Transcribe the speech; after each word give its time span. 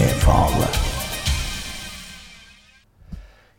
med 0.00 0.12
Fale. 0.24 0.68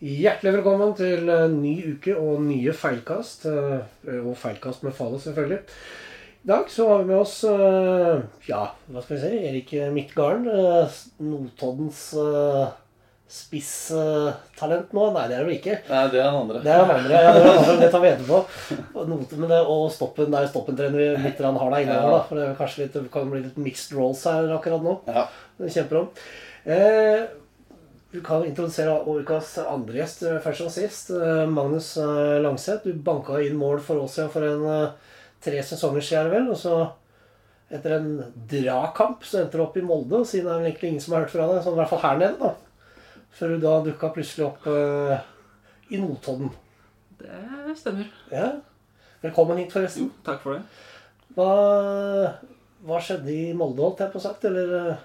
Hjertelig 0.02 0.54
velkommen 0.56 0.96
til 0.98 1.30
ny 1.54 1.74
uke 1.94 2.16
og 2.18 2.42
nye 2.48 2.74
feilkast. 2.74 3.46
eh, 3.46 4.18
Og 4.26 4.34
feilkast 4.42 4.82
med 4.84 4.96
Fale, 4.98 5.20
selvfølgelig. 5.22 5.60
I 6.42 6.48
dag 6.50 6.70
så 6.74 6.88
har 6.90 7.04
vi 7.04 7.10
med 7.12 7.20
oss 7.22 7.44
eh, 7.46 8.22
ja, 8.50 8.64
hva 8.90 9.04
skal 9.04 9.18
vi 9.18 9.22
si, 9.22 9.42
Erik 9.52 9.74
Midtgarden. 9.94 10.48
eh, 10.50 11.02
Notoddens 11.22 12.08
eh, 12.18 12.72
spisstalent 13.32 14.90
nå. 14.98 15.06
Nei, 15.14 15.28
det 15.30 15.36
er 15.38 15.44
det 15.44 15.46
vel 15.46 15.60
ikke. 15.60 15.76
Nei, 15.88 16.02
det 16.12 16.20
er 16.20 16.26
han 16.32 16.40
andre. 16.42 16.64
Det 16.66 16.72
er 16.74 16.82
han 16.82 16.96
andre. 16.98 17.14
Ja, 17.14 17.30
det, 17.38 17.44
er 17.44 17.46
han 17.52 17.62
andre, 17.62 17.78
det 17.86 17.92
tar 17.94 18.02
vi 18.02 18.10
etterpå. 18.16 18.42
Noten, 19.14 19.46
det, 19.54 19.62
og 19.76 19.86
stoppen, 19.94 20.34
det 20.34 20.42
er 20.42 20.50
stoppentrener 20.50 20.98
vi 20.98 21.08
litt 21.28 21.38
grann 21.40 21.62
har 21.62 21.72
deg 21.78 21.86
innover. 21.86 22.10
Ja. 22.10 22.18
da, 22.18 22.26
For 22.32 22.42
det 22.42 22.48
er 22.50 22.58
kanskje 22.58 22.82
litt, 22.88 22.98
kan 23.14 23.30
bli 23.32 23.44
litt 23.46 23.62
mixed 23.62 23.94
roles 23.96 24.26
her 24.28 24.50
akkurat 24.58 24.84
nå. 24.84 24.98
Ja. 25.14 25.28
Det 25.62 25.70
kjemper 25.76 26.02
om. 26.02 26.08
Eh, 26.66 27.28
du 28.12 28.20
kan 28.26 28.44
introdusere 28.46 28.98
ukas 29.08 29.54
andre 29.62 30.02
gjest 30.02 30.24
eh, 30.28 30.40
først 30.44 30.66
og 30.66 30.74
sist. 30.74 31.12
Eh, 31.16 31.44
Magnus 31.50 31.94
eh, 32.02 32.40
Langseth. 32.44 32.88
Du 32.88 32.98
banka 33.06 33.38
inn 33.40 33.60
mål 33.60 33.80
for 33.86 34.02
oss 34.04 34.18
igjen 34.18 34.32
for 34.34 34.48
en 34.48 34.66
tre 35.42 35.62
sesonger 35.66 36.04
siden, 36.06 36.32
vel. 36.34 36.50
Og 36.52 36.60
så, 36.60 36.80
etter 37.72 37.96
en 37.98 38.10
dragkamp, 38.52 39.24
så 39.26 39.42
endte 39.42 39.60
du 39.60 39.64
opp 39.64 39.78
i 39.80 39.86
Molde. 39.86 40.24
Og 40.24 40.28
siden 40.28 40.50
er 40.50 40.58
det 40.58 40.64
vel 40.64 40.72
egentlig 40.72 40.92
ingen 40.92 41.06
som 41.06 41.16
har 41.16 41.26
hørt 41.26 41.36
fra 41.36 41.48
deg, 41.52 41.62
sånn 41.64 41.78
i 41.78 41.82
hvert 41.82 41.94
fall 41.94 42.04
her 42.04 42.20
nede. 42.20 42.50
da. 42.50 43.22
Før 43.38 43.54
du 43.54 43.64
da 43.64 43.78
dukka 43.86 44.12
plutselig 44.18 44.48
opp 44.50 44.68
eh, 44.68 45.14
i 45.96 46.02
Notodden. 46.02 46.52
Det 47.22 47.78
stemmer. 47.80 48.10
Ja. 48.34 48.50
Velkommen 49.22 49.62
hit, 49.62 49.72
forresten. 49.72 50.10
Jo, 50.10 50.26
takk 50.26 50.42
for 50.44 50.58
det. 50.58 50.66
Hva, 51.38 51.52
hva 52.84 53.00
skjedde 53.00 53.32
i 53.32 53.54
Molde, 53.56 53.86
holdt 53.86 54.04
jeg 54.04 54.12
på 54.12 54.24
sagt? 54.24 54.44
Eller 54.50 54.98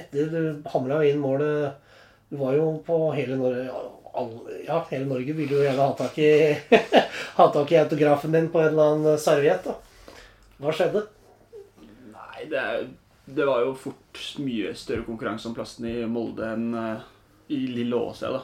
etter 0.00 0.30
du 0.32 0.68
hamra 0.72 1.02
inn 1.06 1.20
målet 1.22 1.74
Du 2.30 2.36
var 2.40 2.56
jo 2.58 2.70
på 2.86 2.98
hele 3.16 3.36
Norge 3.40 3.66
Ja, 4.66 4.80
hele 4.90 5.06
Norge 5.06 5.34
ville 5.36 5.58
jo 5.58 5.64
gjerne 5.64 5.88
ha 5.88 5.96
tak 5.98 6.18
i 6.18 6.30
Ha 7.38 7.48
tak 7.52 7.72
i 7.72 7.78
autografen 7.80 8.32
din 8.32 8.48
på 8.52 8.60
en 8.62 8.72
eller 8.72 8.94
annen 8.94 9.18
serviett. 9.20 9.64
da. 9.66 9.76
Hva 10.62 10.72
skjedde? 10.72 11.02
Nei, 12.14 12.46
det, 12.48 12.62
det 13.28 13.44
var 13.44 13.60
jo 13.66 13.74
fort 13.76 14.22
mye 14.40 14.72
større 14.78 15.04
konkurranse 15.04 15.50
om 15.50 15.56
plassen 15.56 15.88
i 15.90 15.98
Molde 16.08 16.48
enn 16.54 16.70
eh, 16.80 17.04
i 17.52 17.60
Lille 17.68 17.96
Åse. 17.98 18.30
da. 18.32 18.40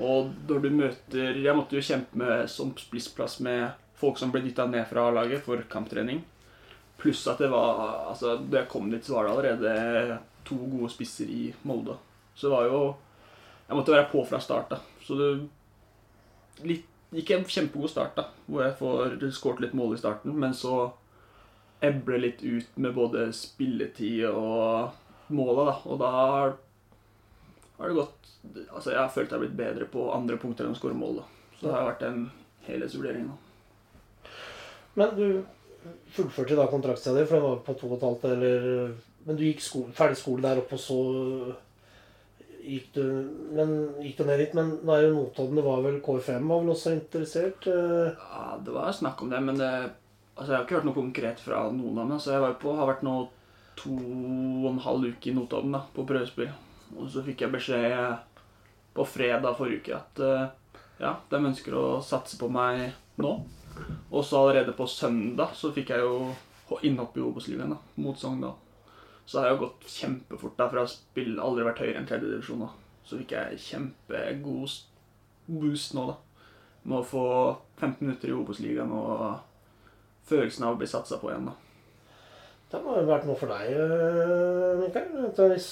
Og 0.00 0.32
når 0.48 0.62
du 0.64 0.70
møter 0.74 1.36
Jeg 1.38 1.54
måtte 1.54 1.76
jo 1.76 1.84
kjempe 1.84 2.18
med 2.18 2.48
som 2.50 2.72
spissplass 2.80 3.38
med 3.44 3.68
folk 3.94 4.18
som 4.18 4.32
ble 4.32 4.42
dytta 4.42 4.66
ned 4.66 4.88
fra 4.90 5.08
A-laget 5.10 5.44
for 5.44 5.60
kamptrening. 5.70 6.24
Pluss 7.00 7.26
at 7.28 7.40
det 7.42 7.50
var 7.52 7.80
Altså, 8.10 8.36
da 8.38 8.62
jeg 8.62 8.70
kom 8.70 8.90
dit, 8.90 9.04
så 9.04 9.16
var 9.16 9.26
det 9.26 9.34
allerede 9.34 10.18
to 10.44 10.56
gode 10.56 10.90
spisser 10.92 11.30
i 11.30 11.48
Molde. 11.62 11.96
Så 12.34 12.48
det 12.48 12.54
var 12.56 12.68
jo 12.68 12.80
Jeg 13.68 13.76
måtte 13.78 13.94
være 13.94 14.10
på 14.12 14.24
fra 14.28 14.40
start, 14.40 14.74
da. 14.74 14.80
Så 15.04 15.16
det 15.18 15.28
litt, 16.68 16.84
gikk 17.14 17.30
en 17.32 17.46
kjempegod 17.48 17.90
start, 17.90 18.12
da. 18.18 18.26
Hvor 18.46 18.64
jeg 18.64 18.76
får 18.78 19.14
skåret 19.32 19.62
litt 19.64 19.76
mål 19.78 19.94
i 19.94 20.00
starten, 20.02 20.34
men 20.36 20.52
så 20.54 20.92
ebler 21.84 22.20
litt 22.20 22.42
ut 22.44 22.76
med 22.80 22.94
både 22.96 23.30
spilletid 23.36 24.26
og 24.28 24.92
målet, 25.34 25.70
da. 25.70 25.76
Og 25.88 25.98
da 26.02 26.10
har 26.18 27.88
det 27.88 27.96
gått 27.96 28.20
Altså, 28.44 28.90
jeg 28.92 29.00
har 29.00 29.08
følt 29.08 29.30
jeg 29.30 29.38
har 29.38 29.40
blitt 29.40 29.56
bedre 29.56 29.86
på 29.88 30.02
andre 30.12 30.36
punkter 30.36 30.66
enn 30.66 30.74
å 30.74 30.76
skåre 30.76 30.96
mål, 30.98 31.22
da. 31.22 31.54
Så 31.56 31.64
det 31.64 31.72
har 31.72 31.86
vært 31.88 32.02
en 32.04 32.26
helhetsvurdering, 32.66 33.30
da. 33.30 34.32
Men 35.00 35.14
du 35.16 35.28
fullførte 36.14 36.56
da 36.58 36.66
kontraktstida 36.70 37.18
di, 37.20 37.26
for 37.28 37.38
den 37.38 37.46
var 37.48 37.62
på 37.66 37.74
to 37.78 37.90
og 37.90 37.98
et 37.98 38.06
halvt 38.08 38.24
eller 38.30 38.94
Men 39.24 39.36
du 39.38 39.44
gikk 39.46 39.62
skole, 39.64 39.92
ferdig 39.96 40.18
skole 40.20 40.44
der 40.44 40.60
oppe, 40.60 40.76
og 40.76 40.82
så 40.84 40.98
gikk 42.64 42.90
du 42.96 43.02
Men 43.56 43.74
gikk 44.02 44.18
du 44.18 44.24
ned 44.28 44.40
dit? 44.42 44.54
Men 44.56 44.74
nå 44.84 44.94
er 44.94 45.06
jo 45.06 45.14
Notodden 45.18 45.60
Det 45.60 45.66
var 45.66 45.84
vel 45.84 46.00
KFM 46.04 46.48
var 46.48 46.62
vel 46.62 46.72
også 46.74 46.94
interessert? 46.96 47.68
eh, 47.68 48.10
Ja, 48.16 48.56
det 48.64 48.74
var 48.74 48.92
snakk 48.92 49.22
om 49.22 49.30
det, 49.32 49.42
men 49.44 49.60
det 49.60 49.70
Altså, 50.34 50.50
jeg 50.50 50.56
har 50.56 50.64
ikke 50.64 50.74
hørt 50.80 50.86
noe 50.88 50.96
konkret 50.96 51.38
fra 51.38 51.58
noen 51.70 51.94
av 51.94 52.08
dem. 52.08 52.12
Altså, 52.16 52.32
jeg 52.34 52.54
på, 52.58 52.72
har 52.74 52.88
vært 52.88 53.04
nå 53.06 53.12
to 53.78 53.92
og 53.94 54.64
en 54.72 54.80
halv 54.82 55.04
uke 55.12 55.30
i 55.30 55.34
Notodden 55.36 55.76
da, 55.76 55.84
på 55.94 56.02
prøvespill. 56.08 56.50
Og 56.98 57.06
så 57.10 57.22
fikk 57.22 57.44
jeg 57.44 57.52
beskjed 57.52 58.16
på 58.96 59.06
fredag 59.06 59.54
forrige 59.54 59.78
uke 59.78 59.94
at 59.94 60.22
eh, 60.26 60.80
ja, 60.98 61.12
de 61.30 61.38
ønsker 61.38 61.76
å 61.78 61.84
satse 62.02 62.38
på 62.40 62.48
meg 62.50 62.96
nå. 63.22 63.36
Og 64.10 64.24
så 64.24 64.40
allerede 64.40 64.74
på 64.76 64.86
søndag 64.86 65.54
så 65.58 65.72
fikk 65.74 65.90
jeg 65.94 66.04
jo 66.04 66.34
innhopp 66.84 67.16
i 67.18 67.22
Obos-ligaen 67.24 67.76
mot 68.00 68.18
Sogndal. 68.18 68.54
Så 69.26 69.40
har 69.40 69.48
jeg 69.48 69.56
jo 69.56 69.62
gått 69.64 69.86
kjempefort 69.88 70.58
da, 70.58 70.68
for 70.68 70.80
jeg 70.80 71.28
har 71.36 71.44
aldri 71.46 71.66
vært 71.66 71.80
høyere 71.82 72.00
enn 72.00 72.08
tredjedivisjon. 72.08 72.66
Så 73.04 73.18
fikk 73.20 73.34
jeg 73.36 73.60
kjempegod 73.64 74.78
boost 75.46 75.94
nå, 75.96 76.06
da. 76.12 76.16
Med 76.84 77.00
å 77.00 77.06
få 77.08 77.26
15 77.80 78.04
minutter 78.04 78.30
i 78.30 78.36
Obos-ligaen 78.36 78.92
og 78.92 79.40
følelsen 80.28 80.66
av 80.66 80.74
å 80.74 80.80
bli 80.80 80.88
satsa 80.88 81.18
på 81.20 81.30
igjen. 81.32 81.48
da. 81.48 81.56
Det 82.70 82.82
må 82.82 82.96
jo 82.96 83.04
ha 83.04 83.10
vært 83.14 83.26
noe 83.28 83.38
for 83.38 83.52
deg, 83.52 83.72
eh, 83.72 84.80
Mikael. 84.80 85.30
Hvis 85.52 85.68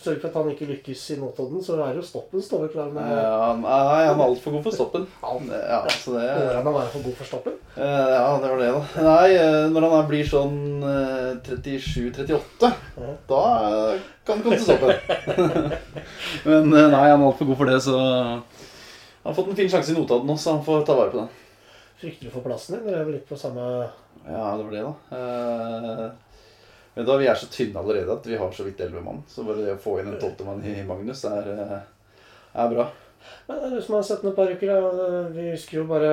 sørger 0.00 0.20
for 0.22 0.28
at 0.28 0.36
han 0.38 0.50
ikke 0.52 0.66
lykkes 0.68 1.02
i 1.14 1.16
Notodden, 1.20 1.62
så 1.64 1.76
er 1.84 1.96
jo 1.98 2.02
stoppen 2.06 2.42
står 2.44 2.68
klar 2.72 2.88
med 2.94 3.08
Ja, 3.10 3.32
han 3.52 3.64
er 3.64 4.22
altfor 4.24 4.54
god 4.56 4.62
for 4.66 4.76
stoppen. 4.76 5.06
Ja, 5.22 5.80
så 5.90 6.14
det 6.16 6.26
Går 6.38 6.56
han 6.58 6.70
å 6.70 6.74
være 6.76 6.92
for 6.94 7.04
god 7.06 7.16
for 7.20 7.30
stoppen? 7.30 7.56
eh, 7.76 8.12
Ja, 8.12 8.26
det 8.42 8.50
var 8.52 8.58
det, 8.62 8.70
da. 8.76 9.04
Nei, 9.08 9.28
eh, 9.36 9.66
når 9.74 9.88
han 9.94 10.08
blir 10.10 10.28
sånn 10.28 10.58
eh, 10.86 11.30
37-38, 11.48 12.72
Ja. 13.02 13.12
da 13.28 13.42
eh, 13.68 14.00
kan 14.26 14.38
det 14.38 14.44
komme 14.46 14.58
til 14.58 14.66
stoppen. 14.68 14.92
Men 16.48 16.72
eh, 16.72 16.90
nei, 16.92 17.04
han 17.10 17.20
er 17.20 17.28
altfor 17.30 17.50
god 17.52 17.60
for 17.62 17.72
det, 17.72 17.78
så 17.84 17.96
han 18.02 19.30
har 19.30 19.36
fått 19.38 19.52
en 19.52 19.58
fin 19.62 19.70
sjanse 19.70 19.92
i 19.94 19.98
Notodden 19.98 20.26
nå, 20.26 20.34
så 20.38 20.56
han 20.56 20.64
får 20.66 20.84
ta 20.88 20.96
vare 20.98 21.12
på 21.14 21.20
den. 21.22 21.30
Frykter 22.02 22.26
du 22.26 22.32
for 22.34 22.42
plassen 22.46 22.74
din? 22.78 22.86
Dere 22.88 23.02
er 23.02 23.06
vel 23.06 23.14
litt 23.20 23.28
på 23.28 23.36
samme 23.38 23.66
Ja, 24.26 24.56
det 24.58 24.64
var 24.66 24.72
det, 24.74 24.82
da. 24.86 26.10
Men 26.94 27.06
da 27.08 27.16
vi 27.16 27.28
er 27.30 27.38
så 27.40 27.48
tynne 27.48 27.80
allerede 27.80 28.12
at 28.12 28.26
vi 28.28 28.36
har 28.36 28.52
så 28.52 28.66
vidt 28.66 28.80
elleve 28.84 29.02
mann. 29.04 29.22
Så 29.28 29.46
bare 29.46 29.64
det 29.64 29.76
å 29.76 29.80
få 29.80 29.98
inn 30.00 30.10
en 30.12 30.18
tolvtemann 30.20 30.64
i 30.68 30.82
Magnus 30.84 31.24
er, 31.28 31.48
eh, 31.54 31.78
er 32.60 32.72
bra. 32.74 32.88
Men 33.46 33.60
det 33.60 33.68
er 33.68 33.76
du 33.76 33.84
som 33.86 33.96
har 33.96 34.04
sett 34.04 34.20
den 34.20 34.32
et 34.32 34.36
par 34.36 34.50
uker, 34.50 34.72
da. 34.72 35.22
Vi 35.32 35.52
husker 35.54 35.78
jo 35.80 35.86
bare 35.88 36.12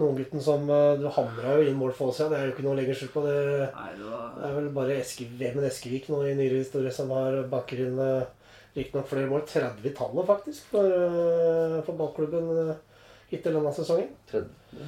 Nordgutten 0.00 0.42
som 0.42 0.68
eh, 0.70 0.96
Du 0.98 1.06
hamra 1.12 1.56
jo 1.58 1.68
inn 1.68 1.78
mål 1.78 1.94
for 1.94 2.10
oss, 2.10 2.20
ja. 2.22 2.28
Det 2.30 2.38
er 2.40 2.48
jo 2.48 2.56
ikke 2.56 2.66
noe 2.66 2.74
å 2.74 2.80
legge 2.80 2.96
skjul 2.98 3.12
på. 3.14 3.22
Det 3.28 3.36
Nei, 3.68 3.88
det 4.00 4.10
var 4.10 4.26
Det 4.34 4.44
er 4.48 4.58
vel 4.58 4.68
bare 4.80 4.98
Eske, 4.98 5.28
Vemund 5.38 5.70
Eskevik 5.70 6.10
nå 6.10 6.24
i 6.26 6.34
nyere 6.34 6.62
historie 6.64 6.94
som 6.94 7.14
har 7.14 7.38
bakker 7.54 7.86
inn 7.86 8.02
eh, 8.02 8.26
riktignok 8.74 9.10
flere 9.10 9.30
mål. 9.30 9.46
30 9.46 9.86
i 9.86 9.94
tallet, 9.94 10.26
faktisk, 10.26 10.74
for, 10.74 11.80
for 11.86 11.98
ballklubben 11.98 12.76
hittil 13.30 13.58
denne 13.58 13.74
sesongen. 13.74 14.14
Tredje. 14.30 14.86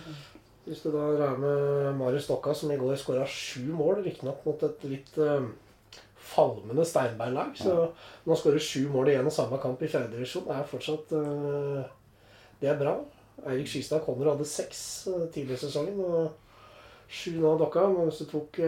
Hvis 0.63 0.85
du 0.85 0.93
da 0.95 1.09
regner 1.19 1.41
med 1.43 1.97
Marius 1.99 2.29
Stokka, 2.29 2.55
som 2.55 2.71
i 2.71 2.79
går 2.79 2.95
skåra 3.01 3.25
sju 3.27 3.65
mål, 3.75 4.05
riktignok 4.05 4.45
mot 4.47 4.61
et 4.63 4.85
litt 4.87 5.17
uh, 5.19 5.43
falmende 6.33 6.85
Steinberg-lag. 6.87 7.57
Så 7.59 7.75
nå 8.29 8.37
skårer 8.39 8.63
sju 8.63 8.85
mål 8.93 9.11
i 9.11 9.17
en 9.19 9.27
og 9.27 9.35
samme 9.35 9.59
kamp 9.63 9.83
i 9.83 9.91
fjerdedivisjon. 9.91 10.47
Det 10.47 10.55
er 10.55 10.71
fortsatt 10.71 11.17
uh, 11.19 11.83
Det 12.63 12.71
er 12.71 12.79
bra. 12.79 12.95
Eirik 13.43 13.67
Skystad 13.67 14.05
Konner 14.07 14.31
hadde 14.31 14.47
seks 14.47 14.85
uh, 15.11 15.27
tidligere 15.35 15.59
i 15.59 15.65
sesongen, 15.65 15.99
og 15.99 17.11
sju 17.11 17.41
nå 17.41 17.57
av 17.57 17.63
Dokka. 17.67 17.91
Men 17.91 18.07
hvis 18.07 18.23
du 18.23 18.31
tok 18.31 18.63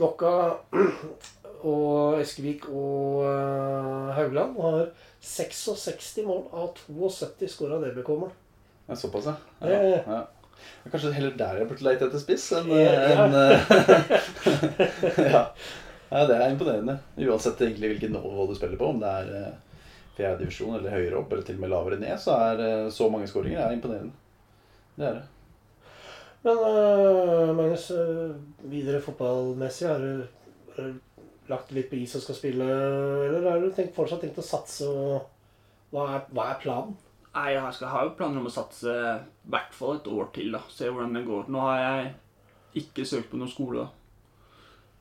Dokka 0.00 0.34
og 1.68 2.20
Eskevik 2.22 2.70
og 2.72 3.26
Haugland, 4.16 4.56
har 4.64 4.86
66 5.20 6.14
mål 6.24 6.46
av 6.56 6.72
72 6.88 7.52
skåra 7.52 7.84
DBK-mål. 7.84 8.32
Såpass, 8.96 9.28
ja. 9.28 9.68
Ja. 9.68 9.98
ja. 10.00 10.24
Kanskje 10.90 11.12
heller 11.14 11.34
der 11.38 11.60
jeg 11.60 11.68
burde 11.70 11.86
leite 11.86 12.08
etter 12.08 12.22
spiss 12.22 12.48
enn 12.58 12.70
Ja. 12.74 12.94
enn, 13.24 13.36
eh, 13.42 13.60
ja. 15.34 15.42
ja, 16.10 16.24
det 16.28 16.38
er 16.38 16.48
imponerende. 16.50 16.98
Uansett 17.22 17.60
egentlig 17.62 17.94
hvilket 17.94 18.14
nivå 18.14 18.48
du 18.48 18.56
spiller 18.58 18.80
på, 18.80 18.90
om 18.90 18.98
det 19.02 19.12
er 19.20 19.36
eh, 19.38 19.52
fjerde 20.16 20.42
divisjon 20.42 20.74
eller 20.78 20.96
høyere 20.96 21.20
opp, 21.20 21.30
eller 21.32 21.46
til 21.46 21.60
og 21.60 21.64
med 21.64 21.72
lavere 21.72 22.00
ned, 22.02 22.18
så 22.20 22.34
er 22.50 22.64
eh, 22.66 22.88
så 22.92 23.08
mange 23.12 23.30
skåringer 23.30 23.62
er 23.62 23.76
imponerende. 23.76 24.12
Det 24.98 25.06
er 25.08 25.20
det. 25.20 25.28
Men 26.42 26.58
uh, 26.58 27.52
Magnus, 27.54 27.90
eh, 27.94 28.34
videre 28.66 29.00
fotballmessig, 29.00 29.86
har 29.88 30.02
du, 30.02 30.24
har 30.74 30.88
du 30.88 31.50
lagt 31.50 31.70
litt 31.74 31.90
på 31.90 32.00
is 32.00 32.16
og 32.18 32.24
skal 32.24 32.38
spille, 32.38 32.66
eller 33.28 33.46
har 33.46 33.62
du 33.62 33.70
tenkt, 33.70 33.94
fortsatt 33.94 34.24
tenkt 34.24 34.40
å 34.42 34.46
satse? 34.46 34.88
og 34.88 35.94
Hva 35.94 36.08
er, 36.16 36.26
hva 36.34 36.48
er 36.50 36.60
planen? 36.64 36.96
Nei, 37.32 37.54
jeg 37.54 37.74
skal 37.78 37.88
ha 37.88 38.02
jo 38.04 38.12
planer 38.16 38.42
om 38.42 38.48
å 38.50 38.52
satse 38.52 38.92
i 38.92 39.50
hvert 39.52 39.72
fall 39.72 39.96
et 39.96 40.08
år 40.12 40.28
til. 40.36 40.52
da. 40.52 40.60
Se 40.68 40.90
hvordan 40.90 41.16
det 41.16 41.24
går. 41.24 41.48
Nå 41.48 41.62
har 41.64 41.78
jeg 41.80 42.12
ikke 42.82 43.06
søkt 43.08 43.30
på 43.30 43.40
noen 43.40 43.52
skole. 43.52 43.86
da. 43.86 43.88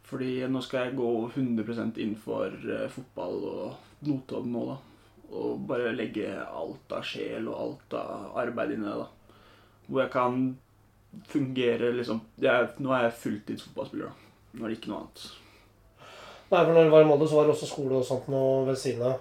Fordi 0.08 0.32
nå 0.52 0.62
skal 0.64 0.88
jeg 0.88 0.98
gå 1.00 1.10
100 1.28 2.00
inn 2.04 2.16
for 2.20 2.48
eh, 2.48 2.88
fotball 2.92 3.38
og 3.48 4.08
Notodden 4.08 4.52
nå, 4.56 4.64
da. 4.72 4.78
Og 5.32 5.62
bare 5.68 5.94
legge 5.96 6.32
alt 6.42 6.92
av 6.92 7.06
sjel 7.08 7.48
og 7.48 7.60
alt 7.66 7.94
av 8.00 8.40
arbeid 8.44 8.74
inn 8.76 8.84
i 8.84 8.90
det. 8.90 8.98
da. 9.04 9.38
Hvor 9.88 10.04
jeg 10.04 10.12
kan 10.16 10.42
fungere 11.28 11.92
liksom 11.96 12.22
jeg, 12.40 12.68
Nå 12.80 12.92
er 12.96 13.10
jeg 13.10 13.20
fulltids 13.26 13.68
fotballspiller. 13.68 14.12
da. 14.12 14.32
Nå 14.54 14.66
er 14.66 14.72
det 14.72 14.80
ikke 14.80 14.92
noe 14.92 15.04
annet. 15.04 15.28
Nei, 16.52 16.64
for 16.64 16.74
når 16.76 16.84
det 16.84 16.92
var 16.92 17.04
i 17.04 17.08
Molde, 17.08 17.28
så 17.28 17.38
var 17.38 17.48
det 17.48 17.54
også 17.56 17.68
skole 17.70 18.00
og 18.00 18.08
sånt 18.08 18.32
noe 18.32 18.66
ved 18.68 18.80
siden 18.80 19.06
av. 19.08 19.20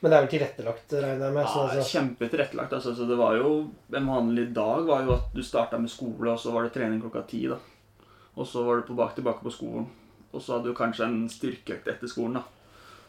Men 0.00 0.10
det 0.12 0.16
er 0.16 0.24
vel 0.24 0.30
tilrettelagt, 0.30 0.92
regner 0.94 1.24
jeg 1.26 1.34
med? 1.34 1.46
Så, 1.48 1.62
Ja, 1.62 1.70
altså, 1.72 1.98
Kjempetilrettelagt. 1.98 2.72
Altså, 2.72 2.94
så 2.94 3.06
det 3.08 3.16
var 3.18 3.34
jo 3.36 3.70
En 3.92 4.06
vanlig 4.06 4.54
dag 4.54 4.86
var 4.86 5.02
jo 5.02 5.14
at 5.16 5.32
du 5.34 5.42
starta 5.42 5.78
med 5.78 5.90
skole, 5.90 6.30
og 6.30 6.38
så 6.38 6.52
var 6.54 6.62
det 6.62 6.72
trening 6.76 7.00
klokka 7.02 7.26
ti. 7.26 7.48
da. 7.48 7.58
Og 8.36 8.46
så 8.46 8.62
var 8.62 8.76
du 8.76 8.82
på 8.82 8.94
bak, 8.94 9.14
tilbake 9.16 9.42
på 9.42 9.50
skolen. 9.50 9.88
Og 10.32 10.42
så 10.42 10.52
hadde 10.56 10.70
du 10.70 10.74
kanskje 10.74 11.04
en 11.08 11.28
styrkeøkt 11.28 11.88
etter 11.88 12.06
skolen. 12.06 12.34
da. 12.34 12.42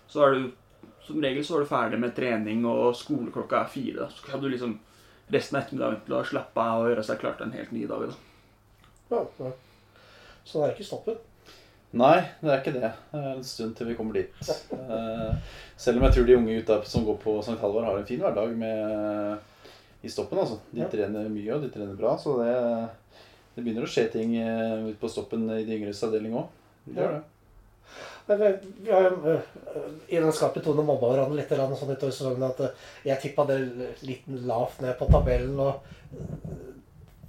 Så 0.07 0.19
var 0.19 0.31
du 0.33 0.51
Som 1.05 1.21
regel 1.21 1.43
så 1.45 1.53
var 1.53 1.59
du 1.59 1.65
ferdig 1.65 1.99
med 1.99 2.15
trening 2.15 2.65
og 2.65 2.95
skole 2.95 3.31
klokka 3.31 3.63
er 3.63 3.65
fire. 3.69 3.95
da. 3.99 4.09
Så 4.09 4.31
hadde 4.31 4.43
du 4.43 4.49
liksom 4.49 4.79
resten 5.31 5.57
av 5.57 5.63
ettermiddagen 5.63 6.05
til 6.05 6.13
å 6.13 6.23
slappe 6.25 6.57
av 6.61 6.83
og 6.83 6.89
gjøre 6.89 7.03
seg 7.05 7.19
klar 7.19 7.37
til 7.37 7.47
en 7.47 7.57
helt 7.57 7.71
ny 7.71 7.85
dag. 7.87 8.09
da. 8.09 8.15
ja, 9.15 9.25
ja. 9.39 9.51
Så 10.45 10.59
det 10.59 10.67
er 10.69 10.75
ikke 10.75 10.85
stoppen. 10.85 11.17
Nei, 11.91 12.19
det 12.43 12.49
er 12.53 12.59
ikke 12.61 12.73
det. 12.75 12.89
Det 13.11 13.19
er 13.19 13.31
en 13.33 13.43
stund 13.43 13.71
til 13.75 13.87
vi 13.89 13.95
kommer 13.97 14.13
dit. 14.19 14.49
Eh, 14.75 15.31
selv 15.79 15.97
om 15.97 16.03
jeg 16.05 16.13
tror 16.19 16.27
de 16.27 16.35
unge 16.37 16.57
gutta 16.59 16.75
som 16.85 17.05
går 17.07 17.17
på 17.23 17.33
St. 17.41 17.55
Halvard, 17.57 17.87
har 17.87 17.97
en 17.97 18.05
fin 18.05 18.19
hverdag 18.21 18.51
med, 18.61 19.39
i 20.05 20.11
stoppen. 20.13 20.37
altså. 20.37 20.59
De 20.71 20.81
Ja. 20.83 20.87
trener 20.91 21.25
mye, 21.33 21.49
og 21.55 21.61
de 21.63 21.69
trener 21.73 21.97
bra. 21.97 22.13
Så 22.17 22.37
det, 22.43 22.53
det 23.55 23.63
begynner 23.65 23.87
å 23.87 23.89
skje 23.89 24.05
ting 24.13 24.35
eh, 24.37 24.85
ute 24.91 24.99
på 25.01 25.09
stoppen 25.09 25.49
i 25.49 25.63
de 25.65 25.79
yngres 25.79 26.03
avdeling 26.05 26.37
òg. 26.37 26.47
Det 26.85 26.95
gjør 27.01 27.17
det. 27.17 27.23
Men 28.29 28.37
vi- 28.83 28.91
har 28.91 29.01
jo 29.09 29.39
i 30.09 30.15
den 30.21 30.31
skarpe 30.31 30.61
tonen 30.61 30.85
mobba 30.85 31.09
hverandre 31.09 31.35
litt 31.41 31.49
sånn 31.49 31.89
utover 31.89 32.13
sesongen 32.13 32.43
at 32.45 32.75
jeg 33.03 33.19
tippa 33.23 33.47
det 33.47 33.57
litt 34.03 34.27
lavt 34.45 34.81
ned 34.81 34.95
på 34.99 35.09
tabellen. 35.09 35.57
og 35.59 35.81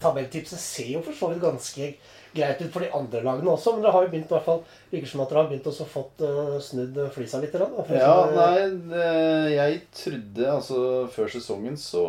Tabelltipset 0.01 0.59
ser 0.59 0.93
jo 0.95 1.01
for 1.03 1.12
så 1.12 1.29
vidt 1.33 1.43
ganske 1.43 1.95
greit 2.35 2.61
ut 2.62 2.71
for 2.73 2.85
de 2.85 2.91
andre 2.94 3.23
lagene 3.27 3.50
også, 3.50 3.73
men 3.75 3.82
dere 3.82 3.93
har 3.97 4.05
jo 4.05 4.11
begynt 4.12 4.31
i 4.31 4.35
hvert 4.37 4.44
fall 4.47 4.61
virker 4.93 5.11
som 5.11 5.23
at 5.25 5.31
dere 5.32 5.41
har 5.43 5.49
begynt 5.50 5.67
også 5.71 5.87
fått 5.91 6.23
uh, 6.23 6.59
snudd 6.62 7.00
flisa 7.15 7.41
litt. 7.43 7.53
da, 7.53 7.67
for 7.82 7.97
Ja, 7.97 8.12
det- 8.27 8.37
nei, 8.37 8.69
det, 8.93 9.09
jeg 9.56 9.81
trodde 10.03 10.53
altså 10.55 10.82
Før 11.11 11.29
sesongen 11.35 11.77
så 11.81 12.05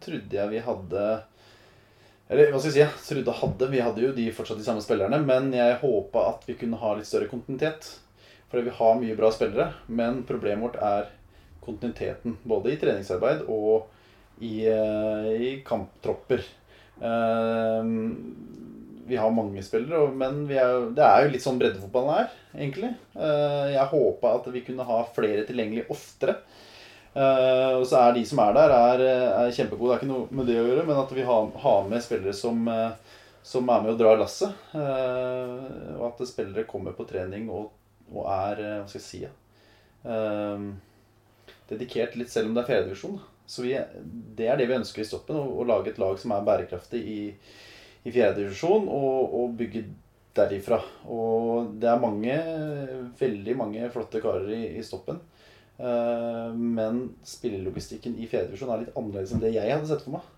trodde 0.00 0.38
jeg 0.38 0.48
vi 0.54 0.62
hadde 0.64 1.06
Eller 2.30 2.50
hva 2.52 2.58
skal 2.60 2.70
jeg 2.70 2.76
si? 2.78 2.84
Jeg 2.84 3.06
trodde 3.08 3.34
hadde 3.42 3.70
Vi 3.74 3.80
hadde 3.84 4.00
jo 4.06 4.12
de 4.16 4.28
fortsatt 4.32 4.58
de 4.62 4.64
samme 4.64 4.80
spillerne, 4.84 5.18
men 5.26 5.50
jeg 5.52 5.80
håpa 5.82 6.28
at 6.32 6.46
vi 6.48 6.54
kunne 6.60 6.78
ha 6.80 6.94
litt 6.96 7.06
større 7.10 7.28
kontinuitet. 7.28 7.90
Fordi 8.50 8.64
vi 8.70 8.76
har 8.78 8.96
mye 9.00 9.16
bra 9.16 9.30
spillere, 9.32 9.72
men 9.88 10.22
problemet 10.28 10.64
vårt 10.64 10.80
er 10.80 11.10
kontinuiteten. 11.64 12.38
Både 12.44 12.72
i 12.72 12.78
treningsarbeid 12.80 13.44
og 13.48 13.86
i, 14.42 14.66
eh, 14.66 15.28
i 15.36 15.50
kamptropper. 15.64 16.42
Eh, 17.00 17.84
vi 19.12 19.18
har 19.20 19.30
mange 19.30 19.60
spillere, 19.64 20.06
men 20.16 20.46
er, 20.48 20.86
det 20.96 21.04
er 21.04 21.26
jo 21.26 21.32
litt 21.34 21.44
sånn 21.44 21.58
breddefotballen 21.60 22.22
er, 22.22 22.36
egentlig. 22.56 22.88
Eh, 23.12 23.72
jeg 23.74 23.90
håpa 23.90 24.30
at 24.38 24.46
vi 24.54 24.62
kunne 24.64 24.86
ha 24.88 25.00
flere 25.12 25.42
tilgjengelig 25.48 25.84
oftere. 25.92 26.38
Eh, 27.12 27.74
og 27.76 27.84
så 27.88 27.98
er 28.00 28.14
de 28.16 28.22
som 28.24 28.40
er 28.40 28.54
der, 28.56 28.72
er, 28.72 29.02
er 29.42 29.52
kjempegode. 29.52 29.90
Det 29.90 29.98
er 29.98 30.00
ikke 30.00 30.12
noe 30.14 30.38
med 30.38 30.48
det 30.48 30.56
å 30.62 30.64
gjøre, 30.64 30.86
men 30.88 31.02
at 31.02 31.12
vi 31.12 31.26
har, 31.28 31.50
har 31.66 31.90
med 31.90 32.04
spillere 32.06 32.32
som, 32.38 32.64
eh, 32.72 33.18
som 33.52 33.68
er 33.68 33.84
med 33.84 33.92
og 33.92 34.00
drar 34.00 34.22
lasset. 34.22 34.64
Og 34.72 36.06
at 36.08 36.24
spillere 36.30 36.64
kommer 36.70 36.96
på 36.96 37.04
trening 37.10 37.50
og, 37.52 37.68
og 38.14 38.24
er 38.32 38.64
Hva 38.64 38.88
skal 38.88 39.00
jeg 39.02 39.08
si? 39.10 39.22
Ja, 39.26 40.56
dedikert 41.72 42.16
litt 42.18 42.32
selv 42.32 42.48
om 42.48 42.56
det 42.56 42.64
er 42.64 42.70
fjerdedivisjon. 42.70 43.20
Så 43.48 43.64
vi, 43.64 43.74
det 44.36 44.48
er 44.48 44.56
det 44.56 44.70
vi 44.70 44.78
ønsker 44.78 45.04
i 45.04 45.06
stoppen. 45.08 45.36
Å, 45.36 45.44
å 45.60 45.68
lage 45.68 45.92
et 45.92 46.00
lag 46.00 46.16
som 46.20 46.32
er 46.32 46.46
bærekraftig 46.46 47.02
i, 47.04 47.20
i 48.02 48.12
fjerdedivisjon, 48.14 48.88
og, 48.90 49.34
og 49.38 49.56
bygge 49.58 49.84
derifra. 50.36 50.80
Og 51.12 51.74
det 51.80 51.90
er 51.90 52.02
mange, 52.02 52.38
veldig 53.20 53.56
mange 53.58 53.90
flotte 53.94 54.22
karer 54.24 54.50
i, 54.56 54.62
i 54.78 54.84
stoppen. 54.86 55.20
Eh, 55.78 56.52
men 56.54 57.02
spillelogistikken 57.26 58.16
i 58.18 58.28
fjerdedivisjon 58.30 58.72
er 58.72 58.84
litt 58.84 58.96
annerledes 58.96 59.34
enn 59.34 59.42
det 59.42 59.54
jeg 59.56 59.72
hadde 59.72 59.90
sett 59.90 60.04
for 60.04 60.18
meg. 60.18 60.28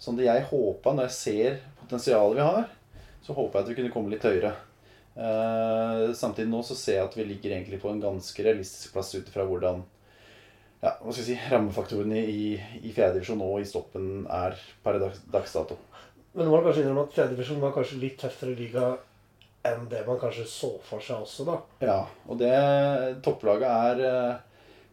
Sånn 0.00 0.16
det 0.16 0.28
jeg 0.28 0.48
håpa, 0.48 0.94
når 0.96 1.08
jeg 1.08 1.16
ser 1.18 1.62
potensialet 1.82 2.38
vi 2.38 2.46
har, 2.46 2.68
så 3.20 3.36
håpa 3.36 3.60
jeg 3.60 3.66
at 3.66 3.70
vi 3.70 3.78
kunne 3.80 3.94
komme 3.94 4.12
litt 4.12 4.24
høyere. 4.24 4.54
Uh, 5.10 6.14
samtidig 6.16 6.48
nå 6.48 6.62
så 6.64 6.76
ser 6.78 7.00
jeg 7.00 7.08
at 7.08 7.16
vi 7.18 7.26
ligger 7.26 7.52
egentlig 7.52 7.80
på 7.82 7.90
en 7.90 8.00
ganske 8.00 8.44
realistisk 8.46 8.94
plass 8.94 9.10
ut 9.12 9.26
ifra 9.26 9.42
hvordan 9.44 9.82
ja, 10.80 10.94
hva 11.02 11.10
skal 11.12 11.24
jeg 11.26 11.26
si, 11.26 11.38
rammefaktorene 11.50 12.22
i, 12.30 12.44
i 12.80 12.92
fjerdedivisjon 12.94 13.42
og 13.44 13.58
i 13.60 13.66
stoppen 13.68 14.22
er 14.32 14.56
per 14.80 14.96
dags 15.02 15.52
dato. 15.52 15.76
Men 16.34 16.46
nå 16.46 16.50
må 16.52 16.60
du 16.60 16.68
kanskje 16.68 16.84
innrømme 16.84 17.06
at 17.08 17.14
tredjedivisjon 17.14 17.62
var 17.62 17.72
kanskje 17.74 18.00
litt 18.02 18.20
tøffere 18.20 18.54
liga 18.58 18.90
enn 19.66 19.88
det 19.90 20.04
man 20.06 20.20
kanskje 20.20 20.46
så 20.48 20.70
for 20.86 21.02
seg 21.04 21.24
også, 21.24 21.46
da. 21.48 21.56
Ja, 21.84 21.98
og 22.30 22.38
det 22.40 22.52
topplaget 23.24 23.66
er 23.68 24.04
uh, 24.06 24.46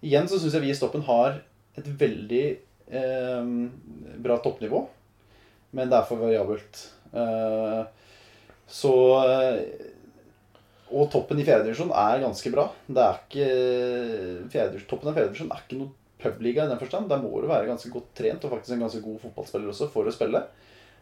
Igjen 0.05 0.27
så 0.29 0.39
syns 0.41 0.53
jeg 0.57 0.65
vi 0.65 0.71
i 0.73 0.77
stoppen 0.77 1.05
har 1.07 1.39
et 1.77 1.87
veldig 1.99 2.45
uh, 2.93 3.51
bra 4.21 4.37
toppnivå, 4.43 4.81
men 5.77 5.89
det 5.89 5.97
er 5.97 6.09
for 6.09 6.21
variabelt. 6.21 6.81
Uh, 7.13 7.85
så 8.67 8.91
Og 10.91 11.07
toppen 11.11 11.39
i 11.39 11.45
fjerdedivisjon 11.47 11.93
er 11.95 12.21
ganske 12.25 12.51
bra. 12.51 12.67
Det 12.83 13.03
er 13.03 13.21
ikke 13.23 14.83
Toppen 14.89 15.09
av 15.09 15.15
fjerdedivisjon 15.15 15.53
er 15.53 15.63
ikke 15.63 15.79
noe 15.79 15.93
publiga 16.19 16.65
i 16.65 16.71
den 16.71 16.79
forstand. 16.81 17.07
Der 17.09 17.21
må 17.21 17.31
du 17.39 17.47
være 17.47 17.69
ganske 17.69 17.91
godt 17.93 18.11
trent 18.17 18.43
og 18.43 18.53
faktisk 18.55 18.75
en 18.75 18.83
ganske 18.85 19.01
god 19.05 19.21
fotballspiller 19.23 19.71
også 19.71 19.87
for 19.93 20.07
å 20.07 20.13
spille. 20.13 20.43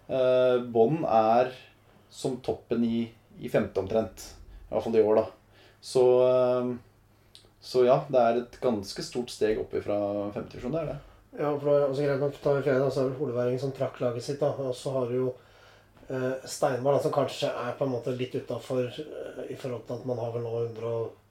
Eh, 0.10 0.58
Bånn 0.72 1.04
er 1.08 1.52
som 2.14 2.38
toppen 2.46 2.84
i, 2.86 3.12
i 3.42 3.50
femte 3.50 3.82
omtrent. 3.82 4.28
I 4.70 4.74
hvert 4.76 4.84
fall 4.86 4.96
i 5.00 5.04
år, 5.06 5.16
da. 5.22 5.26
Så, 5.86 6.04
eh, 6.28 6.70
så 7.66 7.86
ja, 7.88 8.00
det 8.10 8.22
er 8.22 8.40
et 8.44 8.60
ganske 8.62 9.04
stort 9.06 9.30
steg 9.34 9.60
opp 9.62 9.74
fra 9.84 9.98
femtedivisjon. 10.36 10.72
Det 10.76 10.84
er 10.84 10.92
det. 10.94 11.00
Ja, 11.36 11.50
for 11.60 11.66
det 11.68 11.74
er 11.82 11.90
også 11.90 12.06
greit 12.06 12.22
nok 12.24 12.38
tar 12.44 12.56
vi 12.60 12.62
fredag, 12.70 12.92
så 12.96 13.02
er 13.04 13.10
det 13.10 13.18
Holeværingen 13.20 13.60
som 13.60 13.74
trakk 13.76 13.98
laget 14.00 14.24
sitt. 14.24 14.40
da, 14.40 14.54
Og 14.56 14.76
så 14.78 14.94
har 14.96 15.10
du 15.10 15.16
jo 15.18 15.34
eh, 16.08 16.34
Steinbar, 16.48 16.94
da, 16.96 17.00
som 17.04 17.12
kanskje 17.12 17.50
er 17.50 17.74
på 17.76 17.84
en 17.88 17.92
måte 17.92 18.14
litt 18.16 18.36
utafor 18.38 18.86
eh, 18.88 19.42
i 19.52 19.58
forhold 19.60 19.84
til 19.88 19.98
at 19.98 20.06
man 20.08 20.22
har 20.22 20.32
vel 20.32 20.46
nå 20.46 20.54
100, 20.70 20.86
og- 20.86 21.22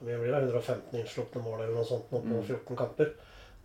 hvor 0.00 0.06
blir 0.22 0.30
det, 0.32 0.44
115 0.46 0.94
innslupne 1.00 1.42
mål 1.44 1.58
eller 1.60 1.74
noe 1.76 1.84
sånt 1.84 2.12
nå 2.12 2.20
på 2.22 2.36
Mm. 2.38 2.44
14 2.46 2.76
kamper. 2.76 3.10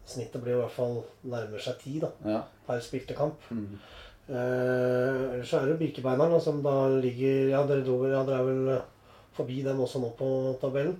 Snittet 0.06 0.42
blir 0.44 0.58
i 0.58 0.62
hvert 0.62 0.72
fall 0.76 0.98
nærmer 1.24 1.62
seg 1.64 1.78
10 1.80 2.00
da, 2.02 2.10
Ja. 2.26 2.42
per 2.68 2.80
spilte 2.84 3.16
kamp. 3.16 3.40
Mm. 3.52 3.78
Eh, 4.26 5.34
ellers 5.36 5.50
så 5.52 5.60
er 5.60 5.68
det 5.70 5.78
Birkebeineren 5.84 6.40
som 6.42 6.64
da 6.66 6.88
ligger 6.90 7.52
Ja, 7.52 7.60
dere 7.70 7.84
dro 7.86 8.00
ja, 8.10 8.24
dere 8.26 8.40
er 8.42 8.48
vel 8.48 8.72
eh, 8.74 9.12
forbi 9.38 9.60
dem 9.62 9.84
også 9.84 10.02
nå 10.02 10.10
på 10.18 10.30
tabellen. 10.62 10.96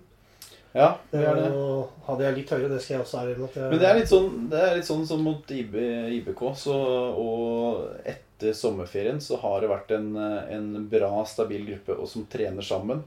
ja, 0.76 0.92
Det 1.10 1.24
er 1.24 1.40
det. 1.40 1.50
hadde 2.06 2.26
jeg 2.28 2.36
litt 2.36 2.54
høyere, 2.54 2.70
det 2.70 2.82
skal 2.84 2.98
jeg 2.98 3.06
også 3.06 3.18
ærlig 3.22 3.36
innrømme. 3.38 3.70
Men 3.72 3.80
det 3.82 3.90
er 3.90 3.98
litt 3.98 4.12
sånn, 4.12 4.30
det 4.52 4.62
er 4.62 4.76
litt 4.76 4.90
sånn 4.90 5.06
som 5.08 5.24
mot 5.24 5.52
IB, 5.56 5.76
IBK. 6.20 6.42
Så, 6.60 6.76
og 6.76 7.86
etter 8.06 8.54
sommerferien 8.54 9.22
så 9.24 9.40
har 9.42 9.62
det 9.64 9.72
vært 9.72 9.94
en, 9.96 10.10
en 10.20 10.88
bra, 10.92 11.14
stabil 11.26 11.64
gruppe 11.72 11.96
og 11.96 12.10
som 12.12 12.28
trener 12.30 12.62
sammen. 12.62 13.06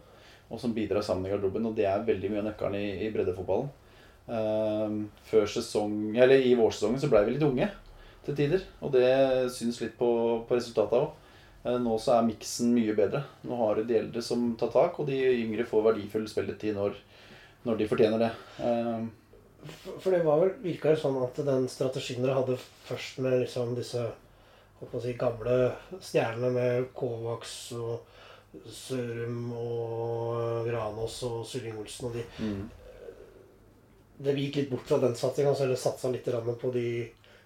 Og 0.49 0.59
som 0.59 0.73
bidrar 0.73 1.05
sammen 1.05 1.29
i 1.29 1.35
garderoben. 1.35 1.67
Og 1.69 1.77
det 1.77 1.85
er 1.85 2.07
veldig 2.09 2.31
mye 2.33 2.41
av 2.41 2.49
nøkkelen 2.49 2.79
i, 2.81 2.87
i 3.05 3.11
breddefotballen. 3.13 3.69
Uh, 4.29 5.05
før 5.29 5.47
sesong, 5.49 6.17
eller 6.17 6.41
I 6.41 6.57
vårsesongen 6.57 7.01
så 7.01 7.09
ble 7.13 7.23
vi 7.25 7.37
litt 7.37 7.45
unge 7.47 7.69
til 8.29 8.39
tider. 8.39 8.67
Og 8.85 8.93
det 8.95 9.09
syns 9.55 9.81
litt 9.83 9.97
på, 9.99 10.11
på 10.49 10.59
resultatet 10.59 11.01
òg. 11.01 11.17
Nå 11.83 11.97
så 12.01 12.15
er 12.15 12.27
miksen 12.29 12.71
mye 12.73 12.95
bedre. 12.97 13.25
Nå 13.49 13.57
har 13.61 13.77
du 13.77 13.89
de 13.89 13.99
eldre 13.99 14.23
som 14.25 14.53
tar 14.61 14.71
tak, 14.73 15.01
og 15.01 15.09
de 15.11 15.19
yngre 15.43 15.67
får 15.69 15.85
verdifull 15.91 16.29
spilletid 16.31 16.77
når, 16.79 16.95
når 17.67 17.81
de 17.81 17.89
fortjener 17.91 18.23
det. 18.23 18.31
Ehm, 18.65 19.11
For- 19.99 20.15
det 20.15 20.23
var 20.25 20.41
vel, 20.41 20.55
virka 20.63 20.95
jo 20.95 21.03
sånn 21.03 21.19
at 21.25 21.41
den 21.45 21.67
strategien 21.69 22.23
dere 22.23 22.39
hadde 22.39 22.57
først 22.89 23.19
med 23.25 23.41
liksom 23.43 23.75
disse 23.77 24.07
si, 25.03 25.13
gamle 25.19 25.57
stjernene 25.99 26.53
med 26.55 26.89
Kovacs 26.95 27.73
og 27.75 28.07
Sørum 28.73 29.53
og 29.53 30.69
Granås 30.69 31.19
og 31.29 31.43
Sylling 31.47 31.77
Olsen 31.79 32.09
og 32.09 32.15
de 32.17 32.25
mm. 32.39 32.61
Det 34.19 34.35
gikk 34.35 34.57
litt 34.57 34.71
bort 34.71 34.87
fra 34.89 34.97
den 34.99 35.13
satsinga, 35.15 35.53
så 35.55 35.63
heller 35.63 35.79
satsa 35.79 36.09
litt 36.11 36.27
på 36.27 36.71
de, 36.75 36.87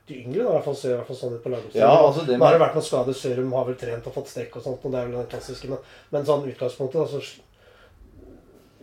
de 0.08 0.18
yngre. 0.18 0.42
da, 0.42 0.50
i 0.50 0.56
hvert 0.56 0.66
fall 0.66 0.76
ser 0.78 0.94
i 0.94 0.98
hvert 0.98 1.08
fall 1.12 1.20
sånn 1.20 1.36
ut 1.36 1.44
på 1.44 1.52
lagoppstillinga. 1.52 1.86
Ja, 1.86 2.02
altså 2.08 2.26
det 2.26 2.36
Nå 2.38 2.48
har 2.48 2.56
det 2.56 2.64
vært 2.64 2.76
noen 2.78 2.88
skader. 2.88 3.16
Sørum 3.18 3.54
har 3.56 3.70
vel 3.70 3.78
trent 3.80 4.10
og 4.10 4.16
fått 4.16 4.32
strekk 4.32 4.58
og 4.58 4.66
sånt, 4.66 4.84
og 4.84 4.92
det 4.92 5.00
er 5.00 5.08
vel 5.08 5.16
den 5.20 5.32
klassiske. 5.32 5.70
Men, 5.70 5.88
men 6.14 6.28
sånn 6.28 6.44
utgangspunktet, 6.50 7.00
da, 7.00 7.06
så, 7.12 7.22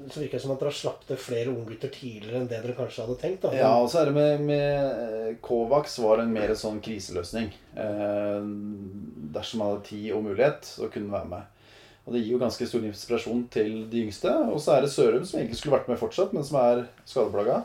så 0.08 0.24
virker 0.24 0.38
det 0.38 0.44
som 0.46 0.56
at 0.56 0.64
dere 0.64 0.72
har 0.72 0.80
slapp 0.80 1.06
til 1.10 1.20
flere 1.20 1.54
unggutter 1.54 1.92
tidligere 1.94 2.42
enn 2.42 2.50
det 2.50 2.64
dere 2.64 2.78
kanskje 2.78 3.06
hadde 3.06 3.20
tenkt. 3.22 3.46
da. 3.46 3.54
ja, 3.60 3.72
og 3.76 3.92
så 3.92 4.02
er 4.02 4.12
det 4.12 4.18
med, 4.18 4.46
med 4.48 5.40
Kovacs 5.46 6.00
var 6.04 6.24
en 6.24 6.34
mer 6.34 6.56
sånn 6.58 6.80
kriseløsning. 6.84 7.52
Eh, 7.76 8.52
dersom 9.36 9.64
man 9.64 9.74
hadde 9.74 9.88
tid 9.92 10.12
og 10.16 10.24
mulighet, 10.30 10.64
så 10.78 10.88
kunne 10.88 11.12
han 11.12 11.18
være 11.20 11.34
med. 11.36 11.56
Og 12.08 12.16
det 12.16 12.24
gir 12.24 12.34
jo 12.34 12.40
ganske 12.42 12.66
stor 12.66 12.86
inspirasjon 12.88 13.44
til 13.54 13.84
de 13.92 14.06
yngste. 14.08 14.32
Og 14.50 14.58
så 14.64 14.78
er 14.78 14.86
det 14.86 14.94
Sørum, 14.94 15.28
som 15.28 15.38
egentlig 15.38 15.60
skulle 15.60 15.76
vært 15.76 15.92
med 15.92 16.00
fortsatt, 16.00 16.32
men 16.34 16.48
som 16.48 16.58
er 16.58 16.88
skadeplaga. 17.06 17.60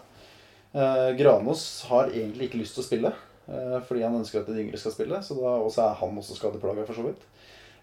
Eh, 0.75 1.11
Granås 1.17 1.85
har 1.89 2.11
egentlig 2.11 2.51
ikke 2.51 2.61
lyst 2.61 2.75
til 2.75 2.83
å 2.83 2.87
spille, 2.89 3.13
eh, 3.15 3.34
fordi 3.47 4.03
han 4.07 4.17
ønsker 4.21 4.41
at 4.41 4.49
de 4.51 4.63
yngre 4.65 4.79
skal 4.81 4.95
spille. 4.95 5.19
Så 5.23 5.37
da, 5.39 5.57
også 5.61 5.85
er 5.85 5.99
han 6.01 6.19
også 6.21 6.37
skadeplaga, 6.39 6.87
for 6.89 6.97
så 6.97 7.05
vidt. 7.09 7.25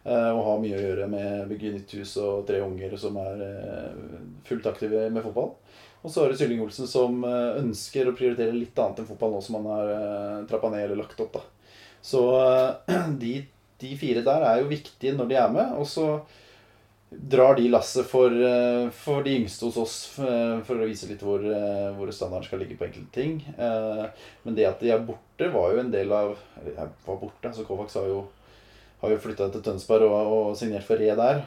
eh, 0.05 0.31
og 0.33 0.43
har 0.47 0.61
mye 0.63 0.77
å 0.79 0.81
gjøre 0.81 1.07
med 1.11 1.47
bygge 1.51 1.73
nytt 1.75 1.95
hus 1.99 2.15
og 2.21 2.45
tre 2.47 2.61
unger 2.65 2.95
som 2.97 3.17
er 3.21 3.43
eh, 3.45 4.03
fullt 4.47 4.65
aktive 4.71 5.07
med 5.13 5.23
fotball. 5.25 5.51
Og 6.01 6.09
så 6.09 6.23
er 6.23 6.31
det 6.31 6.39
Sylling 6.39 6.61
Olsen 6.63 6.87
som 6.89 7.21
eh, 7.27 7.59
ønsker 7.61 8.09
å 8.09 8.15
prioritere 8.17 8.55
litt 8.55 8.77
annet 8.81 9.03
enn 9.03 9.09
fotball 9.09 9.35
nå 9.35 9.41
som 9.45 9.59
han 9.59 9.67
har 9.69 9.91
eh, 9.95 10.37
trappa 10.49 10.71
ned 10.73 10.87
eller 10.87 11.03
lagt 11.03 11.19
opp. 11.21 11.35
da. 11.37 11.43
Så 12.01 12.23
eh, 12.41 13.09
de, 13.23 13.35
de 13.83 13.91
fire 14.01 14.23
der 14.25 14.47
er 14.49 14.61
jo 14.63 14.71
viktige 14.71 15.13
når 15.17 15.29
de 15.29 15.37
er 15.43 15.53
med. 15.53 15.75
Og 15.77 15.85
så 15.89 16.07
drar 17.11 17.55
de 17.55 17.67
lasset 17.69 18.05
for, 18.07 18.31
eh, 18.31 18.89
for 18.89 19.23
de 19.23 19.35
yngste 19.35 19.67
hos 19.67 19.77
oss 19.77 19.95
eh, 20.19 20.59
for 20.63 20.79
å 20.79 20.87
vise 20.87 21.09
litt 21.09 21.23
hvor, 21.25 21.43
eh, 21.43 21.89
hvor 21.97 22.11
standarden 22.11 22.47
skal 22.47 22.63
ligge 22.63 22.77
på 22.79 22.87
enkelte 22.87 23.11
ting. 23.11 23.41
Men 24.45 24.55
det 24.55 24.67
at 24.69 24.79
de 24.79 24.93
er 24.93 25.03
borte, 25.03 25.51
var 25.51 25.73
jo 25.73 25.81
en 25.83 25.91
del 25.91 26.11
av 26.15 26.37
jeg 26.63 26.87
var 27.05 27.19
borte, 27.19 27.51
så 27.51 27.67
Kovacs 27.67 27.99
har 27.99 28.07
jo, 28.07 28.23
har 29.03 29.11
jo 29.11 29.19
flytta 29.19 29.49
til 29.51 29.63
Tønsberg 29.65 30.07
og, 30.07 30.31
og 30.31 30.57
signert 30.57 30.87
for 30.87 31.01
Re 31.01 31.15
der. 31.17 31.43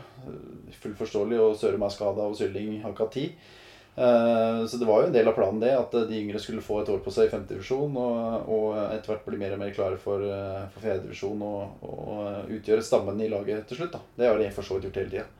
Fullt 0.82 0.98
forståelig. 1.00 1.38
Og 1.40 1.56
Sørum 1.56 1.84
er 1.86 1.94
skada, 1.94 2.26
og 2.28 2.36
Sylling 2.36 2.82
har 2.82 2.92
ikke 2.92 3.06
hatt 3.06 3.14
tid. 3.14 3.52
Så 3.94 4.80
det 4.80 4.88
var 4.88 5.04
jo 5.04 5.06
en 5.06 5.14
del 5.14 5.28
av 5.30 5.36
planen 5.36 5.60
det, 5.62 5.70
at 5.78 5.94
de 5.94 6.18
yngre 6.18 6.40
skulle 6.42 6.64
få 6.66 6.80
et 6.80 6.90
år 6.90 6.98
på 7.04 7.12
seg 7.14 7.28
i 7.28 7.30
femtedivisjon. 7.30 7.94
Og, 7.94 8.50
og 8.50 8.66
etter 8.88 9.12
hvert 9.12 9.22
bli 9.28 9.38
mer 9.38 9.54
og 9.54 9.62
mer 9.62 9.70
klare 9.76 10.00
for, 10.02 10.26
for 10.74 10.82
fjerdedivisjon 10.82 11.46
og, 11.46 11.86
og 11.86 12.52
utgjøre 12.58 12.82
stammen 12.82 13.22
i 13.22 13.30
laget 13.30 13.70
til 13.70 13.84
slutt. 13.84 13.94
da. 13.94 14.02
Det 14.18 14.28
har 14.28 14.42
de 14.42 14.50
for 14.58 14.66
så 14.66 14.80
vidt 14.80 14.90
gjort 14.90 15.02
hele 15.04 15.14
tida. 15.14 15.30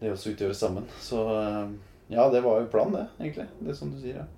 Det 0.00 0.12
også 0.12 0.32
utgjøre 0.34 0.54
sammen. 0.56 0.86
Så 1.00 1.20
eh, 1.36 1.72
ja, 2.14 2.28
det 2.32 2.40
var 2.44 2.60
jo 2.62 2.70
planen, 2.72 2.96
det, 2.96 3.06
egentlig. 3.24 3.48
Det 3.60 3.76
som 3.76 3.90
du 3.92 3.98
sier, 4.00 4.22
ja. 4.22 4.28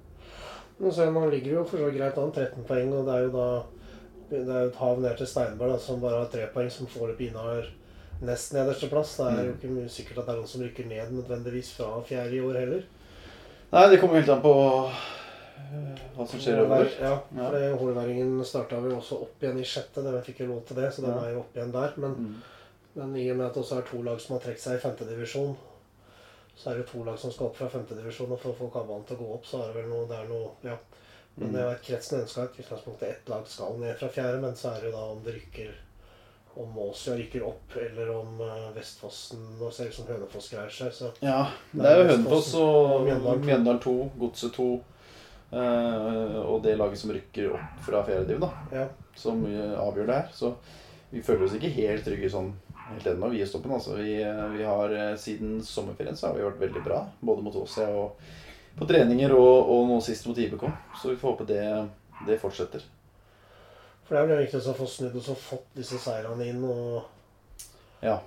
Men 0.79 0.93
så 0.93 1.07
Nå 1.15 1.29
ligger 1.31 1.61
jo 1.61 1.65
for 1.69 1.79
så 1.79 1.93
greit 1.95 2.19
an, 2.19 2.33
13 2.35 2.65
poeng, 2.67 2.91
og 2.97 3.07
det 3.07 3.15
er 3.15 3.29
jo 3.29 3.37
da 3.37 3.47
det 4.33 4.49
er 4.49 4.71
et 4.71 4.77
hav 4.81 5.01
ned 5.01 5.17
til 5.21 5.29
Steinberg, 5.29 5.75
da, 5.75 5.79
som 5.79 6.01
bare 6.01 6.23
har 6.23 6.31
tre 6.33 6.47
poeng, 6.55 6.71
som 6.73 6.89
foreløpig 6.89 7.29
innehar 7.29 7.67
nest 8.25 8.55
nederste 8.55 8.89
plass. 8.89 9.17
Det 9.19 9.27
er 9.29 9.49
jo 9.51 9.55
ikke 9.59 9.73
mye 9.75 9.91
sikkert 9.93 10.23
at 10.23 10.29
det 10.29 10.33
er 10.35 10.39
noen 10.41 10.49
som 10.49 10.63
rykker 10.65 10.89
ned 10.89 11.11
nødvendigvis 11.19 11.73
fra 11.77 11.91
fjerde 12.07 12.39
i 12.39 12.41
år 12.41 12.59
heller. 12.63 12.87
Nei, 13.73 13.83
det 13.93 13.99
kommer 14.01 14.21
helt 14.21 14.33
an 14.33 14.41
på 14.45 14.55
eh, 14.89 16.01
hva 16.17 16.27
som 16.29 16.41
skjer 16.41 16.63
over. 16.65 16.89
Ja, 17.03 17.13
for 17.37 17.59
Holeværingen 17.83 18.41
starta 18.49 18.81
vel 18.85 18.97
også 18.97 19.21
opp 19.27 19.45
igjen 19.45 19.61
i 19.61 19.69
sjette. 19.69 20.05
Den 20.05 20.19
fikk 20.25 20.43
jo 20.45 20.51
lov 20.55 20.65
til 20.69 20.81
det, 20.81 20.89
så 20.95 21.05
den 21.05 21.17
er 21.19 21.35
jo 21.35 21.45
opp 21.45 21.57
igjen 21.57 21.75
der. 21.77 21.95
Men, 22.05 22.19
Mm. 22.23 22.35
Men 22.95 23.15
i 23.17 23.31
og 23.33 23.37
med 23.39 23.47
at 23.47 23.55
det 23.55 23.63
også 23.63 23.79
er 23.81 23.87
to 23.89 24.03
lag 24.05 24.21
som 24.21 24.35
har 24.37 24.43
trukket 24.45 24.63
seg 24.65 24.77
i 24.79 24.83
femtedivisjon, 24.83 25.55
så 26.57 26.71
er 26.71 26.81
det 26.83 26.89
to 26.91 27.05
lag 27.07 27.19
som 27.19 27.33
skal 27.33 27.47
opp 27.49 27.57
fra 27.57 27.69
femtedivisjon. 27.73 28.33
Og 28.35 28.41
for 28.43 28.53
å 28.53 28.59
få 28.59 28.69
kabalen 28.75 29.07
til 29.09 29.17
å 29.17 29.23
gå 29.23 29.31
opp, 29.39 29.47
så 29.49 29.63
er 29.63 29.71
det 29.73 29.79
vel 29.83 29.89
noe 29.93 30.09
Det 30.11 30.19
er 30.19 30.29
noe 30.29 30.51
Ja. 30.67 30.77
Men 31.35 31.49
Mm. 31.49 31.53
det 31.55 31.63
er 31.63 31.79
kretsen 31.87 32.21
ønska 32.21 32.43
at 32.45 32.59
utgangspunktet 32.61 33.09
ett 33.09 33.29
lag 33.33 33.47
skal 33.49 33.79
ned 33.81 33.97
fra 33.97 34.09
fjerde, 34.09 34.41
men 34.43 34.53
så 34.55 34.69
er 34.75 34.81
det 34.83 34.91
jo 34.91 34.97
da 34.99 35.05
om 35.15 35.23
det 35.25 35.33
rykker 35.39 35.71
om 36.61 36.79
Åsia 36.79 37.15
rykker 37.17 37.43
opp, 37.49 37.73
eller 37.81 38.11
om 38.13 38.41
eh, 38.45 38.67
Vestfossen 38.77 39.39
Nå 39.59 39.71
ser 39.73 39.85
det 39.85 39.91
ut 39.95 39.95
som 39.97 40.07
Hønefoss 40.11 40.51
greier 40.53 40.69
seg, 40.69 40.93
så 40.93 41.09
Ja, 41.25 41.47
det 41.73 41.87
er 41.89 41.97
jo 42.03 42.11
Hønefoss 42.11 42.51
og. 42.61 43.07
Mjøndalen 43.41 43.81
2, 43.81 43.95
Godset 44.21 44.53
2 44.59 44.67
eh, 45.53 46.37
og 46.45 46.63
det 46.63 46.77
laget 46.77 46.99
som 47.01 47.13
rykker 47.15 47.55
opp 47.57 47.81
fra 47.87 48.03
fjerde 48.05 48.29
div, 48.29 48.41
da. 48.45 48.51
ja. 48.73 48.87
som 49.17 49.41
eh, 49.49 49.73
avgjør 49.81 50.07
det 50.13 50.19
her. 50.21 50.29
Så 50.37 50.53
vi 51.13 51.23
føler 51.25 51.47
oss 51.47 51.57
ikke 51.57 51.73
helt 51.77 52.05
trygge 52.05 52.31
sånn 52.33 52.53
helt 52.91 53.07
ennå, 53.07 53.29
vi 53.29 53.37
Viestoppen. 53.39 53.71
stoppen. 53.71 53.73
Altså. 53.73 53.97
Vi, 54.03 54.23
eh, 54.23 54.47
vi 54.57 54.65
har 54.65 54.95
eh, 54.95 55.17
Siden 55.17 55.63
sommerferien 55.63 56.17
så 56.17 56.27
har 56.27 56.35
vi 56.35 56.43
vært 56.47 56.61
veldig 56.61 56.83
bra, 56.85 57.07
både 57.21 57.43
mot 57.43 57.57
Åsia 57.57 57.89
og 57.89 58.19
på 58.79 58.87
treninger, 58.89 59.33
og, 59.37 59.69
og 59.71 59.89
nå 59.89 60.01
sist 60.01 60.27
mot 60.27 60.39
IBK. 60.39 60.65
Så 61.03 61.13
vi 61.13 61.17
får 61.21 61.31
håpe 61.35 61.47
det, 61.49 61.89
det 62.27 62.39
fortsetter. 62.41 62.85
For 64.07 64.17
det 64.17 64.23
er 64.23 64.31
vel 64.31 64.45
viktig 64.45 64.61
å 64.61 64.77
få 64.77 64.87
snudd 64.89 65.17
og 65.17 65.25
så 65.25 65.35
fått 65.39 65.67
disse 65.77 66.01
seirene 66.01 66.49
inn. 66.49 66.63
og 66.65 67.03
Ja. 68.03 68.19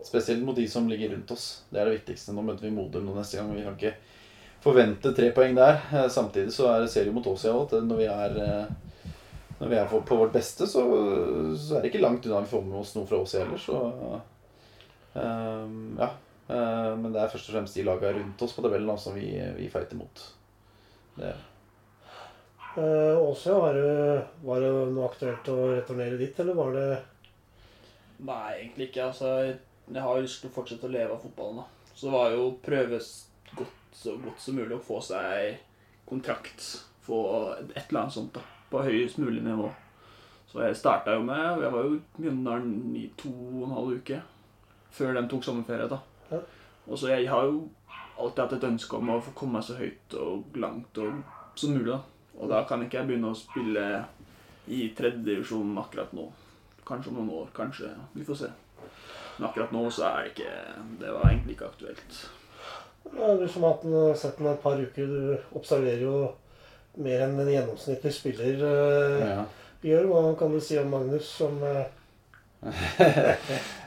Spesielt 0.00 0.40
mot 0.42 0.56
de 0.56 0.64
som 0.68 0.88
ligger 0.88 1.12
rundt 1.12 1.30
oss. 1.30 1.62
Det 1.68 1.80
er 1.80 1.84
det 1.90 1.98
viktigste. 1.98 2.32
Nå 2.32 2.42
møter 2.42 2.64
vi 2.64 2.72
Modum 2.72 3.04
nå 3.04 3.14
neste 3.18 3.36
gang. 3.36 3.52
Vi 3.52 3.66
kan 3.66 3.76
ikke 3.76 3.94
forvente 4.64 5.12
tre 5.16 5.28
poeng 5.36 5.54
der. 5.56 5.82
Eh, 5.92 6.08
Samtidig 6.08 6.54
så 6.56 6.70
er 6.72 6.80
det 6.80 6.92
serie 6.92 7.12
mot 7.12 7.26
Åsia 7.28 7.52
òg 7.52 7.76
når 7.84 8.00
vi 8.00 8.08
er 8.08 8.40
når 9.60 9.68
vi 9.68 9.76
er 9.76 9.88
på 9.90 10.00
på 10.08 10.16
vårt 10.16 10.32
beste, 10.32 10.66
så, 10.66 10.82
så 11.60 11.76
er 11.76 11.84
det 11.84 11.90
ikke 11.90 12.00
langt 12.00 12.24
unna 12.26 12.40
vi 12.40 12.52
får 12.54 12.62
med 12.64 12.80
oss 12.80 12.94
noe 12.96 13.08
fra 13.08 13.20
oss 13.20 13.36
heller. 13.36 13.60
Så 13.60 13.76
eh, 15.20 15.76
ja. 16.00 16.10
Uh, 16.50 16.96
Men 16.98 17.12
det 17.12 17.20
er 17.20 17.30
først 17.30 17.50
og 17.50 17.54
fremst 17.54 17.76
de 17.78 17.84
lagene 17.86 18.16
rundt 18.16 18.42
oss 18.42 18.56
på 18.56 18.64
tabellen 18.64 18.98
som 18.98 19.14
vi, 19.14 19.28
vi 19.58 19.68
fighter 19.70 20.00
mot. 20.00 20.26
Det, 21.20 21.36
Uh, 22.70 23.18
også, 23.18 23.56
var 23.58 23.74
det, 23.74 24.26
var 24.46 24.60
det 24.62 24.68
noe 24.94 25.08
aktuelt 25.08 25.48
å 25.50 25.56
returnere 25.72 26.14
dit, 26.20 26.36
eller 26.38 26.54
var 26.54 26.76
det 26.76 26.84
Nei, 28.20 28.60
egentlig 28.60 28.86
ikke. 28.90 29.08
Altså, 29.08 29.32
jeg 29.90 30.04
har 30.04 30.20
lyst 30.22 30.44
til 30.44 30.52
å 30.52 30.54
fortsette 30.54 30.86
å 30.86 30.92
leve 30.92 31.16
av 31.16 31.24
fotballen. 31.24 31.64
da. 31.64 31.90
Så 31.96 32.06
det 32.06 32.12
var 32.14 32.34
jo 32.36 32.44
å 32.44 32.54
prøve 32.62 33.00
godt, 33.58 33.80
så 33.96 34.14
godt 34.22 34.44
som 34.44 34.60
mulig 34.60 34.76
å 34.76 34.84
få 34.86 35.00
seg 35.02 35.56
kontrakt. 36.06 36.68
Få 37.02 37.20
et 37.56 37.88
eller 37.88 38.02
annet 38.04 38.14
sånt 38.14 38.36
da, 38.36 38.44
på 38.70 38.82
høyest 38.86 39.18
mulig 39.18 39.42
nivå. 39.44 39.70
Så 40.50 40.64
jeg 40.64 40.76
starta 40.76 41.14
jo 41.14 41.22
med 41.22 41.62
Jeg 41.62 41.72
var 41.72 41.84
jo 41.86 41.94
i 41.94 42.22
Mjøndalen 42.24 42.96
i 42.98 43.04
to 43.18 43.30
og 43.30 43.66
en 43.68 43.74
halv 43.76 43.98
uke 44.00 44.22
før 44.90 45.14
de 45.14 45.28
tok 45.30 45.44
sommerferie. 45.46 45.88
da. 45.88 45.98
Ja. 46.30 46.40
Og 46.88 46.98
så 46.98 47.12
jeg 47.12 47.28
har 47.30 47.44
jo 47.46 47.68
alltid 48.18 48.42
hatt 48.42 48.52
et 48.56 48.64
ønske 48.72 48.96
om 48.96 49.12
å 49.14 49.20
få 49.22 49.34
komme 49.38 49.58
meg 49.60 49.66
så 49.68 49.76
høyt 49.78 50.16
og 50.18 50.56
langt 50.58 50.98
og 50.98 51.20
som 51.54 51.76
mulig. 51.76 51.92
da. 51.92 52.00
Og 52.40 52.50
da 52.50 52.64
kan 52.66 52.82
ikke 52.82 52.98
jeg 52.98 53.06
begynne 53.06 53.30
å 53.30 53.38
spille 53.38 53.84
i 54.66 54.88
tredjedivisjon 54.96 55.78
akkurat 55.78 56.12
nå. 56.16 56.26
Kanskje 56.86 57.12
om 57.12 57.20
noen 57.20 57.30
år, 57.44 57.48
kanskje. 57.54 57.92
Vi 58.16 58.26
får 58.26 58.42
se. 58.42 58.50
Men 59.38 59.48
akkurat 59.48 59.72
nå 59.72 59.86
så 59.94 60.08
er 60.08 60.24
det 60.24 60.30
ikke 60.34 60.52
Det 61.00 61.12
var 61.14 61.30
egentlig 61.30 61.54
ikke 61.56 61.70
aktuelt. 61.70 62.18
ja, 63.16 63.34
Du 63.36 63.48
som 63.48 63.62
har 63.62 64.14
sett 64.14 64.38
den 64.38 64.46
et 64.46 64.62
par 64.62 64.80
uker, 64.80 65.06
du 65.06 65.56
observerer 65.58 66.02
jo 66.02 66.32
mer 66.98 67.24
enn 67.26 67.38
en 67.38 67.52
gjennomsnittlig 67.52 68.12
spiller 68.14 68.62
uh, 68.64 69.22
ja. 69.22 69.44
gjør. 69.86 70.10
Hva 70.10 70.22
kan 70.40 70.54
du 70.54 70.60
si 70.64 70.78
om 70.80 70.90
Magnus 70.92 71.30
som 71.38 71.56
uh... 71.62 71.86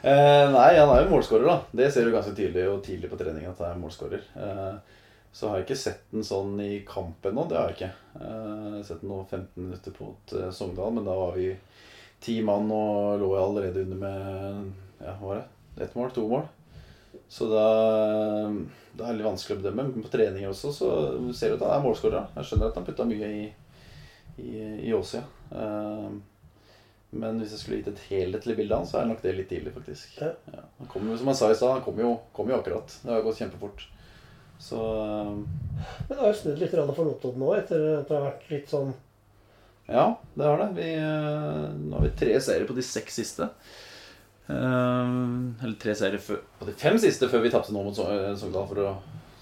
Nei, 0.04 0.70
han 0.80 0.90
er 0.90 1.04
jo 1.04 1.12
målskårer, 1.12 1.46
da. 1.46 1.58
Det 1.78 1.92
ser 1.94 2.08
du 2.08 2.14
ganske 2.16 2.34
tydelig 2.34 2.66
og 2.72 2.82
tidlig 2.86 3.12
på 3.12 3.20
trening 3.20 3.46
at 3.46 3.60
han 3.62 3.76
er 3.76 3.82
målskårer. 3.84 4.24
Så 5.34 5.50
har 5.50 5.60
jeg 5.60 5.68
ikke 5.68 5.78
sett 5.78 6.08
den 6.10 6.26
sånn 6.26 6.56
i 6.62 6.80
kamp 6.88 7.26
ennå. 7.30 7.46
Det 7.50 7.60
har 7.60 7.70
jeg 7.70 7.78
ikke. 7.78 7.92
Jeg 8.18 8.72
har 8.74 8.88
sett 8.88 9.04
den 9.04 9.14
nå 9.14 9.20
15 9.28 9.46
minutter 9.60 9.94
på 9.94 10.10
Sogndal, 10.50 10.96
men 10.98 11.06
da 11.06 11.14
var 11.20 11.38
vi 11.38 11.52
ti 12.24 12.40
mann 12.46 12.72
og 12.74 13.22
lå 13.22 13.30
jeg 13.36 13.46
allerede 13.46 13.86
under 13.86 14.02
med 14.08 15.04
ja, 15.04 15.16
hva 15.20 15.30
var 15.30 15.42
det? 15.42 15.48
Ett 15.84 15.96
mål? 15.98 16.12
To 16.16 16.28
mål? 16.30 16.46
Så 17.30 17.48
da 17.50 17.68
Det 18.94 19.06
er 19.06 19.16
litt 19.18 19.26
vanskelig 19.26 19.58
å 19.58 19.62
bedømme. 19.64 19.88
Men 19.90 20.06
på 20.06 20.12
treninger 20.14 20.52
også 20.52 20.74
så 20.76 20.90
ser 21.34 21.54
du 21.54 21.58
at 21.58 21.66
han 21.66 21.80
er 21.80 21.86
målskårer. 21.86 22.28
Jeg 22.38 22.50
skjønner 22.50 22.70
at 22.70 22.78
han 22.78 22.86
putta 22.86 23.08
mye 23.10 23.32
i, 23.40 23.48
i, 24.38 24.52
i 24.90 24.94
Åsia. 24.94 25.24
Eh, 25.50 26.12
men 27.14 27.40
hvis 27.42 27.54
jeg 27.54 27.62
skulle 27.62 27.80
gitt 27.80 27.90
et 27.92 28.06
helhetlig 28.10 28.56
bilde 28.58 28.74
av 28.74 28.84
han, 28.84 28.90
så 28.90 29.00
er 29.00 29.10
nok 29.10 29.22
det 29.22 29.34
litt 29.38 29.50
tidlig, 29.50 29.74
faktisk. 29.76 30.14
Ja. 30.22 30.32
Ja. 30.54 30.68
Han 30.80 30.90
kom 30.90 31.10
jo, 31.10 31.18
som 31.18 31.30
jeg 31.30 31.40
sa 31.42 31.50
i 31.50 31.58
stad, 31.58 31.76
han 31.78 31.86
kom 31.86 32.00
jo, 32.02 32.14
kom 32.34 32.50
jo 32.50 32.58
akkurat. 32.58 32.94
Det 33.02 33.14
har 33.14 33.26
gått 33.26 33.42
kjempefort. 33.42 33.88
Så 34.62 34.84
eh, 35.02 35.34
Men 35.34 36.14
det 36.14 36.22
har 36.22 36.30
jo 36.30 36.38
snudd 36.44 36.62
litt 36.62 36.78
for 36.78 37.10
Notodden 37.10 37.42
nå, 37.42 37.50
etter 37.58 37.90
at 37.98 38.08
det 38.10 38.18
har 38.18 38.30
vært 38.30 38.54
litt 38.54 38.70
sånn 38.72 38.94
ja, 39.88 40.20
det 40.34 40.46
har 40.48 40.58
det. 40.58 40.70
Vi, 40.78 40.94
eh, 40.96 41.72
nå 41.76 41.98
har 41.98 42.06
vi 42.06 42.14
tre 42.18 42.38
seire 42.42 42.68
på 42.68 42.76
de 42.78 42.86
seks 42.86 43.18
siste. 43.20 43.50
Eh, 44.48 45.14
eller 45.64 45.76
tre 45.82 45.96
seire 45.98 46.20
før, 46.22 46.42
på 46.60 46.68
de 46.68 46.76
fem 46.80 46.98
siste 47.02 47.30
før 47.32 47.46
vi 47.46 47.52
tapte 47.54 47.76
nå 47.76 47.84
mot 47.86 47.96
Sogndal, 47.96 48.66
for 48.70 48.82
å 48.84 48.96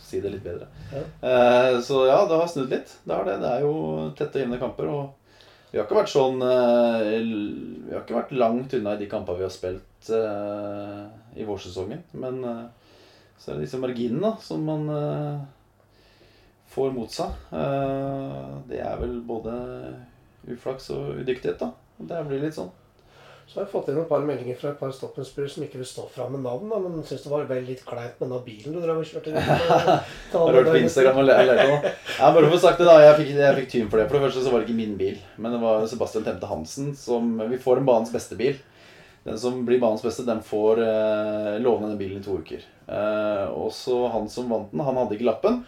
si 0.06 0.20
det 0.24 0.34
litt 0.34 0.44
bedre. 0.46 0.68
Ja. 0.92 1.06
Eh, 1.30 1.78
så 1.86 2.04
ja, 2.10 2.20
det 2.28 2.42
har 2.42 2.52
snudd 2.52 2.74
litt. 2.74 2.94
Det 3.08 3.24
det. 3.30 3.40
Det 3.42 3.54
er 3.56 3.66
jo 3.66 3.74
tette 4.18 4.40
og 4.40 4.46
jevne 4.46 4.60
kamper. 4.62 4.92
Og 4.92 5.72
vi 5.72 5.80
har 5.80 5.88
ikke 5.88 6.02
vært 6.02 6.12
sånn 6.12 6.42
eh, 6.44 7.14
Vi 7.24 7.94
har 7.94 8.04
ikke 8.04 8.18
vært 8.18 8.36
langt 8.36 8.76
unna 8.76 8.98
i 8.98 9.02
de 9.02 9.08
kampene 9.12 9.40
vi 9.40 9.48
har 9.48 9.54
spilt 9.54 10.12
uh, 10.12 11.08
i 11.38 11.48
vårsesongen. 11.48 12.04
Men 12.20 12.44
uh, 12.44 12.68
så 13.40 13.52
er 13.52 13.58
det 13.58 13.70
disse 13.70 13.80
marginene 13.82 14.26
da, 14.26 14.36
som 14.44 14.68
man 14.68 14.90
uh, 14.92 15.42
får 16.72 16.92
mot 16.96 17.12
seg. 17.12 17.36
Eh, 17.52 18.52
det 18.70 18.82
er 18.84 19.00
vel 19.02 19.18
både 19.28 19.54
uflaks 20.52 20.92
og 20.96 21.22
udyktighet, 21.22 21.60
da. 21.60 21.72
Det 22.02 22.22
blir 22.28 22.46
litt 22.46 22.58
sånn. 22.58 22.72
Så 23.52 23.60
har 23.60 23.66
jeg 23.66 23.72
fått 23.74 23.90
inn 23.92 23.98
et 24.00 24.08
par 24.08 24.22
meldinger 24.24 24.56
fra 24.56 24.70
et 24.72 24.78
par 24.80 24.94
stoppenspillere 24.96 25.52
som 25.52 25.64
ikke 25.66 25.82
vil 25.82 25.88
stå 25.90 26.06
fram 26.14 26.30
med 26.38 26.46
navn, 26.46 26.70
da, 26.72 26.78
men 26.80 27.02
syns 27.04 27.26
det 27.26 27.32
var 27.34 27.42
vel 27.50 27.66
litt 27.68 27.82
kleint 27.84 28.22
med 28.24 28.30
den 28.32 28.44
bilen 28.46 28.78
du 28.78 28.80
drev 28.80 29.02
og 29.02 29.10
kjørte 29.10 29.34
rundt. 29.34 29.50
Har 30.32 30.54
du 30.54 30.60
hørt 30.62 30.70
på 30.72 30.80
Instagram 30.80 31.20
og 31.20 31.26
le- 31.28 31.36
lært 31.50 31.68
noe? 31.68 31.92
Ja, 32.16 32.30
bare 32.32 32.46
for 32.48 32.56
å 32.56 32.62
sagt 32.64 32.80
det 32.80 32.88
da, 32.88 32.94
jeg 33.04 33.18
fikk, 33.18 33.34
jeg 33.42 33.58
fikk 33.60 33.68
tyn 33.74 33.90
for 33.92 34.00
det. 34.00 34.06
For 34.08 34.16
det 34.16 34.24
første 34.30 34.46
så 34.46 34.54
var 34.54 34.64
det 34.64 34.70
ikke 34.70 34.78
min 34.80 34.94
bil, 35.02 35.18
men 35.36 35.52
det 35.58 35.60
var 35.66 35.84
Sebastian 35.92 36.24
Temte 36.30 36.48
Hansen 36.48 36.94
som 36.96 37.34
Vi 37.52 37.60
får 37.60 37.82
en 37.82 37.90
banens 37.92 38.14
beste 38.16 38.40
bil. 38.40 38.56
Den 39.28 39.38
som 39.38 39.60
blir 39.68 39.84
banens 39.84 40.02
beste, 40.08 40.24
den 40.26 40.40
får 40.48 40.80
eh, 40.86 41.58
låne 41.62 41.92
den 41.92 42.00
bilen 42.00 42.22
i 42.22 42.26
to 42.26 42.40
uker. 42.40 42.64
Eh, 42.88 43.44
og 43.52 43.68
så 43.76 44.06
han 44.16 44.32
som 44.32 44.48
vant 44.50 44.72
den, 44.72 44.82
han 44.88 44.98
hadde 44.98 45.18
ikke 45.20 45.28
lappen. 45.28 45.60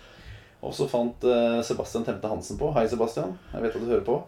Og 0.64 0.72
så 0.74 0.88
fant 0.88 1.28
eh, 1.28 1.60
Sebastian 1.68 2.08
Temte 2.08 2.32
Hansen 2.32 2.58
på. 2.58 2.72
Hei, 2.80 2.88
Sebastian. 2.88 3.36
Jeg 3.52 3.68
vet 3.68 3.76
at 3.76 3.84
du 3.84 3.92
hører 3.92 4.08
på. 4.08 4.22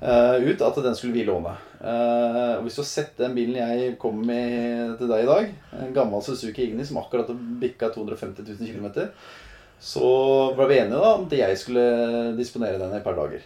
Eh, 0.00 0.36
ut 0.48 0.62
at 0.62 0.80
den 0.84 0.96
skulle 0.96 1.16
vi 1.16 1.26
låne. 1.26 1.54
Eh, 1.78 2.54
og 2.56 2.64
hvis 2.66 2.78
du 2.78 2.82
har 2.82 2.90
sett 2.90 3.20
den 3.20 3.36
bilen 3.36 3.60
jeg 3.60 3.94
kom 4.02 4.18
med 4.26 4.96
til 4.98 5.10
deg 5.10 5.24
i 5.24 5.30
dag, 5.30 5.52
en 5.82 5.94
gammel 5.96 6.24
Suzuki 6.24 6.66
Igni 6.68 6.86
som 6.86 7.00
akkurat 7.02 7.30
bikka 7.62 7.92
250 7.94 8.46
000 8.58 8.74
km, 8.74 9.08
så 9.78 10.10
ble 10.58 10.66
vi 10.70 10.80
enige 10.80 10.98
da 10.98 11.14
om 11.14 11.26
at 11.28 11.38
jeg 11.38 11.58
skulle 11.60 11.86
disponere 12.38 12.80
den 12.80 12.94
i 12.94 12.98
et 12.98 13.06
par 13.06 13.18
dager. 13.18 13.44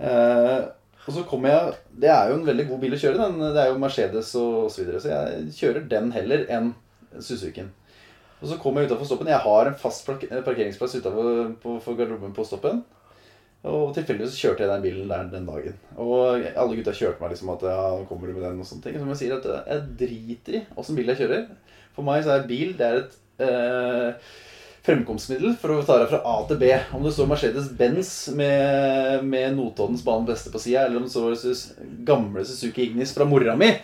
Eh, 0.00 0.60
og 1.06 1.14
så 1.16 1.24
kommer 1.28 1.50
jeg 1.50 1.74
Det 2.02 2.10
er 2.12 2.30
jo 2.30 2.38
en 2.38 2.46
veldig 2.46 2.66
god 2.68 2.80
bil 2.82 2.94
å 2.94 3.00
kjøre. 3.00 3.18
Den. 3.18 3.52
Det 3.54 3.60
er 3.62 3.70
jo 3.70 3.82
Mercedes 3.82 4.32
og 4.38 4.66
osv. 4.66 4.74
Så, 4.74 4.82
videre, 4.82 5.02
så 5.02 5.12
jeg 5.12 5.52
kjører 5.56 5.86
den 5.90 6.10
heller 6.14 6.44
enn 6.52 6.72
Suzukien. 7.18 7.70
Og 8.40 8.48
så 8.48 8.56
kommer 8.60 8.82
jeg 8.82 8.90
utafor 8.90 9.08
stoppen. 9.08 9.28
Jeg 9.28 9.44
har 9.44 9.68
en 9.68 9.76
fast 9.80 10.06
parkeringsplass 10.06 10.96
utenfor 11.00 11.96
garderoben 11.96 12.32
på 12.36 12.46
stoppen. 12.48 12.82
Og 13.68 13.90
tilfeldigvis 13.92 14.38
kjørte 14.40 14.64
jeg 14.64 14.70
den 14.70 14.84
bilen 14.84 15.10
der 15.10 15.26
den 15.28 15.48
dagen. 15.48 15.74
Og 16.00 16.46
alle 16.48 16.76
gutta 16.78 16.94
kjørte 16.96 17.20
meg 17.20 17.34
liksom 17.34 17.50
at 17.52 17.64
ja, 17.68 17.80
kommer 18.08 18.30
du 18.30 18.36
med 18.36 18.46
den 18.46 18.62
og 18.62 18.68
sånne 18.68 18.86
ting. 18.86 18.96
Som 18.96 19.10
jeg 19.12 19.20
sier 19.20 19.34
at 19.36 19.48
jeg 19.68 19.82
driter 20.00 20.56
i 20.56 20.62
åssen 20.80 20.96
bil 20.96 21.12
jeg 21.12 21.20
kjører. 21.20 21.44
For 21.96 22.06
meg 22.06 22.24
så 22.24 22.38
er 22.38 22.48
bil 22.48 22.72
det 22.78 22.86
er 22.86 23.02
et 23.02 23.18
eh, 23.44 24.32
fremkomstmiddel 24.86 25.58
for 25.60 25.76
å 25.76 25.84
ta 25.84 25.98
deg 26.00 26.08
fra 26.08 26.22
A 26.24 26.38
til 26.48 26.60
B. 26.62 26.72
Om 26.96 27.04
det 27.04 27.12
står 27.12 27.28
Mercedes-Benz 27.34 28.14
med, 28.40 29.28
med 29.28 29.56
Notoddens 29.58 30.06
bane 30.08 30.28
beste 30.30 30.52
på 30.54 30.62
sida, 30.62 30.86
eller 30.86 31.02
om 31.02 31.08
det 31.08 31.12
står 31.12 32.04
gamle 32.08 32.48
Suzuki 32.48 32.88
Ignis 32.88 33.12
fra 33.16 33.28
mora 33.28 33.58
mi 33.60 33.74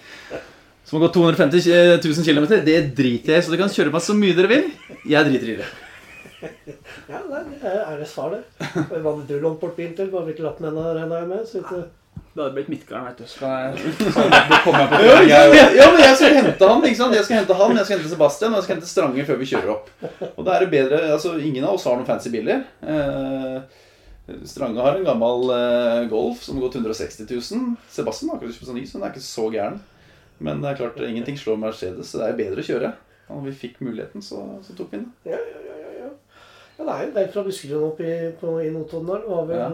som 0.87 1.01
har 1.01 1.09
gått 1.09 1.17
250 1.19 1.65
000 1.99 2.25
km, 2.25 2.45
det 2.63 2.77
driter 2.95 3.33
jeg 3.35 3.43
i. 3.43 3.45
Så 3.45 3.51
dere 3.51 3.65
kan 3.65 3.73
kjøre 3.75 3.91
meg 3.91 4.05
så 4.07 4.15
mye 4.15 4.37
dere 4.39 4.53
vil. 4.53 4.69
Jeg 5.11 5.27
driter 5.27 5.51
i 5.51 5.57
det. 5.59 5.67
Ja, 7.11 7.21
det 7.31 7.45
er 7.63 7.85
ærlig 7.87 8.09
svar, 8.11 8.35
det. 8.35 8.43
Hva 8.91 9.13
hadde 9.13 9.29
du 9.29 9.39
lånt 9.41 9.61
bort 9.61 9.77
bil 9.79 9.95
til? 9.97 10.11
Var 10.13 10.27
vel 10.27 10.35
ikke 10.35 10.45
latt 10.47 10.61
med 10.63 10.73
ennå, 10.73 10.91
regner 10.97 11.23
jeg 11.23 11.31
med? 11.33 11.47
Så 11.49 11.63
ikke... 11.63 11.87
Det 12.37 12.43
hadde 12.43 12.53
blitt 12.53 12.69
Midtgarden, 12.69 13.07
vet 13.09 13.21
du. 13.23 13.29
Skal 13.29 13.49
jeg, 13.49 13.93
så 14.13 14.25
kommer 14.65 14.83
jeg 14.83 14.91
på 14.91 15.05
ja, 15.07 15.15
ja, 15.25 15.69
ja, 15.73 15.87
men 15.93 16.03
jeg 16.03 16.19
skal 16.19 16.35
hente 16.37 16.69
han, 16.69 16.85
ikke 16.85 16.99
sant? 16.99 17.17
Jeg 17.17 17.25
skal 17.25 17.39
hente 17.41 17.57
han, 17.57 17.73
jeg 17.79 17.89
skal 17.89 17.97
hente 17.97 18.13
Sebastian, 18.13 18.53
og 18.53 18.61
jeg 18.61 18.67
skal 18.67 18.77
hente 18.77 18.91
Strange 18.91 19.25
før 19.31 19.41
vi 19.41 19.49
kjører 19.53 19.73
opp. 19.73 19.89
Og 20.35 20.43
da 20.45 20.57
er 20.57 20.65
det 20.67 20.71
bedre 20.75 21.01
Altså, 21.15 21.33
ingen 21.41 21.65
av 21.65 21.79
oss 21.79 21.87
har 21.89 21.97
noen 21.97 22.09
fancy 22.09 22.33
biler. 22.35 22.67
Eh, 22.85 24.37
Strange 24.45 24.85
har 24.85 24.99
en 24.99 25.09
gammel 25.09 25.53
eh, 25.57 26.03
Golf 26.13 26.45
som 26.45 26.59
har 26.59 26.67
gått 26.67 26.77
160 26.83 27.25
000. 27.25 27.65
Sebastian 27.97 28.33
har 28.33 28.37
akkurat 28.37 28.59
kjøpt 28.59 28.69
sånn 28.69 28.81
ny, 28.83 28.85
så 28.85 28.99
den 28.99 29.09
er 29.09 29.17
ikke 29.17 29.29
så 29.31 29.49
gæren. 29.57 29.81
Men 30.45 30.61
det 30.61 30.75
er 30.75 30.81
klart, 30.83 31.01
ingenting 31.09 31.41
slår 31.41 31.57
Mercedes, 31.63 32.13
så 32.13 32.21
det 32.21 32.29
er 32.29 32.41
bedre 32.43 32.61
å 32.61 32.69
kjøre. 32.69 32.93
Og 33.31 33.39
når 33.39 33.49
vi 33.49 33.59
fikk 33.65 33.81
muligheten, 33.81 34.23
så, 34.23 34.45
så 34.67 34.77
tok 34.77 34.93
vi 34.93 35.01
den. 35.01 35.09
Ja, 35.25 35.41
ja, 35.41 35.63
ja, 35.71 35.79
ja, 36.79 36.85
ja. 36.85 36.97
ja, 37.01 37.07
det 37.07 37.07
er 37.07 37.07
jo 37.07 37.15
den 37.21 37.31
fra 37.35 37.43
Buskerud 37.47 37.85
opp 37.91 38.01
i, 38.01 38.13
på, 38.41 38.57
i 38.63 38.71
Notodden 38.75 39.07
der. 39.13 39.23
Det 39.25 39.31
var 39.33 39.47
vel 39.51 39.59
Ja. 39.59 39.69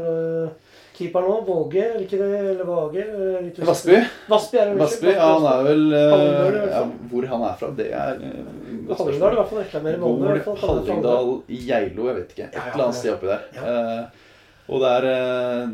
uh, 0.47 0.49
keeper 0.97 1.25
nå. 1.25 1.37
Våge, 1.47 1.83
eller 1.83 2.05
ikke 2.05 2.19
det? 2.21 2.41
Eller 2.53 2.65
Vage? 2.69 3.05
eh, 3.07 3.39
litt. 3.47 3.59
Vassby. 3.67 3.97
Vassby 4.29 4.59
er 4.61 4.67
det 4.71 4.79
Vassby, 4.83 5.09
ja, 5.15 5.29
han 5.33 5.47
er 5.53 5.63
vel 5.67 5.87
eh, 5.97 6.11
Hallingdal, 6.13 6.59
ja. 6.71 6.83
Hvor 7.11 7.27
han 7.33 7.47
er 7.49 7.57
fra, 7.63 7.71
det 7.79 7.89
er 7.97 8.21
uh, 8.21 8.93
Hallingdal 8.99 9.33
i 9.33 9.41
hvert 9.41 9.51
fall 9.55 9.63
reklamerer 9.65 9.99
Molde. 10.03 10.37
Hallingdal. 10.67 11.33
Geilo, 11.49 12.07
jeg 12.11 12.19
vet 12.21 12.37
ikke. 12.37 12.47
Et 12.51 12.55
Ja, 12.61 12.67
ja, 12.67 12.73
eller 12.75 12.85
annet 12.87 13.01
sted 13.01 13.15
oppi 13.17 13.33
der. 13.33 13.49
Uh, 13.57 14.29
og 14.73 14.85
det 14.85 14.93
er 14.99 15.11
eh, 15.11 15.69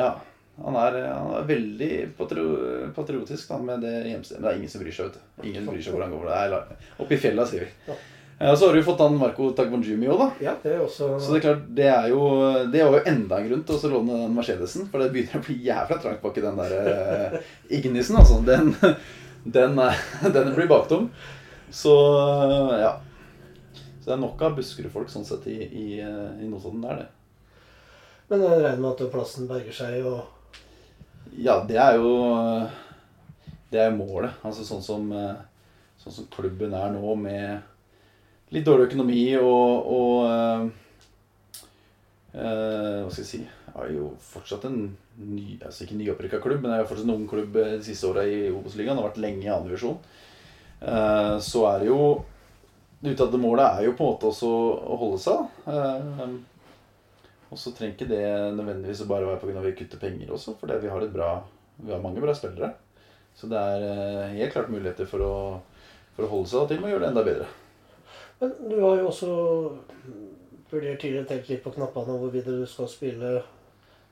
Ja. 0.00 0.10
Han 0.60 0.74
er, 0.76 0.96
han 1.08 1.30
er 1.38 1.44
veldig 1.48 1.92
patro, 2.18 2.42
patriotisk 2.92 3.48
da, 3.48 3.56
med 3.64 3.80
det 3.80 3.92
hjemstedet. 4.10 4.40
Men 4.42 4.44
det 4.44 4.50
er 4.50 4.58
ingen 4.58 4.72
som 4.72 4.82
bryr 4.82 4.92
seg. 4.92 5.06
vet 5.06 5.14
du. 5.16 5.46
Ingen 5.48 5.68
bryr 5.70 5.80
seg 5.80 5.94
hvor 5.94 6.02
han 6.04 6.12
går. 6.12 6.26
Det 6.28 6.40
er 6.42 7.04
oppe 7.04 7.16
i 7.16 7.20
fjella, 7.22 7.46
sier 7.48 7.64
vi. 7.64 7.94
Ja. 8.40 8.46
Eh, 8.48 8.54
så 8.56 8.66
har 8.66 8.72
du 8.72 8.80
jo 8.80 8.86
fått 8.86 9.02
han 9.04 9.18
Marco 9.20 9.50
Tagbonjumi 9.52 10.08
òg, 10.08 10.18
da. 10.22 10.28
Ja, 10.40 10.54
det 10.62 10.72
er 10.74 10.80
også 10.84 11.10
Så 11.20 11.34
det 11.34 11.40
er 11.40 11.44
klart, 11.44 11.66
det 11.76 11.88
er 11.92 12.06
jo 12.08 12.20
Det 12.72 12.80
er 12.80 12.86
jo 12.88 13.02
enda 13.12 13.36
en 13.38 13.48
grunn 13.50 13.64
til 13.68 13.76
å 13.76 13.90
låne 13.92 14.16
den 14.22 14.34
Mercedesen. 14.38 14.86
For 14.90 15.02
det 15.02 15.10
begynner 15.12 15.42
å 15.42 15.44
bli 15.44 15.58
jævla 15.66 15.98
trangt 16.00 16.22
bak 16.24 16.38
i 16.40 16.44
den 16.46 16.56
der 16.62 16.74
uh, 16.80 17.38
Ignisen, 17.68 18.16
altså. 18.16 18.40
Den, 18.46 18.72
den, 19.44 19.78
er- 19.78 20.32
den 20.32 20.54
blir 20.56 20.68
baktom. 20.72 21.10
Så 21.70 21.92
ja. 22.80 22.94
Så 24.00 24.08
det 24.08 24.14
er 24.16 24.22
nok 24.24 24.40
av 24.42 24.54
Buskerud-folk 24.56 25.10
sånn 25.12 25.26
sett 25.28 25.44
i, 25.52 25.58
i, 25.60 25.86
eh, 26.00 26.30
i 26.40 26.48
Notodden. 26.48 26.80
Det 26.80 26.90
er 26.94 27.02
det. 27.02 27.08
Men 28.30 28.44
jeg 28.46 28.62
regner 28.62 28.80
med 28.80 28.90
at 28.94 29.10
plassen 29.12 29.48
berger 29.50 29.74
seg 29.76 30.06
og 30.08 31.34
Ja, 31.36 31.58
det 31.68 31.76
er 31.78 31.98
jo 32.00 32.14
Det 33.70 33.82
er 33.84 33.92
målet. 33.94 34.32
Altså 34.46 34.64
sånn 34.66 34.80
som, 34.82 35.04
eh, 35.12 35.36
sånn 36.00 36.16
som 36.16 36.30
klubben 36.32 36.72
er 36.74 36.90
nå, 36.96 37.12
med 37.20 37.60
litt 38.50 38.66
dårlig 38.66 38.90
økonomi 38.90 39.24
og, 39.38 39.90
og 39.96 40.70
Uh, 42.30 43.02
Hva 43.02 43.10
skal 43.10 43.24
jeg 43.24 43.26
si 43.26 43.38
Jeg 43.42 43.72
Er 43.74 43.88
jo 43.90 44.12
fortsatt 44.22 44.68
en 44.68 44.82
ny 45.18 45.56
Altså 45.58 45.82
ikke 45.82 45.96
nyopprykka 45.98 46.38
klubb, 46.42 46.60
men 46.62 46.76
jeg 46.76 46.84
er 46.84 46.86
fortsatt 46.86 47.08
en 47.08 47.16
ung 47.16 47.24
klubb 47.28 47.56
eh, 47.58 47.72
de 47.80 47.86
siste 47.88 48.06
åra 48.06 48.22
i 48.22 48.44
Obos-ligaen. 48.52 49.00
Har 49.00 49.08
vært 49.08 49.18
lenge 49.20 49.42
i 49.42 49.48
annen 49.50 49.66
divisjon. 49.66 49.98
Uh, 50.80 51.36
så 51.42 51.64
er 51.72 51.82
det 51.82 51.88
jo 51.90 52.04
Det 53.02 53.16
uttalte 53.16 53.40
målet 53.40 53.66
er 53.66 53.88
jo 53.88 53.96
på 53.98 54.06
en 54.06 54.12
måte 54.14 54.30
også 54.30 54.50
å 54.94 54.98
holde 55.00 55.18
seg. 55.24 55.58
Eh, 55.72 56.36
og 57.50 57.58
så 57.58 57.72
trenger 57.74 57.96
ikke 57.96 58.10
det 58.12 58.24
nødvendigvis 58.54 59.02
å 59.02 59.08
bare 59.10 59.26
være 59.26 59.40
pga. 59.42 59.64
vi 59.64 59.72
kutter 59.80 59.98
penger 59.98 60.30
også, 60.36 60.54
for 60.60 60.70
vi 60.70 60.92
har 60.92 61.08
Vi 61.80 61.92
har 61.92 62.04
mange 62.04 62.20
bra 62.20 62.34
spillere. 62.34 62.74
Så 63.34 63.48
det 63.50 63.58
er 63.58 64.36
helt 64.36 64.52
klart 64.52 64.70
muligheter 64.70 65.08
for 65.08 65.24
å, 65.24 65.34
for 66.14 66.28
å 66.28 66.30
holde 66.30 66.52
seg 66.52 66.68
til 66.68 66.78
og 66.78 66.84
med 66.84 66.92
gjøre 66.92 67.06
det 67.06 67.10
enda 67.10 67.24
bedre. 67.24 67.48
Men 68.40 68.52
du 68.70 68.76
har 68.80 68.96
jo 69.00 69.08
også 69.10 69.30
vurdert 70.70 71.00
tidligere 71.02 71.26
tenkt 71.28 71.50
litt 71.50 71.64
på 71.64 71.72
knappene 71.74 72.16
hvor 72.20 72.32
videre 72.32 72.62
du 72.62 72.68
skal 72.68 72.88
spille 72.88 73.40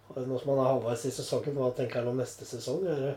nå 0.09 0.39
som 0.41 0.49
man 0.51 0.61
er 0.63 0.71
halvveis 0.71 1.05
i 1.09 1.13
sesongen. 1.13 1.57
Hva 1.57 1.71
tenker 1.77 2.01
han 2.01 2.11
om 2.13 2.19
neste 2.21 2.47
sesong? 2.49 2.85
Eller? 2.89 3.17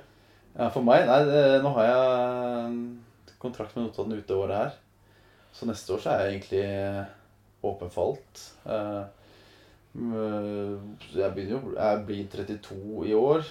Ja, 0.57 0.67
for 0.73 0.83
meg 0.83 1.05
Nei, 1.07 1.21
det, 1.27 1.41
nå 1.63 1.71
har 1.77 1.87
jeg 1.87 3.35
kontrakt 3.41 3.75
med 3.75 3.87
Notodden 3.87 4.19
ute 4.19 4.35
året 4.37 4.57
her. 4.57 4.75
Så 5.55 5.67
neste 5.67 5.95
år 5.95 6.03
så 6.03 6.11
er 6.11 6.21
jeg 6.21 6.35
egentlig 6.35 6.65
åpen 7.67 7.91
for 7.93 8.11
alt. 8.13 8.43
Eh, 8.67 9.03
Jeg 9.91 11.33
begynner 11.35 11.73
Jeg 11.75 12.05
blir 12.07 12.27
32 12.31 13.07
i 13.09 13.15
år. 13.17 13.47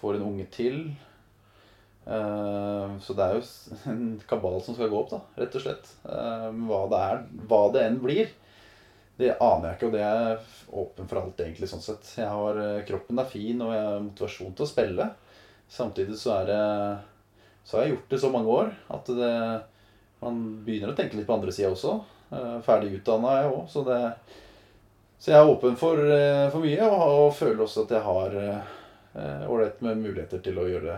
Får 0.00 0.16
en 0.16 0.26
unge 0.30 0.46
til. 0.50 0.80
Eh, 2.10 2.98
Så 3.00 3.14
det 3.14 3.24
er 3.26 3.36
jo 3.38 3.42
en 3.92 4.04
kabal 4.28 4.60
som 4.64 4.74
skal 4.76 4.90
gå 4.90 4.98
opp, 5.04 5.12
da, 5.14 5.20
rett 5.42 5.56
og 5.56 5.64
slett. 5.64 5.90
Eh, 6.10 6.48
Hva 6.66 6.84
det 6.90 7.02
er, 7.06 7.20
hva 7.50 7.60
det 7.74 7.84
enn 7.86 8.00
blir, 8.02 8.32
det 9.20 9.34
aner 9.36 9.68
jeg 9.68 9.76
ikke, 9.78 9.88
og 9.90 9.94
det 9.94 10.04
er 10.06 10.52
åpen 10.82 11.08
for 11.10 11.20
alt, 11.20 11.40
egentlig, 11.44 11.68
sånn 11.70 11.84
sett. 11.84 12.08
Jeg 12.18 12.30
har, 12.32 12.58
eh, 12.64 12.82
kroppen 12.88 13.20
er 13.20 13.28
fin, 13.28 13.60
og 13.62 13.74
jeg 13.76 13.84
har 13.86 14.04
motivasjon 14.06 14.54
til 14.56 14.66
å 14.66 14.70
spille. 14.70 15.10
Samtidig 15.70 16.16
så 16.18 16.40
er 16.40 16.50
det 16.50 16.62
Så 17.62 17.76
har 17.76 17.84
jeg 17.84 17.92
gjort 17.92 18.08
det 18.10 18.18
så 18.18 18.30
mange 18.32 18.48
år 18.50 18.70
at 18.90 19.06
det, 19.14 19.34
man 20.22 20.38
begynner 20.64 20.90
å 20.90 20.96
tenke 20.96 21.14
litt 21.18 21.26
på 21.28 21.34
andre 21.36 21.52
sida 21.52 21.68
også. 21.70 21.92
Ferdig 22.64 22.94
utdanna 22.96 23.34
er 23.36 23.42
jeg 23.44 23.52
òg, 23.52 23.68
så 23.70 23.82
det 23.86 23.98
Så 25.20 25.30
jeg 25.30 25.38
er 25.38 25.50
åpen 25.52 25.76
for, 25.76 26.00
for 26.50 26.64
mye, 26.64 26.88
og, 26.88 27.04
og 27.28 27.34
føler 27.36 27.62
også 27.62 27.84
at 27.84 27.94
jeg 27.94 28.02
har 28.08 28.34
ålreit 29.46 29.82
med 29.84 30.00
muligheter 30.02 30.40
til 30.42 30.58
å 30.58 30.66
gjøre 30.66 30.96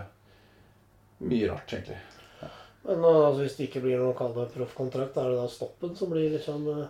mye 1.29 1.51
rart, 1.53 1.73
egentlig. 1.77 1.99
Men 2.83 3.05
altså, 3.07 3.45
hvis 3.45 3.57
det 3.59 3.69
ikke 3.69 3.85
blir 3.85 4.01
noe 4.03 4.15
kall 4.19 4.33
det 4.35 4.49
proffkontrakt, 4.57 5.17
er 5.23 5.31
det 5.31 5.39
da 5.39 5.47
stoppen 5.51 5.93
som 5.95 6.11
blir 6.11 6.33
liksom 6.35 6.65
eh, 6.73 6.89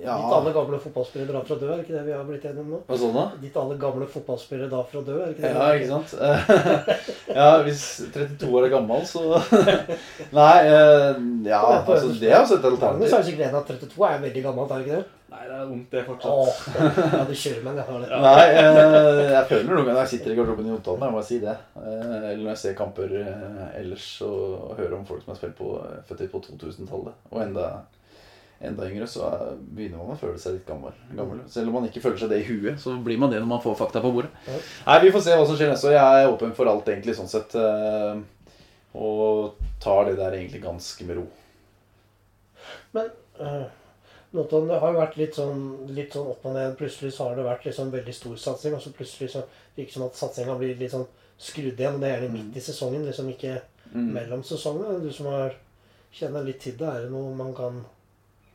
Ja, 0.00 0.14
Ditt 0.16 0.32
alle 0.32 0.52
gamle 0.56 0.78
fotballspillere 0.80 1.28
drar 1.28 1.44
fra 1.44 1.58
død, 1.60 1.72
er 1.74 1.82
ikke 1.82 1.92
det 1.98 2.04
vi 2.06 2.14
har 2.16 2.24
blitt 2.24 2.46
enige 2.48 2.62
om 2.64 2.70
nå? 2.72 2.78
hva 2.88 2.96
sånn 3.02 3.12
da? 3.18 3.24
Ditt 3.42 3.58
alle 3.60 3.76
gamle 3.82 4.08
fotballspillere 4.08 4.70
drar 4.72 4.86
fra 4.88 5.02
død, 5.04 5.18
er 5.20 5.34
ikke 5.34 5.44
det? 5.44 5.52
Ja, 5.52 5.66
ikke 5.76 5.90
sant? 5.90 6.14
ja, 7.42 7.50
hvis 7.66 7.84
32 8.16 8.48
år 8.48 8.70
er 8.70 8.72
gammel, 8.78 9.04
så 9.04 9.26
Nei, 10.40 10.56
eh, 10.64 11.20
ja, 11.50 11.60
altså 11.84 12.14
det 12.16 12.32
er 12.32 12.40
også 12.40 12.56
et 12.62 12.68
alternativ. 12.70 13.12
er 13.20 13.28
sikkert 13.28 13.50
en 13.50 13.60
at 13.60 13.72
32 13.74 14.08
er 14.08 14.24
veldig 14.24 14.46
gammelt, 14.48 14.72
er 14.72 14.80
det 14.80 14.88
ikke 14.88 15.02
det? 15.02 15.19
Nei, 15.30 15.44
det 15.46 15.54
er 15.54 15.66
vondt, 15.70 15.92
det 15.92 16.00
fortsatt. 16.08 16.32
Åh, 16.32 16.56
ja, 17.14 17.20
du 17.28 17.34
kjører 17.38 17.62
meg, 17.68 17.76
har 17.86 18.00
det. 18.02 18.16
Nei, 18.24 18.46
jeg, 18.50 19.28
jeg 19.30 19.44
føler 19.52 19.68
noen 19.70 19.84
ganger 19.86 20.00
jeg 20.02 20.10
sitter 20.16 20.32
i 20.32 20.38
garderoben 20.40 20.66
i 20.66 20.72
Notodden, 20.74 21.04
jeg 21.06 21.14
må 21.14 21.22
si 21.28 21.38
det. 21.44 21.54
Eh, 21.78 22.16
eller 22.32 22.40
når 22.42 22.50
jeg 22.50 22.60
ser 22.64 22.74
kamper 22.80 23.14
eh, 23.20 23.62
ellers 23.78 24.08
og, 24.26 24.40
og 24.64 24.74
hører 24.80 24.96
om 24.98 25.06
folk 25.06 25.22
som 25.22 25.30
har 25.34 25.38
spilt 25.38 25.54
på, 25.60 25.70
født 26.10 26.24
på 26.32 26.42
2000-tallet. 26.48 27.20
Og 27.30 27.38
enda, 27.44 27.68
enda 28.72 28.88
yngre, 28.90 29.06
så 29.12 29.22
er- 29.30 29.54
begynner 29.70 30.02
man 30.02 30.16
å 30.16 30.20
føle 30.20 30.42
seg 30.42 30.58
litt 30.58 30.66
gammel, 30.68 30.98
gammel. 31.14 31.44
Selv 31.54 31.70
om 31.70 31.78
man 31.78 31.86
ikke 31.92 32.02
føler 32.08 32.18
seg 32.24 32.34
det 32.34 32.42
i 32.42 32.48
huet, 32.50 32.82
så 32.82 32.96
blir 33.06 33.22
man 33.22 33.30
det 33.30 33.38
når 33.44 33.52
man 33.54 33.62
får 33.62 33.78
fakta 33.84 34.02
på 34.02 34.10
bordet. 34.18 34.34
Ja. 34.50 34.58
Nei, 34.90 34.98
vi 35.06 35.14
får 35.14 35.28
se 35.28 35.38
hva 35.38 35.46
som 35.46 35.56
skjer 35.60 35.70
neste 35.76 35.92
år. 35.92 35.98
Jeg 36.00 36.24
er 36.26 36.34
åpen 36.34 36.56
for 36.58 36.68
alt, 36.74 36.90
egentlig, 36.90 37.14
sånn 37.20 37.30
sett. 37.30 37.54
eh, 37.54 38.18
Og 38.98 39.54
tar 39.80 40.08
det 40.10 40.16
der 40.18 40.34
egentlig 40.40 40.64
ganske 40.66 41.06
med 41.06 41.20
ro. 41.22 41.28
Men 42.98 43.06
uh, 43.38 43.68
Notodden, 44.32 44.68
det 44.70 44.78
har 44.78 44.92
jo 44.92 44.98
vært 45.00 45.16
litt 45.18 45.34
sånn, 45.34 45.62
litt 45.96 46.12
sånn 46.14 46.28
opp 46.30 46.44
og 46.46 46.52
ned. 46.54 46.76
Plutselig 46.78 47.10
så 47.16 47.24
har 47.28 47.34
det 47.40 47.44
vært 47.48 47.64
liksom 47.66 47.88
veldig 47.90 48.14
stor 48.14 48.36
satsing, 48.38 48.74
og 48.76 48.82
så 48.84 48.92
plutselig 48.94 49.30
så 49.32 49.40
virker 49.74 49.90
det 49.90 49.96
som 49.96 50.04
at 50.06 50.20
satsinga 50.20 50.54
blir 50.60 50.76
litt 50.78 50.92
sånn 50.94 51.06
skrudd 51.40 51.80
igjen. 51.80 51.98
Det 51.98 52.06
er 52.06 52.14
gjerne 52.20 52.32
midt 52.36 52.56
i 52.60 52.62
sesongen, 52.68 53.06
liksom 53.10 53.28
ikke 53.34 53.60
Mm. 53.90 54.12
mellom 54.14 54.42
sesongene. 54.46 55.00
Du 55.02 55.10
som 55.12 55.26
har 55.26 55.54
kjenner 56.14 56.44
litt 56.46 56.60
til 56.62 56.76
det, 56.78 56.86
er 56.86 57.00
det 57.02 57.10
noe 57.10 57.34
man 57.34 57.50
kan 57.54 57.80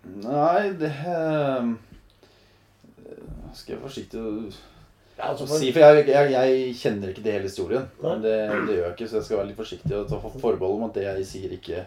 Nei, 0.05 0.69
det 0.79 0.91
eh, 0.91 1.67
Skal 3.53 3.73
jeg 3.73 3.79
være 3.81 3.87
forsiktig 3.89 4.21
Ja, 5.17 5.29
altså, 5.31 5.45
for, 5.47 5.57
si, 5.59 5.71
for 5.71 5.79
jeg, 5.81 6.07
jeg, 6.07 6.31
jeg 6.31 6.73
kjenner 6.79 7.11
ikke 7.11 7.23
det 7.23 7.33
hele 7.37 7.47
historien. 7.49 7.85
Nei. 8.01 8.09
Men 8.13 8.21
det, 8.23 8.33
det 8.67 8.75
gjør 8.77 8.83
jeg 8.85 8.95
ikke, 8.97 9.07
så 9.11 9.15
jeg 9.19 9.27
skal 9.27 9.37
være 9.39 9.47
litt 9.51 9.59
forsiktig 9.59 9.95
og 9.95 10.09
ta 10.11 10.19
forbehold 10.23 10.75
om 10.79 10.87
at 10.89 10.97
det 10.99 11.05
jeg 11.05 11.27
sier, 11.29 11.53
ikke 11.55 11.83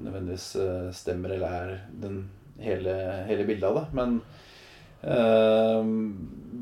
nødvendigvis 0.00 0.46
eh, 0.62 0.88
stemmer 0.96 1.34
eller 1.36 1.58
er 1.60 1.74
den 2.02 2.16
hele, 2.64 2.94
hele 3.28 3.46
bildet 3.48 3.68
av 3.70 3.78
det. 3.78 3.84
Men 3.96 4.16
eh, 5.02 5.92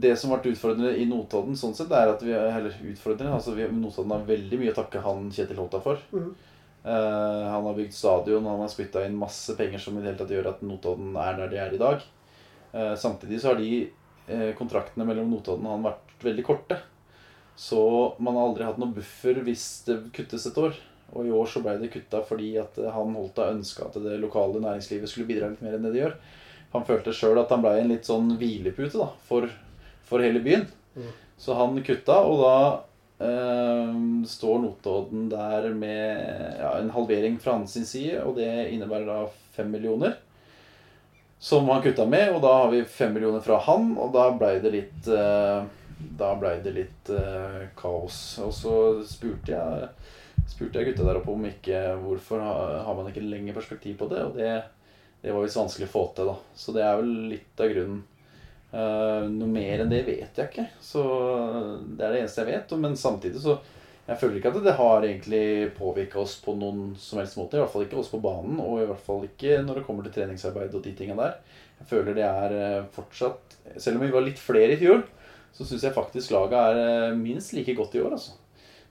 det 0.02 0.14
som 0.18 0.32
vært 0.34 0.50
utfordrende 0.52 0.92
i 0.96 1.06
Notodden, 1.08 1.56
sånn 1.58 1.74
sett, 1.76 1.92
er 1.94 2.12
at 2.12 2.22
vi 2.24 2.34
Eller 2.34 2.74
utfordrende, 2.92 3.34
altså 3.34 3.56
vi, 3.56 3.66
Notodden 3.72 4.14
har 4.14 4.28
veldig 4.28 4.61
mye 4.61 4.74
å 4.74 4.78
takke 4.78 5.02
han 5.04 5.30
Kjetil 5.34 5.61
Holta 5.61 5.82
for. 5.84 6.02
Mm. 6.12 6.30
Eh, 6.84 7.46
han 7.52 7.66
har 7.66 7.74
bygd 7.74 7.94
stadion, 7.94 8.46
han 8.46 8.62
har 8.62 8.70
spytta 8.72 9.04
inn 9.06 9.18
masse 9.18 9.56
penger 9.58 9.82
som 9.82 9.96
i 9.98 10.02
det 10.02 10.12
hele 10.12 10.20
tatt 10.20 10.34
gjør 10.37 10.52
at 10.52 10.62
Notodden 10.64 11.16
er 11.20 11.40
der 11.40 11.50
de 11.52 11.62
er 11.64 11.74
i 11.74 11.80
dag. 11.80 12.04
Eh, 12.72 12.94
samtidig 13.00 13.40
så 13.42 13.52
har 13.52 13.58
de 13.61 13.72
eh, 14.28 14.52
kontraktene 14.58 15.06
mellom 15.08 15.30
Notodden 15.32 15.66
og 15.66 15.76
han 15.76 15.88
vært 15.90 16.24
veldig 16.24 16.46
korte. 16.46 16.78
Så 17.58 17.80
man 18.22 18.38
har 18.38 18.46
aldri 18.46 18.68
hatt 18.68 18.78
noen 18.78 18.94
buffer 18.94 19.40
hvis 19.42 19.66
det 19.88 19.98
kuttes 20.14 20.46
et 20.46 20.61
år. 20.62 20.76
Og 21.16 21.26
i 21.26 21.32
år 21.32 21.48
så 21.48 21.62
ble 21.64 21.78
det 21.80 21.92
kutta 21.92 22.20
fordi 22.26 22.50
at 22.60 22.76
han 22.92 23.14
holdt 23.16 23.40
av 23.40 23.54
ønska 23.54 23.88
at 23.88 23.96
det 24.04 24.18
lokale 24.20 24.60
næringslivet 24.60 25.10
skulle 25.10 25.28
bidra 25.30 25.48
litt 25.52 25.62
mer 25.64 25.78
enn 25.78 25.86
det 25.86 25.94
de 25.94 26.02
gjør. 26.02 26.18
Han 26.74 26.84
følte 26.84 27.14
sjøl 27.16 27.40
at 27.40 27.52
han 27.54 27.64
ble 27.64 27.72
en 27.80 27.90
litt 27.94 28.08
sånn 28.08 28.34
hvilepute 28.40 29.00
da, 29.00 29.08
for, 29.28 29.48
for 30.04 30.24
hele 30.24 30.42
byen. 30.44 30.66
Mm. 30.98 31.08
Så 31.40 31.56
han 31.56 31.78
kutta, 31.86 32.18
og 32.28 32.42
da 32.42 32.58
eh, 33.24 33.92
står 34.28 34.62
Notodden 34.64 35.28
der 35.32 35.70
med 35.72 36.58
ja, 36.58 36.74
en 36.76 36.92
halvering 36.92 37.38
fra 37.40 37.56
hans 37.56 37.78
side, 37.78 38.20
og 38.24 38.36
det 38.36 38.50
innebærer 38.74 39.08
da 39.08 39.20
fem 39.56 39.70
millioner. 39.72 40.18
Som 41.38 41.70
han 41.70 41.82
kutta 41.82 42.04
med, 42.06 42.34
og 42.34 42.42
da 42.42 42.52
har 42.64 42.72
vi 42.74 42.82
fem 42.84 43.14
millioner 43.14 43.40
fra 43.40 43.60
han, 43.68 43.92
og 43.96 44.12
da 44.12 44.28
blei 44.36 44.58
det 44.60 44.74
litt 44.74 45.12
eh, 45.14 45.60
Da 46.18 46.28
blei 46.38 46.60
det 46.62 46.72
litt 46.76 47.08
eh, 47.10 47.70
kaos. 47.78 48.38
Og 48.44 48.52
så 48.54 48.74
spurte 49.06 49.50
jeg 49.50 49.88
spurte 50.48 50.80
jeg 50.80 50.90
gutta 50.90 51.06
der 51.06 51.20
oppe 51.20 51.32
om 51.34 51.46
ikke 51.48 51.80
hvorfor 52.02 52.42
har, 52.42 52.92
man 52.96 53.11
ikke 53.11 53.24
lengre 53.24 53.56
perspektiv 53.56 53.98
på 54.00 54.08
det, 54.11 54.22
og 54.24 54.38
det, 54.38 54.52
det 55.22 55.34
var 55.34 55.44
visst 55.44 55.61
vanskelig 55.61 55.88
å 55.90 55.94
få 55.94 56.04
til, 56.16 56.30
da. 56.30 56.37
Så 56.56 56.74
det 56.76 56.84
er 56.84 57.00
vel 57.00 57.12
litt 57.34 57.64
av 57.64 57.74
grunnen. 57.74 58.06
Eh, 58.68 59.24
noe 59.32 59.48
mer 59.48 59.80
enn 59.80 59.92
det 59.92 60.02
vet 60.04 60.37
jeg 60.37 60.50
ikke. 60.50 60.66
Så 60.84 61.02
det 61.96 62.04
er 62.04 62.14
det 62.14 62.22
eneste 62.22 62.44
jeg 62.44 62.50
vet. 62.52 62.78
Men 62.80 62.96
samtidig 63.00 63.42
så 63.44 63.61
Jeg 64.08 64.16
føler 64.22 64.38
ikke 64.38 64.48
at 64.54 64.62
det 64.64 64.72
har 64.72 65.04
egentlig 65.04 65.72
påvirka 65.76 66.16
oss 66.22 66.38
på 66.40 66.54
noen 66.56 66.94
som 66.96 67.18
helst 67.20 67.37
måte. 67.37 67.58
I 67.58 67.61
hvert 67.61 67.72
fall 67.74 67.82
ikke 67.84 67.98
oss 68.00 68.08
på 68.08 68.22
banen, 68.24 68.56
og 68.56 68.78
i 68.80 68.87
hvert 68.88 69.02
fall 69.04 69.26
ikke 69.26 69.58
når 69.61 69.76
det 69.76 69.82
kommer 69.84 70.06
til 70.06 70.14
treningsarbeid 70.14 70.72
og 70.72 70.80
de 70.80 70.94
tinga 70.96 71.16
der. 71.18 71.34
Jeg 71.82 71.90
føler 71.90 72.16
det 72.16 72.24
er 72.24 72.54
eh, 72.56 72.87
fortsatt 72.94 73.58
Selv 73.76 73.98
om 73.98 74.06
vi 74.06 74.14
var 74.14 74.24
litt 74.24 74.40
flere 74.40 74.72
i 74.72 74.80
fjor, 74.80 75.02
så 75.52 75.66
syns 75.68 75.84
jeg 75.84 75.92
faktisk 75.92 76.32
laget 76.32 76.56
er 76.56 76.80
eh, 77.11 77.18
minst 77.20 77.52
like 77.52 77.76
godt 77.76 77.98
i 77.98 78.00
år, 78.00 78.16
altså. 78.16 78.32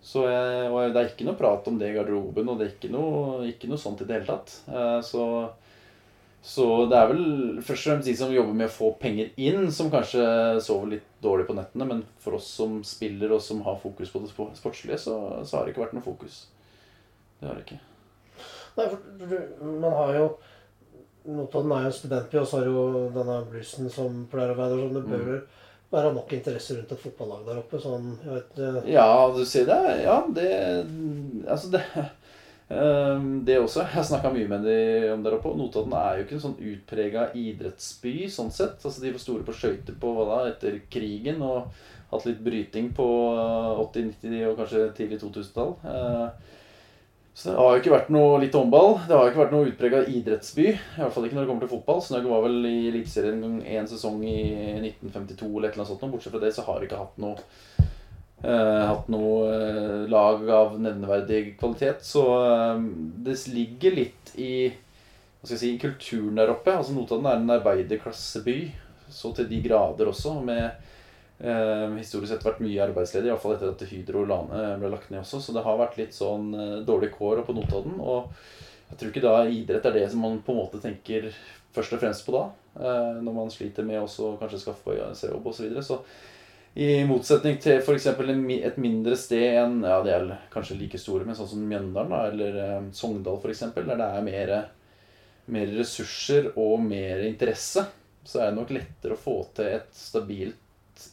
Så 0.07 0.21
jeg, 0.23 0.67
og 0.71 0.93
det 0.95 1.01
er 1.01 1.09
ikke 1.09 1.25
noe 1.27 1.35
prat 1.35 1.65
om 1.67 1.77
det 1.81 1.89
i 1.91 1.95
garderoben, 1.97 2.47
og 2.47 2.59
det 2.61 2.67
er 2.69 2.75
ikke 2.77 2.91
noe, 2.93 3.41
ikke 3.49 3.67
noe 3.67 3.81
sånt 3.81 4.01
i 4.01 4.07
det 4.07 4.21
hele 4.21 4.29
tatt. 4.29 4.53
Eh, 4.71 4.99
Så, 5.03 5.23
så 6.47 6.67
det 6.87 6.95
er 6.95 7.09
vel 7.09 7.23
først 7.59 7.81
og 7.81 7.91
fremst 7.91 8.07
de 8.07 8.13
som 8.15 8.31
jobber 8.31 8.55
med 8.55 8.69
å 8.69 8.75
få 8.77 8.93
penger 9.01 9.33
inn, 9.35 9.65
som 9.75 9.89
kanskje 9.91 10.23
sover 10.63 10.93
litt 10.93 11.09
dårlig 11.25 11.47
på 11.49 11.57
nettene. 11.57 11.87
Men 11.89 12.05
for 12.23 12.37
oss 12.39 12.47
som 12.61 12.77
spiller 12.87 13.33
og 13.35 13.41
som 13.43 13.59
har 13.67 13.75
fokus 13.83 14.13
på 14.13 14.21
det 14.23 14.31
sportslige, 14.31 14.99
så, 15.01 15.17
så 15.43 15.57
har 15.59 15.65
det 15.67 15.73
ikke 15.75 15.83
vært 15.83 15.97
noe 15.97 16.05
fokus. 16.07 16.45
Det 17.41 17.49
har 17.49 17.59
det 17.59 17.65
ikke. 17.67 17.81
Nei, 18.77 18.85
for 18.87 19.27
du- 19.27 19.65
man 19.81 19.91
har 20.03 20.13
jo 20.21 20.27
Notodden 21.27 21.71
er 21.75 21.81
jo 21.83 21.87
en 21.89 21.91
studentby, 21.97 22.37
og 22.39 22.45
så 22.47 22.61
har 22.61 22.67
jo 22.69 22.83
denne 23.11 23.33
bluesen 23.49 23.89
som 23.91 24.21
pleier 24.31 24.53
å 24.53 24.55
være 24.55 24.77
der. 24.77 24.83
Sånn, 24.85 24.93
det 24.95 25.01
bør 25.11 25.25
vel 25.27 25.41
være 25.91 26.13
nok 26.15 26.33
interesse 26.35 26.75
rundt 26.75 26.91
et 26.91 27.01
fotballag 27.01 27.43
der 27.47 27.59
oppe. 27.61 27.79
Sånn, 27.81 28.13
jeg 28.23 28.33
vet, 28.33 28.61
eh, 28.61 28.93
Ja, 28.93 29.07
du 29.33 29.43
sier 29.47 29.67
det. 29.69 29.81
Ja, 30.03 30.17
det 30.35 30.49
Altså, 31.47 31.71
det 31.71 31.83
ehm, 32.69 33.45
Det 33.45 33.59
også. 33.61 33.85
Jeg 33.95 34.09
snakka 34.09 34.31
mye 34.33 34.47
med 34.51 34.65
de 34.67 35.11
om 35.13 35.23
der 35.23 35.37
oppe. 35.37 35.55
Notodden 35.55 35.93
er 35.93 36.17
jo 36.17 36.25
ikke 36.25 36.37
en 36.39 36.45
sånn 36.47 36.59
utprega 36.73 37.29
idrettsby 37.33 38.27
sånn 38.29 38.51
sett. 38.51 38.83
Altså, 38.83 39.01
De 39.01 39.13
var 39.15 39.23
store 39.23 39.47
på 39.47 39.55
skøyter 39.55 39.95
på 39.99 40.13
hva 40.17 40.27
da, 40.31 40.41
etter 40.51 40.81
krigen 40.91 41.41
og 41.41 41.71
hatt 42.11 42.27
litt 42.27 42.43
bryting 42.43 42.93
på 42.95 43.07
eh, 43.35 43.81
80-, 43.83 44.13
90- 44.23 44.45
og 44.51 44.61
kanskje 44.61 44.85
tidlig 44.95 45.21
2000-tall. 45.23 45.75
Så 47.37 47.51
det 47.51 47.57
har 47.59 47.75
jo 47.75 47.81
ikke 47.83 47.93
vært 47.93 48.07
noe 48.09 48.37
litt 48.41 48.55
håndball. 48.57 48.95
Det 49.05 49.13
har 49.13 49.27
jo 49.27 49.29
ikke 49.29 49.41
vært 49.43 49.51
noe 49.53 49.67
utprega 49.69 49.99
idrettsby. 50.09 50.63
I 50.73 51.01
hvert 51.03 51.13
fall 51.13 51.27
ikke 51.27 51.37
når 51.37 51.43
det 51.43 51.49
kommer 51.51 51.65
til 51.67 51.75
fotball. 51.75 51.99
Snøgg 52.01 52.25
var 52.31 52.41
vel 52.47 52.65
i 52.65 52.77
Eliteserien 52.89 53.43
en 53.45 53.59
én 53.61 53.89
sesong 53.91 54.23
i 54.25 54.39
1952 54.79 55.45
eller 55.51 55.67
et 55.67 55.77
eller 55.77 55.83
annet 55.83 55.91
sånt. 55.91 56.07
Bortsett 56.15 56.33
fra 56.33 56.41
det 56.41 56.49
så 56.55 56.65
har 56.65 56.79
det 56.79 56.87
ikke 56.87 57.03
hatt 57.03 57.19
noe 57.21 57.35
eh, 58.41 58.81
hatt 58.89 59.11
noe 59.13 59.35
eh, 59.53 60.07
lag 60.09 60.49
av 60.49 60.79
nevneverdig 60.81 61.43
kvalitet. 61.61 62.01
Så 62.09 62.25
eh, 62.41 62.81
det 63.29 63.37
ligger 63.53 63.99
litt 64.01 64.33
i 64.41 64.51
hva 64.71 65.45
skal 65.45 65.59
jeg 65.59 65.61
si, 65.61 65.71
kulturen 65.85 66.41
der 66.41 66.55
oppe. 66.55 66.73
Altså 66.73 66.97
Notodden 66.97 67.29
er 67.29 67.37
en 67.37 67.57
arbeiderklasseby 67.59 68.59
så 69.13 69.29
til 69.37 69.45
de 69.53 69.61
grader 69.61 70.09
også. 70.09 70.39
med 70.41 70.86
historisk 71.39 72.31
sett 72.31 72.45
vært 72.45 72.63
mye 72.65 72.81
arbeidsledig, 72.87 73.29
iallfall 73.29 73.53
etter 73.53 73.69
at 73.69 73.83
Hydro 73.91 74.23
ble 74.25 74.89
lagt 74.89 75.11
ned 75.13 75.21
også. 75.21 75.41
Så 75.43 75.53
det 75.53 75.65
har 75.65 75.77
vært 75.77 75.99
litt 75.99 76.15
sånn 76.17 76.49
eh, 76.57 76.79
dårlig 76.87 77.11
kår 77.13 77.43
oppe 77.43 77.51
på 77.51 77.57
Notodden. 77.59 77.99
Og 78.01 78.31
jeg 78.89 78.97
tror 78.99 79.11
ikke 79.11 79.25
da 79.25 79.35
idrett 79.45 79.85
er 79.85 79.99
det 79.99 80.07
som 80.13 80.23
man 80.25 80.39
på 80.41 80.55
en 80.55 80.63
måte 80.63 80.81
tenker 80.81 81.29
først 81.75 81.93
og 81.93 82.01
fremst 82.01 82.25
på 82.25 82.33
da. 82.33 82.47
eh, 82.79 83.21
når 83.21 83.37
man 83.37 83.53
sliter 83.53 83.85
med 83.85 84.01
også 84.01 84.37
kanskje 84.41 84.63
skaffe 84.63 84.97
seg 85.13 85.35
jobb 85.35 85.45
osv. 85.51 85.59
Så, 85.59 85.67
videre. 85.67 85.85
så 85.85 86.01
i 86.77 87.05
motsetning 87.09 87.55
til 87.61 87.79
f.eks. 87.81 88.05
et 88.05 88.75
mindre 88.81 89.15
sted 89.17 89.55
enn 89.57 89.79
ja, 89.81 89.97
det 90.05 90.11
er 90.13 90.27
kanskje 90.53 90.77
like 90.77 90.99
store, 91.01 91.25
men 91.25 91.37
sånn 91.37 91.49
som 91.53 91.63
Mjøndalen 91.65 92.13
da, 92.13 92.25
eller 92.31 92.59
eh, 92.65 92.89
Sogndal 92.97 93.37
f.eks., 93.41 93.65
der 93.77 93.93
det 93.93 94.09
er 94.09 94.25
mer, 94.25 94.53
mer 95.53 95.73
ressurser 95.77 96.51
og 96.55 96.79
mer 96.85 97.25
interesse, 97.29 97.85
så 98.27 98.41
er 98.41 98.49
det 98.49 98.59
nok 98.59 98.73
lettere 98.73 99.15
å 99.15 99.21
få 99.21 99.39
til 99.57 99.77
et 99.77 99.93
stabilt 99.95 100.63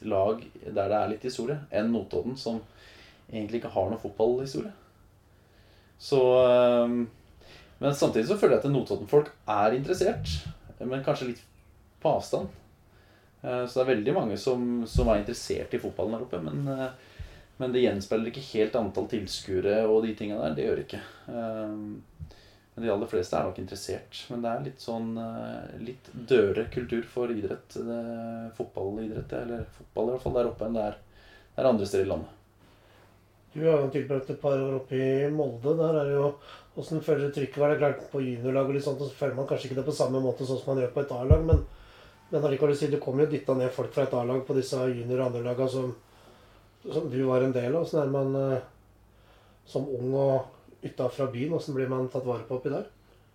lag 0.03 0.43
der 0.65 0.89
det 0.91 0.99
er 0.99 1.13
litt 1.13 1.27
historie, 1.27 1.59
enn 1.71 1.93
Notodden, 1.93 2.37
som 2.37 2.61
egentlig 3.31 3.61
ikke 3.63 3.73
har 3.75 3.91
noe 3.91 4.01
fotballhistorie. 4.03 4.73
Så 5.99 6.21
eh, 6.45 6.99
Men 7.79 7.95
samtidig 7.95 8.29
så 8.29 8.37
føler 8.39 8.59
jeg 8.59 8.65
at 8.65 8.73
Notodden-folk 8.73 9.33
er 9.51 9.77
interessert, 9.77 10.29
men 10.81 11.05
kanskje 11.05 11.31
litt 11.33 11.43
på 12.03 12.13
avstand. 12.17 12.49
Eh, 13.43 13.65
Så 13.67 13.81
det 13.81 13.85
er 13.85 13.93
veldig 13.95 14.15
mange 14.17 14.39
som, 14.41 14.85
som 14.87 15.09
er 15.09 15.23
interessert 15.23 15.75
i 15.75 15.81
fotballen 15.83 16.17
der 16.19 16.27
oppe. 16.27 16.41
Men, 16.45 16.69
eh, 16.69 16.89
men 17.59 17.73
det 17.75 17.85
gjenspeiler 17.85 18.33
ikke 18.33 18.49
helt 18.53 18.77
antall 18.81 19.07
tilskuere 19.11 19.85
og 19.87 20.03
de 20.05 20.15
tinga 20.19 20.41
der. 20.41 20.57
Det 20.57 20.65
gjør 20.67 20.81
det 20.81 20.87
ikke. 20.89 21.03
Eh, 22.75 22.81
Men 22.81 22.85
de 22.85 22.93
aller 22.93 23.07
fleste 23.07 23.37
er 23.39 23.45
nok 23.47 23.59
interessert. 23.59 24.25
Men 24.31 24.43
det 24.43 24.51
er 24.51 24.65
litt 24.69 24.81
sånn 24.83 25.17
eh, 25.19 25.75
litt 25.79 26.09
døre 26.13 26.67
kultur 26.75 27.05
for 27.07 27.31
idrett. 27.31 27.77
Fotballidrett, 28.57 29.33
eller 29.33 29.65
fotball 29.79 30.09
i 30.09 30.17
hvert 30.17 30.23
fall 30.23 30.39
der 30.41 30.51
oppe, 30.51 30.67
enn 30.67 30.75
det 30.75 30.89
er, 30.89 30.99
det 31.55 31.63
er 31.63 31.71
andre 31.71 31.87
steder 31.87 32.05
i 32.05 32.13
landet. 32.15 32.41
Du 33.55 33.61
har 33.63 33.85
jo 33.85 33.91
tilbrakt 33.95 34.31
et 34.31 34.41
par 34.43 34.59
år 34.59 34.81
oppe 34.81 34.99
i 34.99 35.31
Molde. 35.31 35.77
Der 35.79 35.95
er 36.01 36.09
det 36.11 36.15
jo 36.17 36.35
Åssen 36.75 36.99
føler 37.07 37.29
du 37.29 37.35
trykket? 37.37 37.61
Var 37.63 37.71
det 37.71 37.79
klart 37.79 38.01
på 38.11 38.19
juniorlag 38.19 38.67
og 38.67 38.75
litt 38.75 38.83
sånt, 38.83 38.99
og 38.99 39.07
så 39.07 39.15
føler 39.15 39.37
man 39.39 39.47
kanskje 39.47 39.69
ikke 39.69 39.77
det 39.79 39.85
på 39.87 39.93
samme 39.95 40.19
måte 40.19 40.43
sånn 40.43 40.59
som 40.59 40.73
man 40.73 40.81
gjør 40.83 40.89
på 40.91 41.05
et 41.05 41.13
A-lag, 41.15 41.45
men, 41.47 41.61
men 42.33 42.47
allikevel 42.49 42.75
du 42.91 42.97
kommer 42.99 43.23
jo 43.23 43.31
dytta 43.31 43.55
ned 43.55 43.71
folk 43.71 43.93
fra 43.95 44.09
et 44.09 44.17
A-lag 44.19 44.41
på 44.43 44.57
disse 44.59 44.81
junior- 44.91 45.21
og 45.21 45.29
andrelagene 45.29 45.71
som, 45.71 45.93
som 46.83 47.07
du 47.13 47.21
var 47.29 47.47
en 47.47 47.55
del 47.55 47.71
av. 47.71 47.85
Åssen 47.87 48.03
er 48.03 48.11
man 48.11 48.35
eh, 48.41 48.67
som 49.71 49.87
ung 49.87 50.19
og 50.19 50.54
utafra 50.85 51.27
byen? 51.33 51.55
Åssen 51.57 51.77
blir 51.77 51.89
man 51.91 52.09
tatt 52.13 52.27
vare 52.27 52.47
på 52.49 52.59
oppi 52.59 52.73
der? 52.73 52.87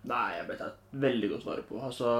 Nei, 0.08 0.28
jeg 0.38 0.46
ble 0.48 0.56
tatt 0.56 0.94
veldig 1.02 1.28
godt 1.34 1.46
vare 1.48 1.64
på. 1.68 1.80
Altså 1.84 2.12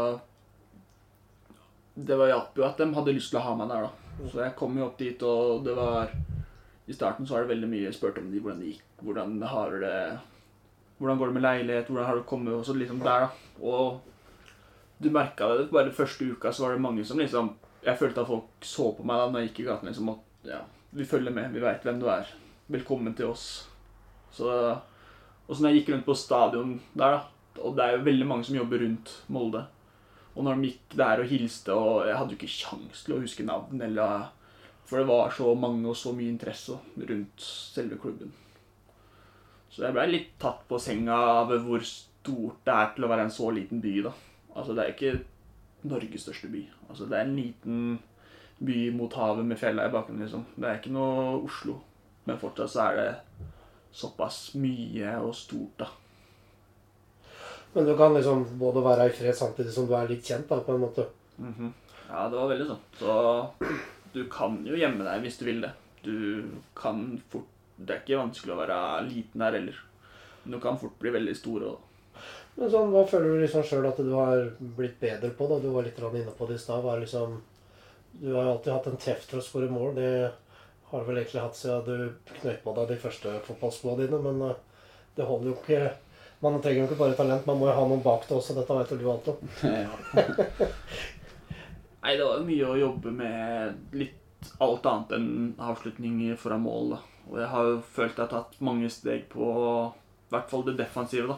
Det 1.94 2.16
var 2.16 2.30
hjalp 2.32 2.58
jo 2.58 2.66
at 2.66 2.80
de 2.80 2.88
hadde 2.96 3.14
lyst 3.16 3.32
til 3.32 3.40
å 3.40 3.46
ha 3.46 3.54
meg 3.56 3.70
der, 3.70 3.86
da. 3.86 4.26
Så 4.28 4.42
jeg 4.42 4.56
kom 4.58 4.76
jo 4.76 4.86
opp 4.86 4.98
dit, 5.00 5.22
og 5.24 5.64
det 5.64 5.76
var 5.78 6.12
I 6.90 6.96
starten 6.96 7.26
så 7.26 7.36
var 7.36 7.46
det 7.46 7.54
veldig 7.54 7.70
mye 7.70 7.92
spurt 7.94 8.18
om 8.20 8.28
de, 8.32 8.42
hvordan 8.42 8.60
det 8.60 8.74
gikk, 8.74 8.84
hvordan 9.06 9.40
har 9.54 9.80
det 9.84 9.96
Hvordan 11.00 11.16
går 11.16 11.30
det 11.30 11.34
med 11.38 11.44
leilighet, 11.46 11.86
hvordan 11.88 12.06
har 12.10 12.18
du 12.18 12.26
kommet 12.28 12.52
og 12.52 12.64
så 12.66 12.74
liksom 12.76 13.00
der, 13.00 13.24
da. 13.24 13.30
Og 13.64 14.00
du 15.00 15.08
merka 15.08 15.48
det 15.56 15.70
bare 15.72 15.94
første 15.96 16.26
uka, 16.28 16.52
så 16.52 16.66
var 16.66 16.76
det 16.76 16.84
mange 16.84 17.04
som 17.08 17.18
liksom 17.18 17.54
Jeg 17.86 17.96
følte 17.96 18.20
at 18.20 18.28
folk 18.28 18.66
så 18.68 18.90
på 18.92 19.06
meg 19.08 19.16
da 19.16 19.30
når 19.30 19.40
jeg 19.40 19.48
gikk 19.48 19.60
i 19.62 19.68
gaten, 19.70 19.88
liksom 19.88 20.12
at 20.12 20.50
ja, 20.50 20.60
vi 20.92 21.06
følger 21.08 21.32
med, 21.32 21.52
vi 21.54 21.62
veit 21.64 21.84
hvem 21.86 22.00
du 22.02 22.08
er. 22.12 22.28
Velkommen 22.68 23.14
til 23.16 23.30
oss. 23.32 23.46
Så 24.36 24.50
Og 25.50 25.56
så 25.56 25.64
når 25.64 25.72
jeg 25.72 25.80
gikk 25.80 25.92
rundt 25.94 26.06
på 26.06 26.14
stadion 26.14 26.74
der, 26.94 27.16
da, 27.16 27.62
og 27.66 27.74
det 27.76 27.84
er 27.84 27.96
jo 27.96 28.04
veldig 28.06 28.26
mange 28.30 28.46
som 28.46 28.54
jobber 28.54 28.84
rundt 28.84 29.10
Molde 29.34 29.64
Og 30.36 30.44
når 30.46 30.60
de 30.60 30.68
gikk 30.68 30.94
der 31.00 31.22
og 31.22 31.32
hilste, 31.32 31.74
og 31.74 32.06
jeg 32.06 32.16
hadde 32.16 32.36
jo 32.36 32.38
ikke 32.38 32.52
kjangs 32.54 33.02
til 33.02 33.16
å 33.16 33.22
huske 33.24 33.46
navn, 33.46 33.82
eller 33.82 34.28
For 34.86 35.02
det 35.02 35.10
var 35.10 35.34
så 35.34 35.50
mange 35.58 35.90
og 35.90 35.98
så 35.98 36.14
mye 36.14 36.30
interesse 36.30 36.78
rundt 36.96 37.42
selve 37.42 37.98
klubben. 37.98 38.30
Så 39.70 39.84
jeg 39.84 39.94
ble 39.94 40.06
litt 40.10 40.32
tatt 40.42 40.64
på 40.66 40.80
senga 40.82 41.14
av 41.14 41.52
hvor 41.62 41.84
stort 41.86 42.64
det 42.66 42.74
er 42.74 42.88
til 42.94 43.06
å 43.06 43.10
være 43.12 43.26
en 43.28 43.34
så 43.34 43.50
liten 43.54 43.82
by, 43.82 43.92
da. 44.08 44.14
Altså, 44.56 44.74
det 44.74 44.82
er 44.82 44.94
ikke 44.94 45.12
Norges 45.90 46.26
største 46.26 46.50
by. 46.50 46.64
Altså, 46.88 47.06
det 47.06 47.18
er 47.20 47.28
en 47.28 47.36
liten 47.38 47.84
by 48.58 48.80
mot 48.96 49.14
havet 49.14 49.46
med 49.46 49.60
fjella 49.60 49.86
i 49.86 49.94
bakgrunnen, 49.94 50.24
liksom. 50.26 50.42
Det 50.56 50.66
er 50.66 50.80
ikke 50.80 50.94
noe 50.96 51.38
Oslo. 51.38 51.78
Men 52.26 52.42
fortsatt 52.42 52.74
så 52.74 52.88
er 52.88 52.98
det 52.98 53.08
såpass 53.92 54.54
mye 54.54 55.16
og 55.20 55.34
stort, 55.34 55.78
da. 55.78 55.88
Men 57.72 57.86
du 57.86 57.96
kan 57.98 58.14
liksom 58.14 58.44
både 58.58 58.82
være 58.82 59.06
i 59.10 59.14
fred 59.14 59.36
samtidig 59.36 59.72
som 59.74 59.86
du 59.86 59.94
er 59.94 60.08
litt 60.10 60.26
kjent, 60.26 60.48
da, 60.50 60.58
på 60.66 60.74
en 60.74 60.82
måte. 60.82 61.06
Mhm. 61.38 61.72
Ja, 62.10 62.24
det 62.28 62.38
var 62.40 62.48
veldig 62.50 62.66
sånn. 62.66 62.80
Så 62.98 63.76
du 64.12 64.24
kan 64.32 64.56
jo 64.66 64.78
gjemme 64.78 65.06
deg 65.06 65.22
hvis 65.22 65.38
du 65.38 65.44
vil 65.46 65.60
det. 65.62 65.70
Du 66.02 66.16
kan 66.74 67.20
fort 67.30 67.46
Det 67.80 67.94
er 67.94 68.00
ikke 68.02 68.18
vanskelig 68.20 68.52
å 68.52 68.58
være 68.58 68.78
liten 69.08 69.40
her 69.40 69.54
heller. 69.56 69.76
Men 70.42 70.52
du 70.52 70.58
kan 70.60 70.76
fort 70.76 70.98
bli 71.00 71.12
veldig 71.14 71.32
stor 71.36 71.62
og 71.64 71.78
Men 72.58 72.68
sånn, 72.68 72.90
hva 72.92 73.06
føler 73.08 73.30
du 73.30 73.40
liksom 73.40 73.62
sjøl 73.64 73.86
at 73.88 73.96
du 73.96 74.10
har 74.12 74.50
blitt 74.76 74.98
bedre 75.00 75.30
på? 75.30 75.46
da? 75.48 75.60
Du 75.62 75.70
var 75.72 75.86
litt 75.86 75.96
inne 75.96 76.34
på 76.36 76.48
det 76.48 76.58
i 76.58 76.60
stad. 76.60 76.84
Liksom, 77.00 77.40
du 78.20 78.34
har 78.34 78.44
jo 78.44 78.52
alltid 78.52 78.72
hatt 78.72 78.86
en 78.90 79.00
teft 79.00 79.30
for 79.30 79.40
å 79.40 79.46
skåre 79.46 79.70
mål. 79.70 79.94
Det 79.94 80.32
har 80.90 81.06
vel 81.06 81.20
egentlig 81.20 81.42
hatt 81.44 81.58
siden 81.58 81.86
du 81.86 82.30
knøt 82.40 82.62
på 82.64 82.74
deg 82.76 82.90
de 82.90 83.00
første 83.00 83.34
fotballskoene 83.46 84.04
dine. 84.04 84.20
Men 84.26 84.44
eh, 84.48 84.60
det 85.16 85.28
holder 85.28 85.52
jo 85.52 85.58
ikke 85.58 85.90
Man 86.40 86.54
trenger 86.64 86.78
jo 86.80 86.86
ikke 86.88 87.02
bare 87.02 87.16
talent, 87.18 87.44
man 87.44 87.58
må 87.60 87.66
jo 87.68 87.72
ha 87.76 87.82
noen 87.84 88.00
bak 88.00 88.22
det 88.24 88.32
også. 88.32 88.54
Dette 88.56 88.76
vet 88.78 88.92
jo 88.94 88.96
du 88.96 89.08
alt 89.12 89.26
om. 89.28 89.40
Nei, 92.00 92.14
det 92.16 92.24
var 92.24 92.38
jo 92.38 92.46
mye 92.46 92.70
å 92.70 92.78
jobbe 92.80 93.12
med 93.12 93.96
litt 94.00 94.48
alt 94.64 94.86
annet 94.88 95.12
enn 95.18 95.30
avslutninger 95.60 96.38
foran 96.40 96.64
mål. 96.64 96.94
da. 96.94 97.00
Og 97.28 97.36
jeg 97.42 97.50
har 97.52 97.68
jo 97.68 97.76
følt 97.84 98.16
jeg 98.16 98.24
har 98.24 98.32
tatt 98.32 98.56
mange 98.64 98.88
steg 98.92 99.28
på 99.32 99.50
i 99.50 100.32
hvert 100.32 100.50
fall 100.50 100.64
det 100.66 100.78
defensive. 100.78 101.28
da. 101.28 101.36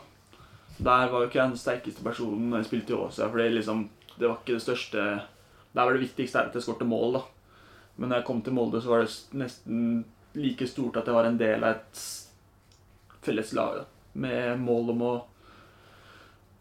Der 0.78 1.10
var 1.10 1.18
jo 1.20 1.28
ikke 1.28 1.40
jeg 1.40 1.50
den 1.50 1.60
sterkeste 1.60 2.04
personen 2.04 2.48
når 2.50 2.62
jeg 2.62 2.70
spilte 2.70 2.94
i 2.94 2.96
Åsia, 2.96 3.28
for 3.28 3.42
det, 3.42 3.50
liksom, 3.58 3.84
det 4.16 4.28
var 4.28 4.38
ikke 4.38 4.56
det 4.56 4.64
største 4.64 5.02
Der 5.72 5.86
var 5.86 5.92
det 5.92 6.02
viktigste 6.02 6.40
at 6.40 6.54
jeg 6.54 6.62
skåret 6.62 6.86
mål, 6.86 7.18
da. 7.18 7.22
Men 7.96 8.08
når 8.08 8.20
jeg 8.20 8.26
kom 8.28 8.40
til 8.42 8.56
Molde, 8.56 8.80
så 8.82 8.92
var 8.92 9.04
det 9.04 9.38
nesten 9.38 10.04
like 10.38 10.66
stort 10.66 10.96
at 10.96 11.08
jeg 11.08 11.16
var 11.16 11.28
en 11.28 11.38
del 11.40 11.64
av 11.64 11.76
et 11.76 12.04
felles 13.22 13.52
lag. 13.56 13.82
Med 14.12 14.60
mål 14.60 14.94
om 14.94 15.04
å 15.06 15.12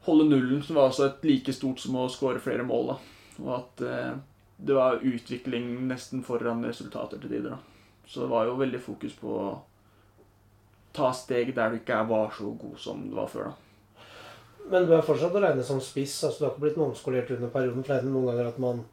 holde 0.05 0.27
nullen, 0.29 0.61
som 0.63 0.77
var 0.77 0.89
også 0.89 1.07
et 1.07 1.25
like 1.29 1.53
stort 1.55 1.81
som 1.81 1.97
å 1.99 2.09
skåre 2.11 2.41
flere 2.43 2.65
mål. 2.67 2.93
da. 2.93 2.99
Og 3.41 3.51
at 3.57 3.83
eh, 3.87 4.13
det 4.61 4.77
var 4.77 5.01
utvikling 5.01 5.73
nesten 5.89 6.23
foran 6.25 6.65
resultater 6.65 7.21
til 7.21 7.29
tider. 7.29 7.55
da. 7.55 8.05
Så 8.05 8.25
det 8.25 8.31
var 8.33 8.45
jo 8.49 8.59
veldig 8.59 8.81
fokus 8.81 9.13
på 9.17 9.33
å 9.39 9.49
ta 10.91 11.13
steg 11.15 11.53
der 11.55 11.71
du 11.71 11.79
ikke 11.79 12.01
var 12.09 12.33
så 12.35 12.51
god 12.51 12.79
som 12.79 13.03
du 13.09 13.15
var 13.15 13.29
før. 13.31 13.51
da. 13.51 13.57
Men 14.71 14.85
du 14.85 14.93
er 14.95 15.05
fortsatt 15.05 15.35
å 15.35 15.41
regne 15.41 15.63
som 15.65 15.81
spiss. 15.81 16.23
altså 16.23 16.39
Du 16.39 16.45
har 16.45 16.51
ikke 16.53 16.65
blitt 16.67 16.81
omskolert 16.81 17.31
under 17.31 17.49
perioden. 17.53 17.85
Hender 17.87 18.11
noen 18.11 18.29
ganger 18.31 18.51
at 18.51 18.59
man 18.61 18.83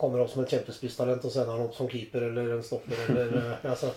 kommer 0.00 0.22
opp 0.22 0.30
som 0.32 0.42
et 0.42 0.52
kjempespisstalent, 0.54 1.24
og 1.24 1.32
så 1.32 1.42
ender 1.42 1.56
han 1.56 1.66
opp 1.66 1.76
som 1.76 1.88
keeper 1.90 2.28
eller 2.28 2.52
en 2.56 2.62
stopper 2.64 3.00
eller 3.08 3.32
eh, 3.40 3.66
ja, 3.66 3.74
så. 3.76 3.90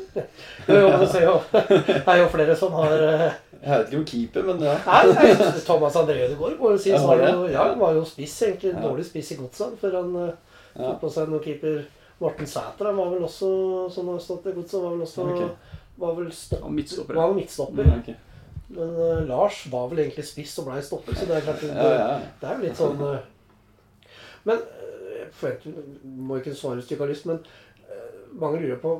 Jo, 0.68 0.80
men 0.88 1.00
det 1.00 1.08
ser 1.12 1.26
jo, 1.26 1.34
det 1.52 2.02
er 2.02 2.20
jo 2.20 2.28
flere 2.32 2.56
som 2.58 2.74
har 2.78 2.94
eh, 3.06 3.26
Jeg 3.60 3.70
vet 3.72 3.90
ikke 3.90 4.00
om 4.00 4.06
keeper, 4.10 4.46
men 4.50 4.64
ja. 4.66 4.76
Nei, 4.86 5.34
Thomas 5.66 5.98
André 6.00 6.26
Ødegaard 6.26 6.58
går 6.60 6.78
Ja, 6.86 7.00
var 7.06 7.22
jo, 7.24 7.46
ja, 7.50 7.68
han 7.70 7.80
var 7.80 7.94
jo 7.96 8.04
spiss, 8.08 8.36
egentlig. 8.42 8.72
En 8.74 8.82
Ja. 8.82 8.88
dårlig 8.88 9.06
spiss 9.08 9.32
i 9.32 9.38
godset 9.40 9.78
før 9.80 10.00
han 10.00 10.16
uh, 10.16 10.28
Ja. 10.76 10.90
tok 10.90 11.00
på 11.06 11.10
seg 11.14 11.30
noen 11.32 11.44
keeper. 11.44 11.84
Morten 12.20 12.48
Sæter 12.48 12.88
han 12.88 12.96
var 12.96 13.10
vel 13.12 13.24
også, 13.24 13.48
som 13.92 14.08
har 14.08 14.20
stått 14.24 14.46
i 14.48 14.54
godset, 14.56 14.80
var 14.82 14.94
vel 14.94 15.04
også 15.04 15.24
okay. 15.24 15.74
var 16.00 16.14
vel 16.16 16.30
stopp, 16.32 16.70
midtstopper. 16.72 17.14
var 17.14 17.34
midtstopper. 17.36 17.84
Mm, 17.84 17.98
okay. 18.00 18.14
Men 18.68 18.96
uh, 18.98 19.28
Lars 19.28 19.66
var 19.72 19.88
vel 19.92 20.04
egentlig 20.06 20.24
spiss 20.26 20.56
og 20.58 20.70
blei 20.70 20.80
stopper, 20.82 21.14
så 21.14 21.28
det 21.28 21.36
er 21.36 21.44
klart 21.46 21.60
det, 21.62 21.70
ja, 21.76 21.90
ja. 21.92 22.18
det 22.40 22.48
er 22.48 22.56
jo 22.56 22.64
litt 22.64 22.80
sånn 22.80 23.02
uh, 23.04 23.18
Men 24.48 24.64
jeg 25.42 25.86
må 26.04 26.38
ikke 26.40 26.54
svare 26.54 26.80
lyst, 26.80 27.26
men 27.26 27.40
eh, 27.88 28.10
mange 28.38 28.60
lurer 28.62 28.80
på 28.82 28.96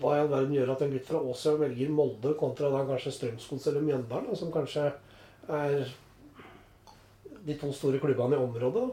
hva 0.00 0.16
i 0.16 0.20
all 0.22 0.30
verden 0.32 0.54
gjør 0.56 0.72
at 0.74 0.82
en 0.84 0.92
gutt 0.94 1.08
fra 1.08 1.20
Åsia 1.20 1.56
velger 1.60 1.90
Molde 1.92 2.32
kontra 2.40 2.70
da 2.72 2.86
kanskje 2.88 3.12
Strømsgods 3.12 3.66
eller 3.68 3.84
Mjøndalen, 3.84 4.36
som 4.36 4.52
kanskje 4.52 4.86
er 5.50 5.82
de 7.44 7.56
to 7.60 7.72
store 7.72 8.00
klubbene 8.00 8.38
i 8.38 8.44
området? 8.44 8.86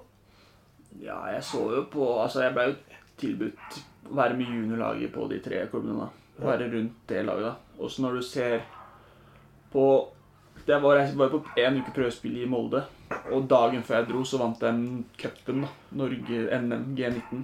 Ja, 1.03 1.19
jeg 1.31 1.43
så 1.43 1.61
jo 1.75 1.85
på 1.91 2.07
Altså, 2.19 2.41
jeg 2.43 2.55
ble 2.55 2.67
jo 2.69 2.75
tilbudt 3.21 3.79
å 4.07 4.17
være 4.17 4.37
med 4.39 4.51
juniorlaget 4.51 5.13
på 5.13 5.27
de 5.31 5.39
tre 5.43 5.63
klubbene. 5.71 6.07
da. 6.07 6.45
Være 6.47 6.69
rundt 6.73 6.99
det 7.09 7.23
laget. 7.25 7.43
da. 7.43 7.83
Også 7.83 8.01
når 8.01 8.19
du 8.19 8.21
ser 8.21 8.61
på 9.71 9.85
det 10.67 10.81
var, 10.83 10.97
Jeg 10.97 11.17
var 11.17 11.29
på 11.29 11.43
én 11.57 11.79
uke 11.79 11.93
prøvespill 11.95 12.41
i 12.41 12.45
Molde, 12.49 12.83
og 13.09 13.47
dagen 13.49 13.83
før 13.83 14.01
jeg 14.01 14.09
dro, 14.09 14.23
så 14.27 14.39
vant 14.41 14.59
de 14.61 15.03
cupen. 15.19 15.63
da. 15.63 15.69
Norge 15.99 16.59
NM 16.59 16.93
G19. 16.97 17.43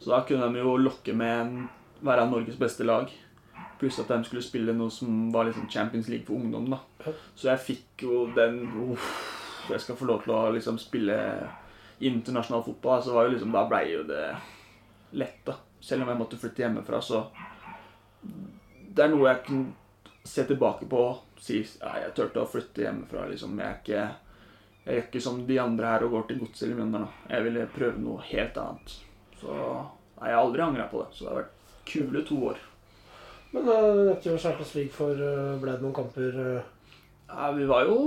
Så 0.00 0.12
da 0.12 0.22
kunne 0.28 0.48
de 0.52 0.62
jo 0.62 0.76
lokke 0.80 1.14
med 1.16 1.40
en, 1.40 1.68
være 2.00 2.28
Norges 2.30 2.58
beste 2.60 2.84
lag. 2.84 3.10
Pluss 3.80 3.98
at 4.00 4.08
de 4.12 4.24
skulle 4.24 4.44
spille 4.44 4.72
noe 4.76 4.92
som 4.92 5.28
var 5.32 5.48
liksom 5.48 5.68
Champions 5.72 6.08
League 6.08 6.26
for 6.26 6.36
ungdom. 6.36 6.70
da. 6.70 7.12
Så 7.34 7.50
jeg 7.52 7.66
fikk 7.66 8.06
jo 8.08 8.26
den 8.36 8.64
uff, 8.90 9.36
Jeg 9.70 9.80
skal 9.80 9.96
få 9.96 10.04
lov 10.08 10.22
til 10.24 10.32
å 10.34 10.50
liksom 10.50 10.78
spille 10.80 11.14
internasjonal 12.00 12.64
fotball, 12.64 13.02
så 13.02 13.12
var 13.14 13.26
jo 13.26 13.34
liksom, 13.34 13.52
da 13.52 13.66
ble 13.68 13.80
jo 13.92 14.02
det 14.08 14.24
lett, 15.12 15.44
da. 15.46 15.54
Selv 15.80 16.02
om 16.02 16.08
jeg 16.08 16.18
måtte 16.18 16.38
flytte 16.40 16.64
hjemmefra, 16.64 17.00
så 17.00 17.28
Det 18.22 19.04
er 19.04 19.12
noe 19.12 19.28
jeg 19.28 19.44
kan 19.46 19.60
se 20.24 20.44
tilbake 20.44 20.88
på 20.90 20.98
og 21.00 21.40
si 21.40 21.60
ja, 21.60 21.92
jeg 22.02 22.14
turte 22.16 22.42
å 22.42 22.48
flytte 22.48 22.82
hjemmefra. 22.82 23.28
liksom. 23.28 23.58
Jeg 23.58 23.68
er 23.68 23.78
ikke 23.80 24.08
jeg 24.84 24.96
gjør 24.96 25.06
ikke 25.06 25.22
som 25.22 25.40
de 25.46 25.58
andre 25.60 25.92
her 25.92 26.04
og 26.06 26.14
går 26.14 26.26
til 26.28 26.40
Godset 26.40 26.66
eller 26.66 26.78
Mjøndalen. 26.80 27.16
Jeg 27.28 27.46
ville 27.46 27.70
prøve 27.74 28.00
noe 28.00 28.26
helt 28.30 28.60
annet. 28.62 28.94
Så 29.40 29.52
nei, 29.52 30.30
jeg 30.30 30.36
har 30.36 30.44
aldri 30.44 30.64
angra 30.64 30.86
på 30.90 31.02
det. 31.02 31.10
Så 31.14 31.24
det 31.24 31.30
har 31.30 31.40
vært 31.42 31.76
kule 31.90 32.22
to 32.28 32.38
år. 32.50 32.62
Men 33.50 33.68
uh, 33.68 34.12
etter 34.14 34.38
Champions 34.38 34.74
League 34.78 34.94
for 34.94 35.20
uh, 35.20 35.58
ble 35.60 35.74
det 35.74 35.84
noen 35.84 35.96
kamper 35.96 36.40
uh... 36.40 36.68
Ja, 37.30 37.50
vi 37.54 37.66
var 37.68 37.86
jo 37.86 37.98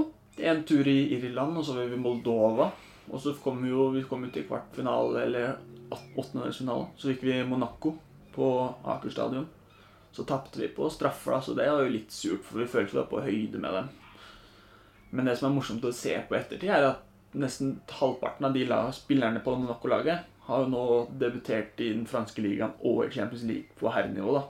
en 0.43 0.63
tur 0.67 0.87
i 0.89 0.97
Irland, 1.15 1.57
og 1.59 1.65
så 1.65 1.77
var 1.77 1.87
vi 1.91 1.99
i 1.99 2.03
Moldova. 2.03 2.71
Og 3.11 3.19
så 3.21 3.35
kom 3.43 3.61
vi 3.63 3.71
jo 3.71 3.89
vi 3.93 4.03
kom 4.07 4.25
til 4.33 4.47
kvartfinale, 4.47 5.27
eller 5.27 5.93
åttendedelsfinale. 5.93 6.89
Så 6.97 7.11
fikk 7.11 7.27
vi 7.27 7.41
Monaco 7.47 7.93
på 8.33 8.47
Aker 8.95 9.13
stadion. 9.13 9.45
Så 10.13 10.25
tapte 10.29 10.61
vi 10.61 10.73
på 10.73 10.89
straffer, 10.93 11.39
så 11.41 11.55
det 11.57 11.69
var 11.69 11.85
jo 11.85 11.93
litt 11.93 12.13
surt, 12.13 12.43
for 12.45 12.61
vi 12.61 12.69
følte 12.69 12.95
vi 12.95 13.01
var 13.01 13.11
på 13.11 13.21
høyde 13.25 13.61
med 13.61 13.77
dem. 13.77 13.93
Men 15.13 15.29
det 15.29 15.37
som 15.37 15.49
er 15.49 15.55
morsomt 15.55 15.85
å 15.85 15.93
se 15.93 16.15
på 16.27 16.37
ettertid, 16.37 16.71
er 16.73 16.89
at 16.89 17.37
nesten 17.37 17.75
halvparten 17.99 18.47
av 18.47 18.53
de 18.55 18.65
spillerne 18.93 19.41
på 19.45 19.55
Monaco-laget 19.57 20.29
har 20.47 20.63
jo 20.63 20.71
nå 20.73 20.85
debutert 21.21 21.79
i 21.81 21.91
den 21.93 22.07
franske 22.09 22.41
ligaen 22.43 22.73
og 22.81 23.05
i 23.05 23.11
Champions 23.13 23.45
League 23.47 23.77
på 23.79 23.91
herrenivå. 23.93 24.33
da. 24.33 24.43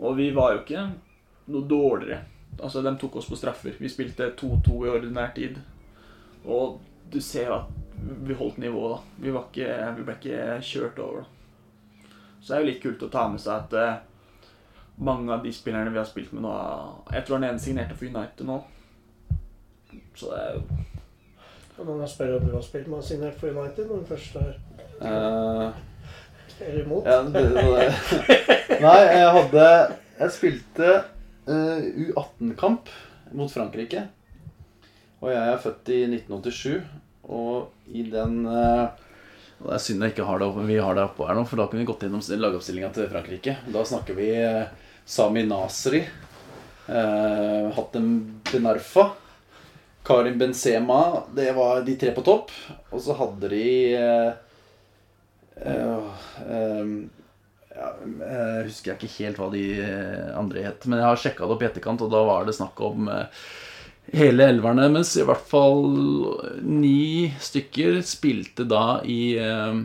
Og 0.00 0.16
vi 0.16 0.30
var 0.34 0.54
jo 0.54 0.62
ikke 0.64 0.88
noe 1.52 1.68
dårligere. 1.68 2.24
Altså, 2.60 2.82
De 2.82 2.96
tok 2.98 3.16
oss 3.16 3.28
på 3.28 3.36
straffer. 3.36 3.76
Vi 3.78 3.88
spilte 3.88 4.32
2-2 4.40 4.86
i 4.86 4.90
ordinær 4.90 5.34
tid. 5.34 5.60
Og 6.44 6.80
du 7.12 7.20
ser 7.20 7.52
at 7.52 7.70
vi 8.26 8.34
holdt 8.34 8.58
nivået, 8.58 8.96
da. 8.96 9.22
Vi, 9.22 9.30
ikke, 9.30 9.94
vi 9.96 10.02
ble 10.02 10.16
ikke 10.18 10.58
kjørt 10.62 10.98
over, 10.98 11.22
da. 11.22 12.10
Så 12.40 12.52
det 12.52 12.56
er 12.56 12.64
jo 12.64 12.70
litt 12.72 12.82
kult 12.82 13.02
å 13.06 13.12
ta 13.12 13.28
med 13.32 13.40
seg 13.40 13.54
at 13.54 13.76
eh, 13.80 14.50
mange 15.00 15.32
av 15.32 15.44
de 15.44 15.52
spillerne 15.54 15.92
vi 15.94 15.96
har 15.96 16.04
spilt 16.06 16.34
med 16.36 16.44
nå 16.44 16.50
Jeg 17.14 17.24
tror 17.24 17.40
den 17.40 17.48
ene 17.48 17.62
signerte 17.62 17.96
for 17.96 18.04
United 18.04 18.44
nå. 18.44 18.58
Så 20.14 20.30
det 20.30 20.42
er 20.42 20.52
jo 20.54 20.62
Hvor 21.76 21.88
mange 21.88 22.08
spillere 22.08 22.42
du 22.44 22.52
har 22.54 22.62
spilt 22.62 22.86
med, 22.86 23.02
signert 23.02 23.40
for 23.40 23.50
United? 23.50 23.88
Når 23.90 24.04
du 24.04 24.06
først 24.12 24.36
er 24.36 24.52
uh, 25.02 25.72
eller 26.60 26.84
imot? 26.84 27.06
ja 27.06 27.22
det, 27.22 27.42
det, 27.54 28.78
Nei, 28.84 28.98
jeg 29.10 29.32
hadde 29.38 29.64
Jeg 30.20 30.34
spilte 30.36 30.92
uh, 31.48 31.80
U18-kamp 31.82 32.92
mot 33.34 33.50
Frankrike. 33.50 34.04
Og 35.24 35.32
jeg 35.32 35.40
er 35.40 35.62
født 35.62 35.90
i 35.90 36.02
1987, 36.06 36.84
og 37.32 37.72
i 37.88 38.04
den 38.12 38.44
uh, 38.46 38.92
Det 39.58 39.72
er 39.72 39.82
synd 39.82 40.04
jeg 40.04 40.14
ikke 40.14 40.28
har 40.28 40.40
det 40.40 40.46
oppe, 40.46 40.66
vi 40.68 40.78
har 40.78 40.94
det 40.94 41.06
oppå 41.08 41.26
her 41.26 41.38
nå, 41.38 41.46
for 41.48 41.58
da 41.58 41.66
kunne 41.70 41.82
vi 41.82 41.88
gått 41.88 42.04
gjennom 42.04 42.22
lagoppstillinga 42.22 42.92
til 42.94 43.08
Frankrike. 43.10 43.56
Da 43.72 43.84
snakker 43.88 44.18
vi 44.18 44.28
eh, 44.36 44.66
Sami 45.08 45.44
Nasri, 45.48 46.02
eh, 46.04 47.68
Hatem 47.76 48.10
Benarfa, 48.50 49.06
Karim 50.04 50.38
Benzema. 50.38 51.24
Det 51.34 51.50
var 51.56 51.82
de 51.86 51.96
tre 52.00 52.12
på 52.16 52.24
topp. 52.26 52.52
Og 52.92 53.02
så 53.02 53.16
hadde 53.18 53.50
de 53.52 53.66
eh, 53.98 54.32
eh, 55.64 56.88
ja, 57.74 57.90
jeg 58.04 58.66
husker 58.68 58.94
ikke 58.94 59.12
helt 59.18 59.40
hva 59.40 59.50
de 59.50 59.64
andre 60.38 60.68
het, 60.68 60.84
men 60.86 61.00
jeg 61.00 61.08
har 61.08 61.22
sjekka 61.24 61.48
det 61.48 61.56
opp 61.56 61.64
i 61.64 61.66
etterkant, 61.66 62.04
og 62.06 62.12
da 62.12 62.20
var 62.28 62.44
det 62.46 62.54
snakk 62.54 62.78
om 62.86 63.08
hele 64.12 64.48
elverne. 64.52 64.88
Mens 64.92 65.14
i 65.18 65.24
hvert 65.26 65.44
fall 65.48 65.84
ni 66.62 67.32
stykker 67.42 68.00
spilte 68.06 68.66
da 68.68 69.00
i 69.08 69.36
eh, 69.40 69.82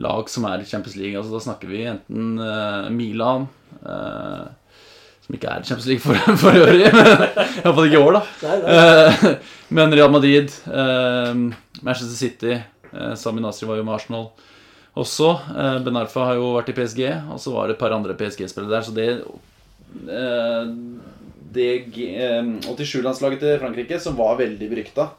lag 0.00 0.30
som 0.30 0.46
er 0.50 0.62
i 0.62 0.68
Champions 0.68 0.96
League. 0.98 1.18
Altså 1.18 1.36
Da 1.36 1.44
snakker 1.48 1.70
vi 1.70 1.84
enten 1.90 2.96
Milan 2.96 3.48
eh, 3.84 4.48
Som 5.30 5.36
ikke 5.38 5.46
er 5.54 5.62
Champions 5.62 5.86
League 5.86 6.02
for, 6.02 6.18
for 6.42 6.56
øvrig, 6.58 6.88
iallfall 6.90 7.86
ikke 7.86 7.98
i 8.00 8.02
år, 8.02 8.16
da. 8.16 8.22
Nei, 8.42 8.54
nei. 8.64 8.78
Eh, 9.30 9.58
men 9.78 9.92
Real 9.94 10.10
Madrid, 10.10 10.50
eh, 10.66 11.28
Manchester 11.86 12.16
City, 12.18 12.56
eh, 12.90 13.12
Sami 13.14 13.38
Nasri 13.44 13.68
var 13.68 13.78
jo 13.78 13.84
med 13.86 13.94
Arsenal. 13.94 14.26
også. 14.98 15.28
Eh, 15.54 15.76
Ben 15.86 16.00
Arfa 16.00 16.24
har 16.32 16.40
jo 16.40 16.48
vært 16.56 16.72
i 16.72 16.74
PSG, 16.80 17.04
og 17.30 17.38
så 17.38 17.52
var 17.54 17.68
det 17.70 17.76
et 17.76 17.82
par 17.84 17.94
andre 17.94 18.16
PSG-spillere 18.18 18.72
der. 18.74 18.82
Så 18.88 18.96
det 18.96 19.06
eh, 20.10 20.74
Det 21.54 21.68
eh, 22.10 22.50
87-landslaget 22.66 23.38
til 23.44 23.58
Frankrike, 23.62 24.00
som 24.02 24.18
var 24.18 24.34
veldig 24.42 24.66
berykta, 24.70 25.12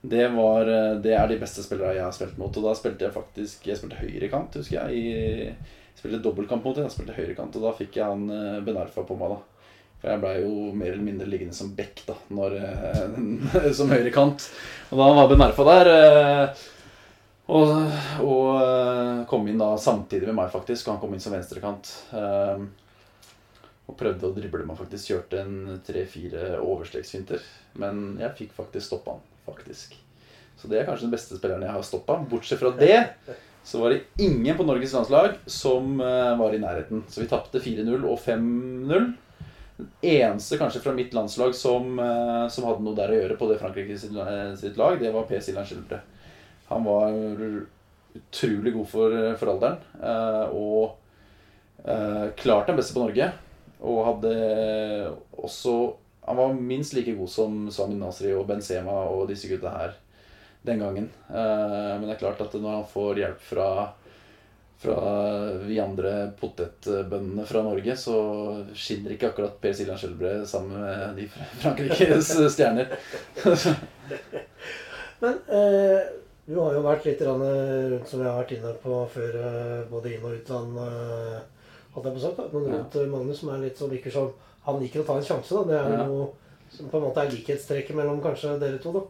det, 0.00 0.28
var, 0.32 0.64
det 1.02 1.12
er 1.12 1.26
de 1.28 1.40
beste 1.42 1.66
spillerne 1.66 1.98
jeg 1.98 2.06
har 2.06 2.14
spilt 2.14 2.38
mot. 2.38 2.54
Og 2.54 2.70
da 2.70 2.78
spilte 2.78 3.04
jeg 3.08 3.12
faktisk 3.18 3.66
Jeg 3.68 3.76
spilte 3.82 3.98
høyrekant, 3.98 4.54
husker 4.62 4.78
jeg. 4.78 4.94
I, 4.94 5.89
spilte 6.00 6.22
dobbeltkamp 6.24 6.66
mot 6.66 6.76
dem. 6.76 6.88
Jeg 6.88 6.96
spilte 6.96 7.16
høyrekant, 7.16 7.56
og 7.60 7.68
da 7.68 7.76
fikk 7.78 8.00
jeg 8.00 8.08
han 8.08 8.64
Benarfa 8.66 9.06
på 9.06 9.16
meg, 9.20 9.36
da. 9.36 9.60
For 10.00 10.08
jeg 10.08 10.20
blei 10.22 10.34
jo 10.40 10.52
mer 10.72 10.94
eller 10.94 11.04
mindre 11.04 11.28
liggende 11.28 11.54
som 11.56 11.74
back, 11.76 12.02
da, 12.06 12.14
når, 12.32 12.54
eh, 12.64 13.72
som 13.78 13.90
høyrekant. 13.92 14.46
Og 14.88 15.00
da 15.00 15.08
var 15.18 15.28
Benarfa 15.28 15.66
der. 15.68 15.90
eh, 15.94 16.68
og, 17.50 17.72
og 18.24 18.46
eh, 18.62 19.18
kom 19.28 19.48
inn 19.50 19.60
da 19.60 19.74
samtidig 19.80 20.30
med 20.30 20.38
meg, 20.38 20.52
faktisk. 20.54 20.86
Og 20.86 20.94
han 20.94 21.02
kom 21.02 21.16
inn 21.16 21.20
som 21.22 21.34
venstrekant. 21.36 21.92
Eh, 22.16 22.64
og 23.90 23.98
prøvde 23.98 24.30
å 24.30 24.36
drible 24.36 24.64
meg, 24.64 24.78
faktisk. 24.78 25.10
Kjørte 25.10 25.42
en 25.42 25.80
tre-fire 25.84 26.54
overstreksfinter. 26.62 27.44
Men 27.82 28.14
jeg 28.22 28.36
fikk 28.40 28.56
faktisk 28.56 28.86
stoppa 28.86 29.18
han, 29.18 29.24
faktisk. 29.50 29.98
Så 30.60 30.68
det 30.70 30.80
er 30.80 30.88
kanskje 30.88 31.08
den 31.10 31.14
beste 31.16 31.36
spilleren 31.36 31.66
jeg 31.66 31.76
har 31.76 31.84
stoppa. 31.84 32.16
Bortsett 32.30 32.60
fra 32.62 32.72
det 32.78 32.94
så 33.62 33.80
var 33.80 33.90
det 33.90 34.00
ingen 34.16 34.56
på 34.56 34.64
Norges 34.64 34.92
landslag 34.92 35.34
som 35.46 36.00
eh, 36.00 36.36
var 36.38 36.54
i 36.54 36.58
nærheten. 36.58 37.02
Så 37.08 37.20
vi 37.20 37.28
tapte 37.28 37.60
4-0 37.60 38.06
og 38.08 38.18
5-0. 38.18 39.10
Den 39.80 39.90
eneste 40.04 40.58
kanskje 40.60 40.82
fra 40.84 40.94
mitt 40.96 41.14
landslag 41.16 41.54
som, 41.54 41.98
eh, 41.98 42.46
som 42.52 42.66
hadde 42.68 42.84
noe 42.84 42.96
der 42.96 43.12
å 43.12 43.18
gjøre 43.20 43.36
på 43.40 43.50
det 43.50 43.58
Frankrike 43.60 43.98
sitt, 44.00 44.16
eh, 44.16 44.54
sitt 44.60 44.80
lag, 44.80 44.98
det 45.00 45.12
var 45.12 45.28
Per 45.28 45.44
Siljan 45.44 45.68
Skjelbre. 45.68 46.00
Han 46.70 46.86
var 46.86 47.14
utrolig 48.16 48.72
god 48.74 48.88
for, 48.88 49.14
for 49.38 49.52
alderen. 49.52 49.78
Og 50.54 50.96
klart 52.38 52.68
den 52.68 52.78
beste 52.78 52.94
på 52.94 53.02
Norge. 53.02 53.30
Og 53.80 54.04
hadde 54.04 54.34
også 55.40 55.74
Han 56.28 56.36
var 56.36 56.52
minst 56.54 56.92
like 56.94 57.14
god 57.16 57.30
som 57.32 57.54
Sami 57.72 57.96
Nasri 57.98 58.30
og 58.36 58.44
Benzema 58.46 58.92
og 59.08 59.24
disse 59.30 59.48
gutta 59.50 59.72
her 59.72 59.94
den 60.62 60.78
gangen. 60.82 61.08
Eh, 61.28 61.98
Men 62.00 62.06
det 62.08 62.16
er 62.16 62.22
klart 62.26 62.40
at 62.40 62.52
når 62.54 62.70
han 62.80 62.86
får 62.92 63.16
hjelp 63.24 63.40
fra 63.52 63.70
fra 64.80 64.96
vi 65.68 65.76
andre 65.78 66.32
potetbøndene 66.40 67.44
fra 67.44 67.60
Norge, 67.66 67.92
så 68.00 68.14
skinner 68.72 69.12
ikke 69.12 69.28
akkurat 69.28 69.58
Per 69.60 69.74
Siljan 69.76 69.98
Skjelbre 70.00 70.46
sammen 70.48 70.80
med 70.80 71.18
de 71.18 71.26
Frankrikes 71.60 72.30
stjerner. 72.54 72.88
Men 75.20 75.34
eh, 75.52 76.00
du 76.48 76.56
har 76.58 76.74
jo 76.74 76.82
vært 76.84 77.04
litt 77.06 77.20
eh, 77.20 77.28
rundt 77.92 78.08
som 78.08 78.22
vi 78.22 78.26
har 78.28 78.38
vært 78.40 78.54
inne 78.56 78.72
på 78.82 79.02
før, 79.12 79.36
eh, 79.36 79.82
både 79.92 80.14
inn- 80.14 80.24
og 80.24 80.38
utland. 80.38 80.80
Hadde 81.92 82.08
jeg 82.08 82.16
på 82.16 82.22
sagt, 82.24 82.40
da. 82.40 82.48
Ja. 82.48 82.64
rundt 82.78 82.96
eh, 83.02 83.10
Magnus 83.12 83.40
som 83.42 83.52
er 83.52 83.60
litt 83.66 83.78
så 83.78 83.90
virker 83.90 84.14
som 84.16 84.32
Han 84.64 84.76
liker 84.80 85.00
å 85.00 85.06
ta 85.08 85.14
en 85.16 85.24
sjanse. 85.24 85.54
da. 85.56 85.62
Det 85.68 85.76
er 85.78 85.98
Ja. 85.98 86.06
noe 86.06 86.30
som 86.70 86.88
på 86.88 86.96
en 86.98 87.04
måte 87.08 87.20
er 87.22 87.30
likhetstrekket 87.32 87.96
mellom 87.96 88.20
kanskje 88.22 88.58
dere 88.60 88.78
to. 88.78 88.92
da. 88.92 89.00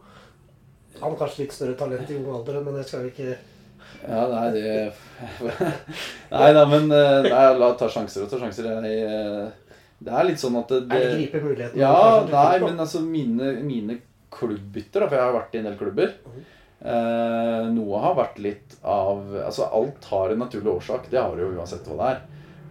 Han 0.99 1.13
har 1.13 1.17
kanskje 1.23 1.45
litt 1.45 1.55
større 1.55 1.77
talent 1.79 2.11
i 2.11 2.19
ung 2.19 2.27
alder, 2.35 2.61
men 2.65 2.77
det 2.77 2.85
skal 2.87 3.07
vi 3.07 3.13
ikke 3.13 3.37
Ja, 4.01 4.21
nei, 4.31 4.45
det 4.55 4.93
Nei 6.35 6.53
da, 6.57 6.65
men 6.69 6.91
eh, 6.95 7.27
nei, 7.27 7.43
la 7.57 7.73
ta 7.79 7.89
sjanser 7.91 8.25
og 8.25 8.31
ta 8.31 8.39
sjanser. 8.41 8.69
Jeg, 8.85 9.03
eh, 9.07 9.75
det 10.01 10.13
er 10.17 10.27
litt 10.27 10.41
sånn 10.41 10.57
at 10.61 10.71
det, 10.71 10.81
Er 10.87 11.03
det 11.05 11.11
gripe 11.19 11.43
muligheten? 11.43 11.81
Ja, 11.81 12.23
nei, 12.29 12.55
men 12.63 12.79
altså 12.81 13.03
mine, 13.05 13.53
mine 13.65 13.99
klubbbytter, 14.33 15.03
da, 15.03 15.07
for 15.07 15.17
jeg 15.17 15.27
har 15.27 15.35
vært 15.35 15.55
i 15.55 15.61
en 15.61 15.67
del 15.69 15.79
klubber 15.79 16.13
eh, 16.31 17.65
Noe 17.75 18.03
har 18.05 18.15
vært 18.17 18.39
litt 18.41 18.77
av 18.81 19.25
Altså 19.43 19.67
alt 19.67 20.07
har 20.11 20.33
en 20.33 20.41
naturlig 20.45 20.71
årsak. 20.77 21.09
Det 21.11 21.19
har 21.19 21.35
det 21.35 21.45
jo 21.45 21.55
uansett 21.57 21.87
hva 21.89 21.97
det 21.99 22.11
er. 22.13 22.21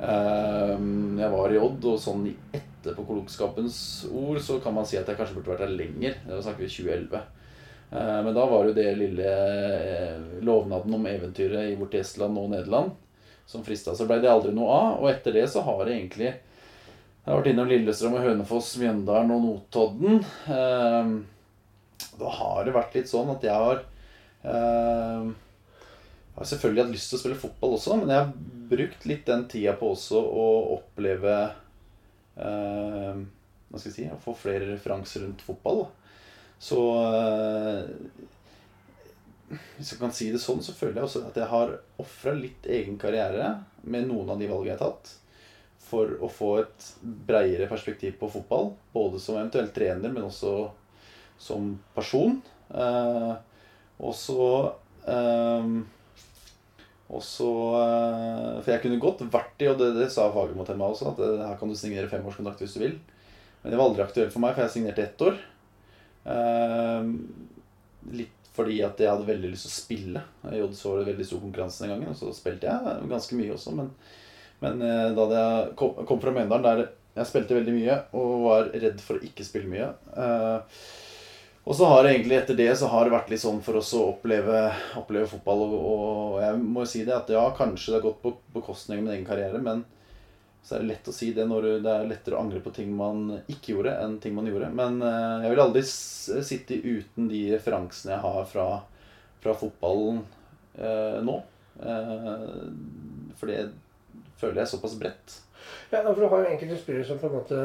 Eh, 0.00 0.74
jeg 1.20 1.34
var 1.36 1.52
i 1.54 1.60
Odd, 1.60 1.84
og 1.92 2.00
sånn 2.00 2.24
etterpå 2.56 3.04
klokskapens 3.10 3.76
ord 4.08 4.40
så 4.42 4.56
kan 4.64 4.74
man 4.74 4.88
si 4.88 4.96
at 4.98 5.08
jeg 5.10 5.18
kanskje 5.20 5.36
burde 5.38 5.52
vært 5.52 5.66
der 5.66 5.76
lenger. 5.76 6.16
Da 6.26 6.40
snakker 6.40 6.64
vi 6.64 6.72
2011. 6.72 7.22
Eh, 7.92 8.22
men 8.24 8.34
da 8.34 8.46
var 8.46 8.68
jo 8.68 8.74
det 8.74 8.94
lille 8.98 9.26
eh, 9.26 10.18
lovnaden 10.46 10.94
om 10.94 11.06
eventyret 11.10 11.72
i 11.72 11.78
vårt 11.78 11.96
Estland 11.98 12.38
og 12.38 12.50
Nederland 12.52 12.94
som 13.46 13.64
frista. 13.66 13.96
Så 13.98 14.06
ble 14.06 14.20
det 14.22 14.30
aldri 14.30 14.54
noe 14.54 14.70
av. 14.70 15.02
Og 15.02 15.10
etter 15.10 15.34
det 15.34 15.48
så 15.50 15.64
har 15.66 15.84
det 15.84 15.96
egentlig 15.96 16.30
jeg 17.20 17.34
har 17.34 17.42
vært 17.42 17.50
innom 17.50 17.68
Lillestrøm 17.68 18.14
og 18.16 18.22
Hønefoss, 18.24 18.68
Mjøndalen 18.80 19.32
og 19.34 19.42
Notodden. 19.44 20.22
Eh, 20.54 21.10
da 22.20 22.30
har 22.38 22.64
det 22.64 22.72
vært 22.74 22.96
litt 22.96 23.10
sånn 23.10 23.28
at 23.34 23.44
jeg 23.44 23.54
har 23.54 23.82
Jeg 24.40 26.38
har 26.38 26.48
selvfølgelig 26.48 26.80
hatt 26.80 26.94
lyst 26.94 27.10
til 27.12 27.18
å 27.18 27.20
spille 27.20 27.40
fotball 27.42 27.74
også, 27.76 27.98
men 28.00 28.08
jeg 28.08 28.22
har 28.22 28.30
brukt 28.70 29.04
litt 29.04 29.26
den 29.28 29.42
tida 29.52 29.74
på 29.76 29.90
også 29.92 30.16
å 30.16 30.46
oppleve 30.78 31.34
Hva 32.38 33.76
skal 33.76 33.90
jeg 33.90 33.96
si 33.98 34.06
Å 34.08 34.16
få 34.24 34.32
flere 34.40 34.70
referanser 34.70 35.26
rundt 35.26 35.44
fotball. 35.44 35.82
Da. 35.82 35.99
Så 36.60 36.80
eh, 37.00 37.88
Hvis 39.78 39.94
jeg 39.94 40.00
kan 40.00 40.12
si 40.14 40.28
det 40.30 40.42
sånn, 40.42 40.60
så 40.62 40.74
føler 40.76 41.00
jeg 41.00 41.08
også 41.08 41.24
at 41.30 41.38
jeg 41.40 41.50
har 41.50 41.72
ofra 42.02 42.34
litt 42.36 42.68
egen 42.70 42.98
karriere 43.00 43.54
med 43.82 44.06
noen 44.10 44.34
av 44.34 44.38
de 44.38 44.50
valgene 44.50 44.74
jeg 44.74 44.78
har 44.78 44.84
tatt 44.90 45.16
for 45.90 46.12
å 46.22 46.28
få 46.30 46.50
et 46.60 46.90
bredere 47.02 47.66
perspektiv 47.66 48.14
på 48.20 48.28
fotball. 48.30 48.74
Både 48.94 49.18
som 49.18 49.40
eventuelt 49.40 49.72
trener, 49.74 50.12
men 50.12 50.28
også 50.28 50.52
som 51.40 51.72
person. 51.96 52.36
Eh, 52.70 53.32
og 53.98 54.14
så 54.14 54.44
eh, 55.08 55.72
og 57.10 57.22
så 57.26 57.50
eh, 57.80 58.58
For 58.62 58.70
jeg 58.70 58.82
kunne 58.84 59.00
godt 59.02 59.24
vært 59.32 59.64
i, 59.64 59.70
og 59.70 59.80
det, 59.80 59.92
det 59.98 60.10
sa 60.14 60.28
Fagermo 60.30 60.66
til 60.66 60.78
meg 60.78 60.94
også, 60.94 61.10
at 61.10 61.22
eh, 61.26 61.40
her 61.42 61.56
kan 61.58 61.70
du 61.72 61.78
signere 61.78 62.10
femårskontrakt 62.10 62.62
hvis 62.62 62.76
du 62.76 62.84
vil. 62.84 62.98
Men 63.62 63.72
det 63.72 63.80
var 63.80 63.90
aldri 63.90 64.04
aktuelt 64.04 64.32
for 64.32 64.42
meg, 64.44 64.54
for 64.54 64.64
jeg 64.64 64.76
signerte 64.76 65.04
ett 65.04 65.24
år. 65.26 65.40
Eh, 66.24 67.10
litt 68.20 68.36
fordi 68.50 68.80
at 68.84 68.98
jeg 69.00 69.08
hadde 69.08 69.28
veldig 69.28 69.52
lyst 69.52 69.68
til 69.68 69.72
å 69.72 69.76
spille. 69.76 70.24
I 70.50 70.62
Odds 70.64 70.82
var 70.84 71.00
det 71.00 71.12
veldig 71.12 71.26
stor 71.28 71.44
konkurranse 71.44 71.84
den 71.84 71.94
gangen, 71.94 72.10
og 72.12 72.18
så 72.18 72.32
spilte 72.34 72.68
jeg 72.68 73.10
ganske 73.12 73.38
mye 73.38 73.54
også, 73.54 73.76
men 73.78 73.92
men 74.60 74.82
eh, 74.84 75.10
da 75.16 75.26
jeg 75.32 75.76
kom, 75.80 76.02
kom 76.08 76.18
fra 76.22 76.32
Mjøndalen, 76.36 76.66
der 76.66 76.90
jeg 77.16 77.28
spilte 77.28 77.56
veldig 77.56 77.74
mye 77.74 77.94
og 78.16 78.34
var 78.44 78.68
redd 78.74 79.00
for 79.02 79.18
å 79.18 79.24
ikke 79.26 79.44
spille 79.44 79.66
mye 79.66 79.88
eh, 80.14 80.82
Og 81.64 81.74
så 81.76 81.88
har 81.90 82.04
det 82.04 82.12
egentlig 82.14 82.36
etter 82.38 82.58
det 82.58 82.68
så 82.78 82.90
har 82.92 83.06
det 83.06 83.14
vært 83.14 83.32
litt 83.32 83.42
sånn 83.42 83.58
for 83.64 83.80
oss 83.80 83.90
å 83.98 84.06
oppleve, 84.12 84.62
oppleve 85.00 85.28
fotball. 85.30 85.64
Og, 85.66 85.74
og 85.80 86.36
jeg 86.42 86.60
må 86.60 86.84
jo 86.84 86.90
si 86.92 87.02
det 87.06 87.16
at 87.16 87.32
ja, 87.32 87.42
kanskje 87.56 87.92
det 87.92 87.98
har 87.98 88.06
gått 88.08 88.22
på 88.24 88.34
bekostning 88.54 89.00
av 89.00 89.04
min 89.04 89.14
egen 89.16 89.26
karriere, 89.28 89.60
men 89.64 89.84
så 90.62 90.76
er 90.76 90.82
det 90.82 90.88
lett 90.90 91.08
å 91.08 91.12
si 91.16 91.32
det 91.32 91.46
når 91.48 91.68
det 91.82 91.90
er 91.92 92.06
lettere 92.10 92.36
å 92.36 92.42
angre 92.44 92.60
på 92.60 92.72
ting 92.76 92.90
man 92.96 93.40
ikke 93.48 93.72
gjorde, 93.74 93.94
enn 94.04 94.18
ting 94.20 94.34
man 94.36 94.46
gjorde. 94.46 94.68
Men 94.76 95.00
eh, 95.02 95.44
jeg 95.46 95.50
vil 95.54 95.62
aldri 95.64 95.82
sitte 95.84 96.76
uten 96.84 97.28
de 97.30 97.40
referansene 97.54 98.12
jeg 98.12 98.20
har 98.26 98.44
fra, 98.50 98.66
fra 99.40 99.54
fotballen 99.56 100.20
eh, 100.78 101.20
nå. 101.24 101.38
Eh, 101.80 102.66
for 103.40 103.46
det 103.50 103.60
føler 104.40 104.60
jeg 104.60 104.66
er 104.66 104.72
såpass 104.74 104.98
bredt. 105.00 105.38
Ja, 105.92 106.02
for 106.06 106.20
du 106.20 106.28
har 106.28 106.44
jo 106.44 106.50
enkelte 106.54 106.78
spillere 106.80 107.06
som 107.08 107.18
på 107.20 107.28
en 107.30 107.38
måte 107.38 107.62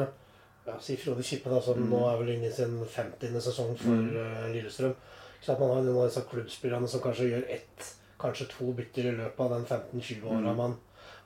ja, 0.66 0.74
Si 0.82 0.96
Frode 0.98 1.22
Kippe, 1.22 1.50
da, 1.52 1.60
som 1.62 1.78
Mm. 1.78 1.90
nå 1.92 2.00
er 2.10 2.16
vel 2.18 2.32
inne 2.34 2.48
i 2.48 2.52
sin 2.52 2.80
50. 2.84 3.36
sesong 3.40 3.76
for 3.78 3.92
Mm. 3.92 4.16
eh, 4.16 4.48
Lillestrøm. 4.56 4.94
Så 5.40 5.52
at 5.52 5.60
man 5.60 5.68
har 5.76 5.82
noen 5.82 6.00
av 6.02 6.08
disse 6.08 6.24
klubbspillerne 6.26 6.88
som 6.88 7.00
kanskje 7.00 7.28
gjør 7.30 7.44
ett, 7.54 7.92
kanskje 8.18 8.48
to 8.50 8.72
bytter 8.72 9.06
i 9.12 9.16
løpet 9.16 9.40
av 9.40 9.50
den 9.50 9.64
15-20 9.64 10.24
åra 10.26 10.50
Mm. 10.52 10.56
man, 10.56 10.76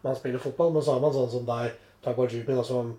man 0.04 0.16
spiller 0.16 0.38
fotball. 0.38 0.72
Men 0.72 0.82
så 0.82 0.94
har 0.94 1.00
man 1.00 1.12
sånn 1.12 1.30
som 1.30 1.46
deg, 1.46 1.72
Tagbajumi, 2.04 2.46
da, 2.56 2.62
som 2.64 2.94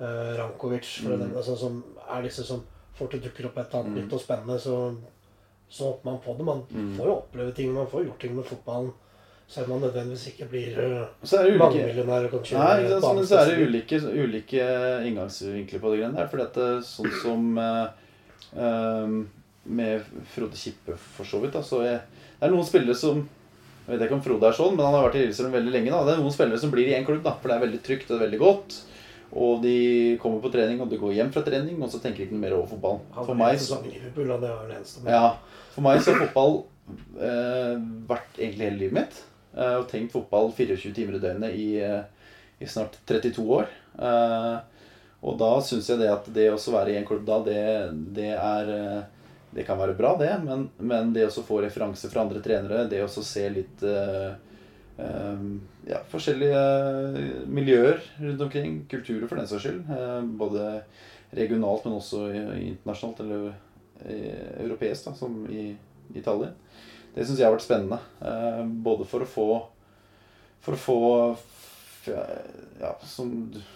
eh, 0.00 0.34
Rankovic, 0.38 1.00
Mm. 1.04 1.18
den, 1.18 1.32
altså, 1.36 1.56
som 1.56 1.82
er 2.10 2.22
disse 2.22 2.44
som 2.44 2.62
fort 2.94 3.10
det 3.12 3.22
dukker 3.22 3.46
opp 3.46 3.58
et 3.58 3.66
eller 3.74 3.84
annet 3.84 3.94
Mm. 3.94 4.04
nytt 4.04 4.12
og 4.12 4.20
spennende, 4.20 4.58
så, 4.60 4.96
så 5.70 5.84
hopper 5.92 6.04
man 6.10 6.18
på 6.24 6.36
det. 6.38 6.44
Man 6.44 6.62
Mm. 6.70 6.96
får 6.96 7.06
jo 7.06 7.14
oppleve 7.16 7.54
ting, 7.54 7.72
man 7.74 7.86
får 7.86 8.04
gjort 8.06 8.18
ting 8.20 8.34
med 8.36 8.44
fotballen. 8.44 8.92
Selv 9.46 9.70
om 9.70 9.80
man 9.80 9.90
nødvendigvis 9.90 10.26
ikke 10.32 10.48
blir 10.48 10.78
uh, 10.78 11.06
så 11.22 11.36
det 11.44 11.52
ulike 11.52 11.58
mangemillionær 11.64 12.24
ikke 12.24 12.38
men 13.14 13.26
så 13.26 13.38
er 13.38 13.50
det 13.50 13.66
ulike, 13.68 13.98
ulike 14.24 14.64
inngangsvinkler 15.04 15.80
på 15.82 15.90
det 15.92 15.98
greiene 16.00 16.16
der. 16.16 16.28
For 16.28 16.36
dette 16.38 16.54
det, 16.54 16.84
sånn 16.88 17.10
som 17.22 17.58
uh, 17.58 17.88
um, 18.56 19.28
med 19.66 20.02
Frode 20.34 20.56
Kippe, 20.56 20.96
for 20.96 21.24
så 21.28 21.40
vidt. 21.42 21.52
Da, 21.52 21.60
så 21.64 21.82
er, 21.84 22.00
det 22.40 22.48
er 22.48 22.54
noen 22.54 22.64
spillere 22.66 22.96
som 22.96 23.28
Jeg 23.84 23.98
vet 23.98 24.06
ikke 24.06 24.16
om 24.16 24.24
Frode 24.24 24.48
er 24.48 24.56
sånn, 24.56 24.76
men 24.78 24.86
han 24.86 24.94
har 24.96 25.06
vært 25.06 25.18
i 25.18 25.22
Lillestrøm 25.26 25.52
veldig 25.52 25.72
lenge. 25.74 25.90
da, 25.92 26.04
Det 26.06 26.12
er 26.14 26.20
noen 26.22 26.32
spillere 26.32 26.60
som 26.62 26.70
blir 26.72 26.88
i 26.88 26.94
én 26.96 27.04
klubb, 27.04 27.22
da, 27.24 27.34
for 27.40 27.50
det 27.52 27.56
er 27.58 27.64
veldig 27.66 27.80
trygt 27.84 28.12
og 28.14 28.22
veldig 28.24 28.40
godt. 28.40 28.76
Og 29.34 29.60
de 29.64 29.74
kommer 30.22 30.40
på 30.40 30.52
trening, 30.54 30.80
og 30.80 30.88
de 30.88 31.00
går 31.00 31.16
hjem 31.18 31.32
fra 31.34 31.42
trening, 31.44 31.76
og 31.82 31.90
så 31.92 32.00
tenker 32.00 32.22
de 32.22 32.28
ikke 32.30 32.40
mer 32.40 32.54
over 32.56 32.70
fotball. 32.70 33.00
For 33.26 33.34
meg, 33.36 33.58
så, 33.60 33.80
ja, 35.10 35.24
for 35.74 35.84
meg 35.84 36.00
så 36.00 36.14
har 36.14 36.22
fotball 36.28 36.60
eh, 37.18 37.74
vært 38.08 38.38
egentlig 38.38 38.68
hele 38.68 38.80
livet 38.84 38.98
mitt. 39.00 39.18
Eh, 39.56 39.74
og 39.80 39.88
tenkt 39.90 40.14
fotball 40.14 40.52
24 40.54 40.94
timer 40.96 41.18
i 41.18 41.22
døgnet 41.24 41.58
i, 41.58 41.66
eh, 41.82 42.30
i 42.62 42.70
snart 42.70 42.96
32 43.10 43.44
år. 43.58 43.68
Eh, 43.98 44.54
og 45.24 45.36
da 45.40 45.50
syns 45.64 45.90
jeg 45.90 46.00
det 46.00 46.12
at 46.12 46.26
det 46.36 46.48
å 46.52 46.58
være 46.72 46.94
i 46.94 46.98
en 47.00 47.06
klubb 47.08 47.24
da, 47.26 47.40
det, 47.46 47.60
det 48.16 48.32
er 48.36 48.72
eh, 48.78 49.23
Det 49.54 49.62
kan 49.66 49.78
være 49.78 49.94
bra, 49.94 50.16
det, 50.18 50.32
men, 50.42 50.66
men 50.82 51.12
det 51.14 51.28
å 51.28 51.44
få 51.46 51.60
referanse 51.62 52.10
fra 52.10 52.24
andre 52.24 52.42
trenere, 52.42 52.88
det 52.90 53.04
å 53.04 53.10
se 53.10 53.44
litt 53.54 53.84
eh, 53.86 54.32
eh, 54.98 55.44
ja, 55.86 56.00
forskjellige 56.10 57.44
miljøer 57.46 58.00
rundt 58.18 58.42
omkring. 58.48 58.80
Kulturer, 58.90 59.28
for 59.30 59.38
den 59.38 59.50
saks 59.50 59.68
skyld. 59.68 59.84
Eh, 59.94 60.18
både 60.42 60.66
regionalt, 61.34 61.86
men 61.86 62.00
også 62.00 62.26
internasjonalt 62.34 63.22
eller 63.22 63.46
eh, 64.02 64.64
europeisk, 64.64 65.06
da, 65.06 65.14
som 65.18 65.38
i 65.46 65.68
Italia. 66.14 66.50
Det 67.14 67.22
syns 67.22 67.38
jeg 67.38 67.46
har 67.46 67.54
vært 67.54 67.66
spennende. 67.66 68.00
Eh, 68.26 68.62
både 68.86 69.06
for 69.06 69.22
å 69.22 69.30
få 69.36 69.48
For 70.64 70.72
å 70.72 70.80
få 70.80 71.00
ja, 72.80 72.94
som, 73.04 73.28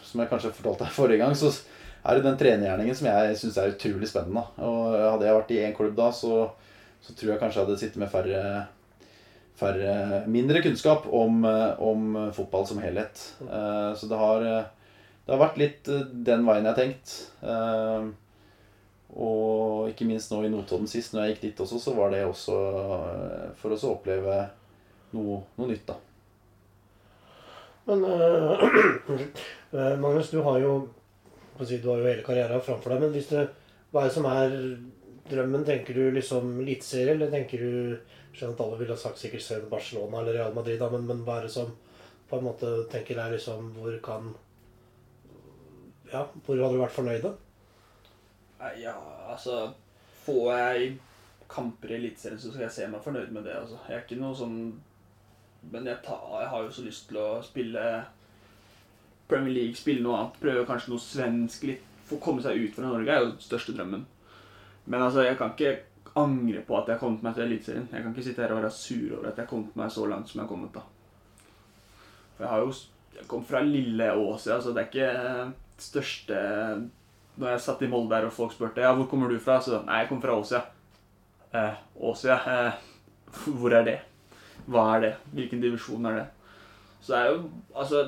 som, 0.02 0.20
jeg 0.20 0.30
kanskje 0.30 0.54
fortalte 0.56 0.86
deg 0.86 0.94
forrige 0.96 1.20
gang, 1.20 1.34
så 1.36 1.50
er 2.04 2.16
det 2.16 2.24
den 2.24 2.38
trenergjerningen 2.40 2.96
som 2.98 3.08
jeg 3.10 3.38
syns 3.40 3.58
er 3.60 3.74
utrolig 3.74 4.08
spennende. 4.10 4.44
Og 4.62 4.96
Hadde 4.96 5.28
jeg 5.28 5.38
vært 5.38 5.54
i 5.54 5.60
én 5.66 5.76
klubb 5.76 5.96
da, 5.98 6.10
så, 6.14 6.48
så, 7.02 7.14
tror 7.14 7.34
jeg 7.34 7.42
kanskje 7.42 7.60
jeg 7.60 7.66
hadde 7.66 7.80
sittet 7.80 8.02
med 8.02 8.12
færre, 8.12 8.44
færre 9.58 10.22
mindre 10.30 10.62
kunnskap 10.64 11.08
om, 11.10 11.42
om, 11.44 12.14
fotball 12.36 12.68
som 12.70 12.80
helhet. 12.84 13.24
Eh, 13.42 13.90
så 13.98 14.10
det 14.10 14.22
har, 14.22 14.46
det 14.46 15.34
har 15.34 15.44
vært 15.44 15.60
litt 15.60 15.92
den 16.30 16.46
veien 16.48 16.64
jeg 16.64 16.72
har 16.72 16.80
tenkt. 16.80 17.18
Eh, 17.42 18.08
og 19.16 19.88
ikke 19.88 20.06
minst 20.08 20.32
nå 20.32 20.42
i 20.44 20.50
Notodden 20.52 20.88
sist, 20.90 21.14
når 21.14 21.24
jeg 21.24 21.34
gikk 21.34 21.44
dit 21.46 21.62
også, 21.64 21.80
så 21.80 21.94
var 21.96 22.12
det 22.12 22.26
også 22.28 22.58
eh, 23.14 23.48
for 23.56 23.72
å 23.72 23.80
oppleve 23.94 24.36
noe, 25.16 25.40
noe 25.56 25.70
nytt, 25.70 25.88
da. 25.88 25.96
Men 27.88 28.04
uh, 28.04 28.60
Magnus, 30.02 30.28
du 30.28 30.42
har 30.44 30.58
jo 30.60 30.72
si, 31.66 31.78
du 31.82 31.88
har 31.90 31.98
jo 31.98 32.06
hele 32.06 32.22
karrieren 32.26 32.62
framfor 32.62 32.94
deg. 32.94 33.00
Men 33.02 33.10
hvis 33.16 33.30
det, 33.32 33.48
hva 33.90 34.02
er 34.04 34.08
det 34.10 34.14
som 34.14 34.28
er 34.30 34.54
drømmen? 35.30 35.64
Tenker 35.66 35.94
du 35.98 36.10
liksom 36.14 36.60
eliteserie, 36.62 37.16
eller 37.16 37.30
tenker 37.34 37.58
du 37.64 37.98
Skjønner 38.38 38.54
at 38.54 38.60
alle 38.60 38.76
ville 38.78 38.96
sagt 39.00 39.18
sikkert 39.18 39.42
se 39.42 39.56
Barcelona 39.70 40.20
eller 40.20 40.36
Real 40.36 40.52
Madrid, 40.54 40.82
men, 40.92 41.06
men 41.08 41.22
hva 41.26 41.38
er 41.40 41.46
det 41.48 41.52
som 41.54 41.72
på 42.28 42.36
en 42.36 42.44
måte 42.44 42.68
tenker 42.92 43.16
deg 43.18 43.32
liksom 43.34 43.72
Hvor 43.74 43.96
kan 44.04 44.28
Ja, 46.12 46.26
hvor 46.44 46.60
hadde 46.60 46.76
du 46.76 46.82
vært 46.82 46.94
fornøyd? 46.94 47.24
da? 47.24 47.32
Ja, 48.78 48.94
altså 49.32 49.72
Får 50.26 50.52
jeg 50.52 50.92
kamper 51.48 51.94
i 51.94 51.96
Eliteserien, 51.96 52.38
så 52.40 52.50
skal 52.52 52.66
jeg 52.66 52.74
se 52.76 52.86
meg 52.92 53.00
fornøyd 53.02 53.32
med 53.32 53.46
det. 53.48 53.56
altså. 53.56 53.78
Jeg 53.88 53.96
er 53.96 54.02
ikke 54.04 54.20
noe 54.20 54.36
sånn 54.36 54.58
Men 55.72 55.88
jeg, 55.88 55.98
tar, 56.04 56.20
jeg 56.42 56.52
har 56.52 56.62
jo 56.66 56.74
så 56.76 56.84
lyst 56.84 57.08
til 57.08 57.18
å 57.22 57.28
spille 57.42 57.84
Premier 59.28 59.54
League, 59.54 59.76
spille 59.76 60.04
noe 60.04 60.16
annet. 60.18 60.40
Prøve 60.42 60.66
kanskje 60.68 60.94
noe 60.94 61.04
svensk. 61.04 61.68
litt, 61.68 61.84
Få 62.08 62.16
komme 62.24 62.40
seg 62.40 62.56
ut 62.56 62.72
fra 62.72 62.88
Norge 62.88 63.12
er 63.12 63.20
jo 63.20 63.30
den 63.34 63.42
største 63.44 63.74
drømmen. 63.76 64.06
Men 64.88 65.02
altså, 65.04 65.26
jeg 65.26 65.36
kan 65.36 65.50
ikke 65.52 65.74
angre 66.16 66.62
på 66.64 66.78
at 66.78 66.88
jeg 66.88 66.96
har 66.96 67.02
kommet 67.02 67.24
meg 67.26 67.34
til 67.36 67.44
Eliteserien. 67.44 67.88
Jeg 67.92 68.02
kan 68.02 68.14
ikke 68.14 68.24
sitte 68.24 68.42
her 68.42 68.54
og 68.54 68.62
være 68.62 68.70
sur 68.72 69.18
over 69.18 69.28
at 69.28 69.36
jeg 69.36 69.44
har 69.44 69.50
kommet 69.50 69.76
meg 69.76 69.90
så 69.92 70.06
langt 70.08 70.30
som 70.30 70.40
jeg 70.40 70.46
har 70.46 70.52
kommet. 70.54 70.72
da. 70.72 70.80
For 72.38 72.46
jeg 72.46 72.52
har 72.54 72.64
jo 72.64 72.72
jeg 73.18 73.26
kom 73.26 73.42
fra 73.44 73.60
lille 73.66 74.12
Åsia, 74.14 74.60
så 74.62 74.72
det 74.74 74.84
er 74.84 74.90
ikke 74.92 75.52
største 75.82 76.42
når 77.38 77.52
jeg 77.52 77.62
satt 77.62 77.82
i 77.86 77.88
Molde 77.90 78.14
der 78.14 78.26
og 78.26 78.34
folk 78.34 78.54
spurte 78.54 78.82
ja, 78.82 78.92
hvor 78.94 79.06
kommer 79.10 79.30
du 79.30 79.38
fra, 79.42 79.60
så 79.62 79.82
nei, 79.86 80.00
jeg 80.02 80.08
kommer 80.10 80.26
fra 80.26 80.36
Åsia. 80.38 80.60
Eh, 81.54 81.76
Åsia? 82.08 82.38
Eh, 82.50 82.80
hvor 83.58 83.74
er 83.74 83.84
det? 83.86 83.98
Hva 84.66 84.84
er 84.96 85.04
det? 85.04 85.12
Hvilken 85.34 85.62
divisjon 85.62 86.08
er 86.10 86.18
det? 86.18 86.24
Så 87.00 87.14
det 87.14 87.20
er 87.20 87.30
jo 87.30 87.50
Altså, 87.74 88.02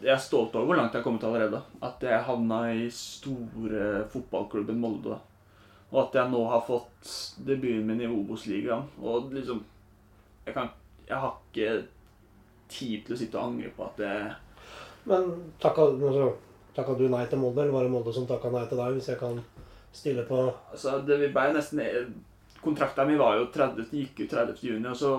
jeg 0.00 0.12
er 0.14 0.22
stolt 0.22 0.54
over 0.56 0.70
hvor 0.70 0.78
langt 0.78 0.94
jeg 0.94 1.02
har 1.02 1.06
kommet 1.06 1.24
allerede. 1.28 1.60
At 1.84 2.02
jeg 2.04 2.24
havna 2.26 2.60
i 2.72 2.86
store 2.94 4.04
fotballklubben 4.12 4.80
Molde. 4.80 5.18
Og 5.90 5.98
at 6.04 6.20
jeg 6.20 6.32
nå 6.32 6.42
har 6.48 6.62
fått 6.66 7.14
debuten 7.46 7.86
min 7.88 8.02
i 8.04 8.08
Obos-ligaen. 8.08 8.86
Og 9.02 9.32
liksom 9.34 9.64
jeg, 10.46 10.54
kan, 10.54 10.70
jeg 11.08 11.18
har 11.18 11.34
ikke 11.50 11.72
tid 12.70 13.02
til 13.06 13.16
å 13.16 13.18
sitte 13.18 13.38
og 13.40 13.50
angre 13.50 13.72
på 13.74 13.88
at 13.88 13.98
det 14.00 14.14
Men 15.10 15.32
takka 15.62 15.90
altså 15.90 16.30
Takka 16.70 16.94
du 16.94 17.08
nei 17.10 17.24
til 17.26 17.40
Molde, 17.42 17.64
eller 17.64 17.74
var 17.74 17.86
det 17.86 17.92
Molde 17.92 18.12
som 18.14 18.28
takka 18.30 18.52
nei 18.54 18.62
til 18.70 18.78
deg? 18.78 18.94
Hvis 18.94 19.08
jeg 19.10 19.18
kan 19.18 19.40
stille 19.92 20.22
på 20.28 20.44
Altså, 20.70 21.00
det 21.06 21.32
ble 21.34 21.46
nesten 21.56 21.82
Kontrakta 22.60 23.06
mi 23.08 23.16
var 23.18 23.38
jo 23.40 23.48
30, 23.52 23.88
gikk 23.90 24.20
ut 24.20 24.32
30. 24.34 24.58
juni, 24.60 24.84
og 24.90 24.96
så 25.00 25.14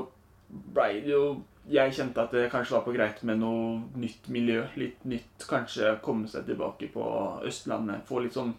blei 0.76 1.02
det 1.02 1.10
jo 1.10 1.24
Jeg 1.72 1.94
kjente 1.96 2.20
at 2.20 2.34
det 2.36 2.50
kanskje 2.52 2.76
var 2.76 2.84
på 2.84 2.94
greit 2.96 3.22
med 3.28 3.40
noe 3.40 3.80
nytt 4.00 4.28
miljø. 4.34 4.66
Litt 4.80 5.06
nytt. 5.08 5.46
Kanskje 5.48 5.94
komme 6.04 6.28
seg 6.28 6.44
tilbake 6.50 6.90
på 6.92 7.06
Østlandet. 7.48 8.04
Få 8.08 8.24
litt 8.24 8.36
sånn 8.36 8.54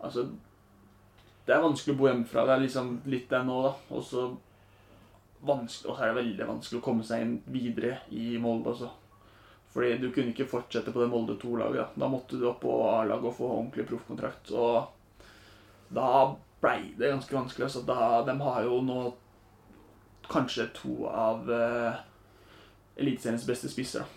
Altså 0.00 0.24
Det 1.44 1.52
er 1.52 1.64
vanskelig 1.64 1.94
å 1.94 1.98
bo 1.98 2.08
hjemmefra. 2.08 2.44
Det 2.48 2.54
er 2.54 2.64
liksom 2.64 2.90
litt 3.12 3.28
det 3.30 3.40
nå, 3.44 3.56
da. 3.66 3.72
Og 3.96 4.04
så 4.04 4.26
er 5.48 6.10
det 6.10 6.16
veldig 6.18 6.48
vanskelig 6.48 6.80
å 6.80 6.84
komme 6.84 7.06
seg 7.06 7.24
inn 7.24 7.34
videre 7.52 8.02
i 8.12 8.34
Molde 8.40 8.74
også. 8.74 8.90
Fordi 9.72 9.96
du 10.02 10.10
kunne 10.10 10.34
ikke 10.34 10.48
fortsette 10.50 10.92
på 10.92 11.00
det 11.02 11.08
Molde 11.12 11.38
2-laget. 11.40 11.96
Da 11.96 12.04
da 12.04 12.10
måtte 12.12 12.36
du 12.36 12.46
opp 12.50 12.60
på 12.64 12.76
A-laget 12.90 13.30
og 13.30 13.36
få 13.38 13.48
ordentlig 13.54 13.86
proffkontrakt. 13.88 14.52
Og 14.52 15.24
da 15.94 16.10
blei 16.60 16.92
det 16.98 17.12
ganske 17.14 17.36
vanskelig. 17.36 17.68
Altså. 17.68 17.82
da, 17.86 18.22
de 18.28 18.36
har 18.40 18.62
jo 18.66 18.80
nå 18.84 19.00
kanskje 20.30 20.68
to 20.76 21.08
av 21.10 21.48
uh, 21.50 22.00
Eliteseriens 22.96 23.46
beste 23.46 23.70
spisser 23.70 24.08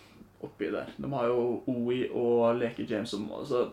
oppi 0.44 0.70
der. 0.70 0.90
De 0.96 1.12
har 1.12 1.30
jo 1.30 1.62
OI 1.70 2.04
og 2.10 2.58
Leke 2.58 2.86
James 2.88 3.10
som 3.10 3.26
altså, 3.32 3.68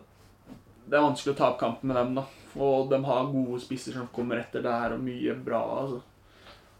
Det 0.86 0.96
er 0.96 1.04
vanskelig 1.04 1.34
å 1.34 1.38
ta 1.38 1.50
opp 1.52 1.60
kampen 1.60 1.92
med 1.92 1.98
dem, 1.98 2.14
da. 2.18 2.24
Og 2.58 2.88
de 2.90 2.98
har 3.06 3.30
gode 3.32 3.60
spisser 3.62 3.94
som 3.96 4.10
kommer 4.12 4.40
etter 4.42 4.64
der, 4.64 4.96
og 4.96 5.04
mye 5.04 5.34
bra. 5.44 5.60
altså. 5.82 6.00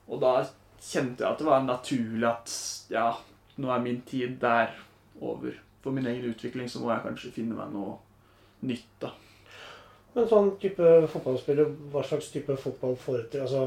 Og 0.08 0.20
da 0.20 0.32
kjente 0.82 1.22
jeg 1.22 1.30
at 1.30 1.38
det 1.38 1.46
var 1.46 1.62
naturlig 1.64 2.26
at 2.28 2.54
ja, 2.92 3.10
nå 3.62 3.70
er 3.70 3.84
min 3.84 4.00
tid 4.08 4.40
der 4.42 4.74
over. 5.20 5.54
For 5.82 5.94
min 5.94 6.06
egen 6.10 6.32
utvikling 6.32 6.68
så 6.70 6.82
må 6.82 6.90
jeg 6.92 7.04
kanskje 7.06 7.34
finne 7.38 7.58
meg 7.58 7.70
noe 7.74 7.96
nytt, 8.66 8.90
da. 9.02 9.12
Men 10.12 10.26
sånn 10.28 10.50
type 10.60 10.88
fotballspiller, 11.08 11.70
hva 11.92 12.02
slags 12.04 12.28
type 12.34 12.56
fotball 12.60 12.98
foretrekker 13.00 13.46
Altså, 13.46 13.62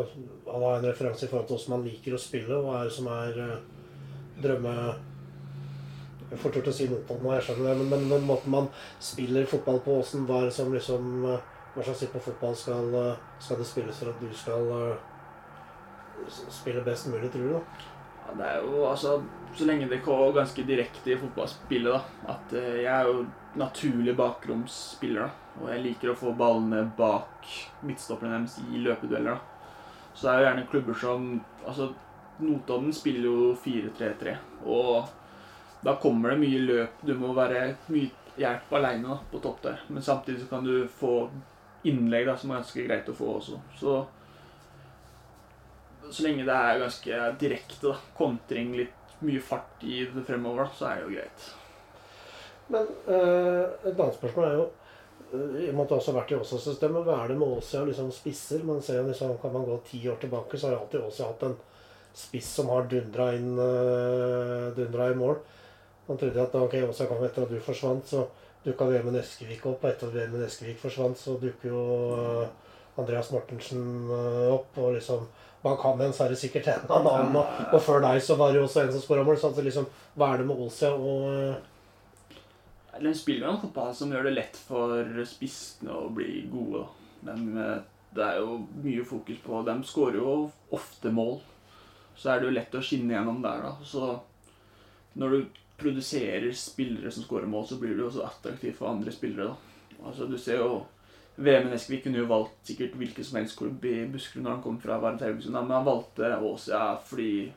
han 0.45 0.61
har 0.61 0.75
en 0.77 0.85
referanse 0.85 1.25
i 1.25 1.31
forhold 1.31 1.47
til 1.49 1.57
hvordan 1.57 1.73
man 1.73 1.87
liker 1.87 2.13
å 2.13 2.21
spille. 2.21 2.59
Hva 2.61 2.75
er 2.79 2.91
det 2.91 2.93
som 2.93 3.09
er 3.09 3.39
uh, 3.39 3.55
drømme... 4.41 4.75
Jeg 6.25 6.39
får 6.41 6.55
turt 6.55 6.69
å 6.71 6.73
si 6.73 6.87
noe 6.89 7.03
på 7.05 7.15
det 7.15 7.23
nå, 7.23 7.33
jeg 7.35 7.43
skjønner 7.47 7.67
det, 7.69 7.73
men, 7.79 7.89
men, 7.91 8.05
men 8.09 8.23
måten 8.27 8.51
man 8.51 8.69
spiller 8.99 9.45
fotball 9.47 9.77
på, 9.85 9.99
åssen 10.01 10.25
hva 10.27 10.41
er 10.43 10.53
som 10.53 10.73
liksom 10.73 11.27
uh, 11.27 11.35
Hva 11.75 11.83
slags 11.85 12.01
type 12.01 12.21
fotball 12.23 12.55
skal, 12.57 12.89
uh, 12.95 13.35
skal 13.39 13.59
det 13.61 13.67
spilles 13.69 13.99
for 14.01 14.09
at 14.09 14.23
du 14.23 14.31
skal 14.35 14.71
spille 16.49 16.81
best 16.81 17.11
mulig, 17.11 17.29
tror 17.31 17.45
du? 17.45 17.53
da? 17.53 17.61
Ja, 18.25 18.35
det 18.39 18.45
er 18.49 18.63
jo 18.65 18.85
altså 18.89 19.15
Så 19.55 19.67
lenge 19.69 19.89
det 19.91 20.01
går 20.03 20.33
ganske 20.35 20.65
direkte 20.67 21.13
i 21.13 21.17
fotballspillet, 21.19 21.93
da. 21.93 22.33
At 22.33 22.55
jeg 22.57 22.91
er 22.91 23.09
jo 23.11 23.25
naturlig 23.55 24.15
bakromsspiller, 24.17 25.27
da. 25.27 25.59
Og 25.61 25.69
jeg 25.71 25.83
liker 25.85 26.11
å 26.11 26.17
få 26.19 26.33
ballene 26.35 26.81
bak 26.97 27.45
midtstopperne 27.85 28.41
deres 28.41 28.57
i 28.65 28.81
løpedueller, 28.83 29.37
da. 29.37 30.09
Så 30.15 30.27
det 30.27 30.33
er 30.33 30.41
jo 30.41 30.47
gjerne 30.49 30.67
klubber 30.71 30.99
som 30.99 31.29
Altså, 31.65 31.87
Notodden 32.39 32.93
spiller 32.93 33.29
jo 33.29 33.53
4-3-3. 33.63 34.35
Og 34.65 35.85
da 35.85 35.95
kommer 36.01 36.33
det 36.33 36.41
mye 36.43 36.61
løp. 36.65 37.01
Du 37.05 37.13
må 37.19 37.33
være 37.37 37.67
mye 37.93 38.11
hjelp 38.35 38.73
aleine 38.75 39.19
på 39.31 39.39
topp 39.43 39.61
der. 39.63 39.83
Men 39.87 40.03
samtidig 40.03 40.43
så 40.43 40.49
kan 40.51 40.67
du 40.67 40.87
få 40.99 41.29
innlegg 41.85 42.27
da, 42.27 42.35
som 42.37 42.51
er 42.51 42.61
ganske 42.61 42.85
greit 42.87 43.09
å 43.11 43.15
få 43.15 43.35
også. 43.37 43.61
Så 43.79 43.97
så 46.11 46.23
lenge 46.23 46.45
det 46.45 46.53
er 46.55 46.79
ganske 46.81 47.19
direkte, 47.41 47.77
da, 47.81 47.95
kontring, 48.17 48.75
litt 48.77 49.21
mye 49.25 49.41
fart 49.41 49.83
i 49.85 50.03
det 50.11 50.25
fremover, 50.27 50.65
da, 50.65 50.77
så 50.77 50.89
er 50.89 50.99
det 50.99 51.05
jo 51.05 51.13
greit. 51.15 51.45
Men 52.67 52.89
øh, 53.13 53.63
et 53.85 53.93
annet 53.93 54.17
spørsmål 54.17 54.47
er 54.47 54.57
jo 54.59 54.65
i 55.35 55.69
og 55.69 55.73
med 55.75 55.81
at 55.83 55.89
du 55.89 55.95
også 55.97 56.11
har 56.11 56.19
vært 56.19 56.31
i 56.31 56.37
Åsa-systemet, 56.37 57.05
hva 57.05 57.17
er 57.23 57.31
det 57.31 57.37
med 57.39 57.55
Åsia 57.57 57.81
liksom 57.87 58.11
spisser? 58.13 58.61
Man 58.63 58.81
ser 58.85 59.01
jo 59.01 59.07
liksom, 59.09 59.33
Kan 59.41 59.55
man 59.55 59.65
gå 59.67 59.79
ti 59.87 59.99
år 60.07 60.19
tilbake, 60.21 60.57
så 60.57 60.69
har 60.69 60.77
alltid 60.77 61.07
Åsia 61.07 61.31
hatt 61.31 61.43
en 61.47 61.57
spiss 62.15 62.47
som 62.57 62.69
har 62.71 62.87
dundra 62.89 63.29
inn 63.35 63.53
uh, 63.59 64.71
dundra 64.75 65.09
i 65.11 65.15
mål. 65.19 65.37
Man 66.07 66.19
trodde 66.21 66.41
at 66.41 66.55
ok, 66.55 66.75
Åsa 66.87 67.07
kom 67.09 67.23
etter 67.25 67.43
at 67.43 67.51
du 67.51 67.59
forsvant, 67.63 68.05
så 68.07 68.27
dukka 68.65 68.87
Vemund 68.89 69.19
Eskevik 69.19 69.65
opp. 69.65 69.83
Og 69.83 69.89
etter 69.89 70.07
at 70.07 70.15
Vemund 70.15 70.45
Eskevik 70.45 70.79
forsvant, 70.79 71.17
så 71.19 71.35
dukker 71.41 71.73
jo 71.73 71.81
uh, 72.13 72.45
Andreas 73.01 73.31
Mortensen 73.33 73.83
uh, 74.11 74.53
opp. 74.53 74.77
og 74.77 74.95
liksom 74.99 75.27
man 75.65 75.79
kan 75.81 76.01
en, 76.01 76.11
så 76.13 76.27
er 76.27 76.29
det 76.29 76.37
sikkert 76.37 76.67
en 76.69 76.91
annen. 76.93 77.35
Og, 77.39 77.45
og, 77.73 77.79
før 77.81 78.03
deg 78.03 78.19
så 78.21 78.35
var 78.37 78.51
det 78.53 78.59
jo 78.59 78.67
også 78.67 78.83
en 78.83 78.91
som 78.93 79.01
skåra 79.01 79.23
mål. 79.25 79.39
Så 79.41 79.49
liksom, 79.65 79.87
hva 80.13 80.27
er 80.29 80.43
det 80.43 80.45
med 80.45 80.59
Åsia 80.61 80.91
og 80.93 81.55
De 83.01 83.13
spiller 83.17 83.49
en 83.49 83.57
fotball 83.63 83.89
som 83.97 84.13
gjør 84.13 84.29
det 84.29 84.35
lett 84.35 84.59
for 84.67 85.01
spissene 85.25 85.89
å 85.89 86.11
bli 86.13 86.45
gode. 86.53 86.83
Men 87.25 87.49
det 88.13 88.27
er 88.27 88.37
jo 88.43 88.59
mye 88.83 89.07
fokus 89.09 89.41
på 89.41 89.63
De 89.65 89.75
skårer 89.89 90.21
jo 90.21 90.35
ofte 90.77 91.09
mål. 91.09 91.39
Så 92.15 92.31
er 92.31 92.39
det 92.39 92.49
jo 92.49 92.55
lett 92.55 92.75
å 92.77 92.83
skinne 92.83 93.15
gjennom 93.15 93.41
der, 93.43 93.63
da. 93.65 93.75
Så 93.83 94.13
når 95.19 95.35
du 95.35 95.61
produserer 95.79 96.51
spillere 96.55 97.11
som 97.11 97.25
skårer 97.25 97.49
mål, 97.51 97.65
så 97.67 97.79
blir 97.79 97.95
du 97.97 98.05
også 98.05 98.23
attraktiv 98.23 98.75
for 98.77 98.91
andre 98.91 99.11
spillere, 99.11 99.51
da. 99.51 100.01
Altså, 100.05 100.27
du 100.29 100.37
ser 100.39 100.61
jo 100.61 100.83
VM 101.35 101.73
Eskvik 101.75 102.05
kunne 102.05 102.21
jo 102.21 102.29
valgt 102.29 102.69
sikkert 102.69 102.95
hvilken 102.95 103.25
som 103.27 103.37
helst 103.39 103.57
klubb 103.59 103.83
i 103.85 104.05
Buskerud 104.07 104.45
når 104.45 104.53
han 104.53 104.63
kom 104.63 104.77
fra 104.79 104.99
Varent 105.03 105.23
Haugesund, 105.25 105.57
men 105.57 105.75
han 105.75 105.87
valgte 105.87 106.31
Åsia 106.39 106.95
fordi 107.03 107.51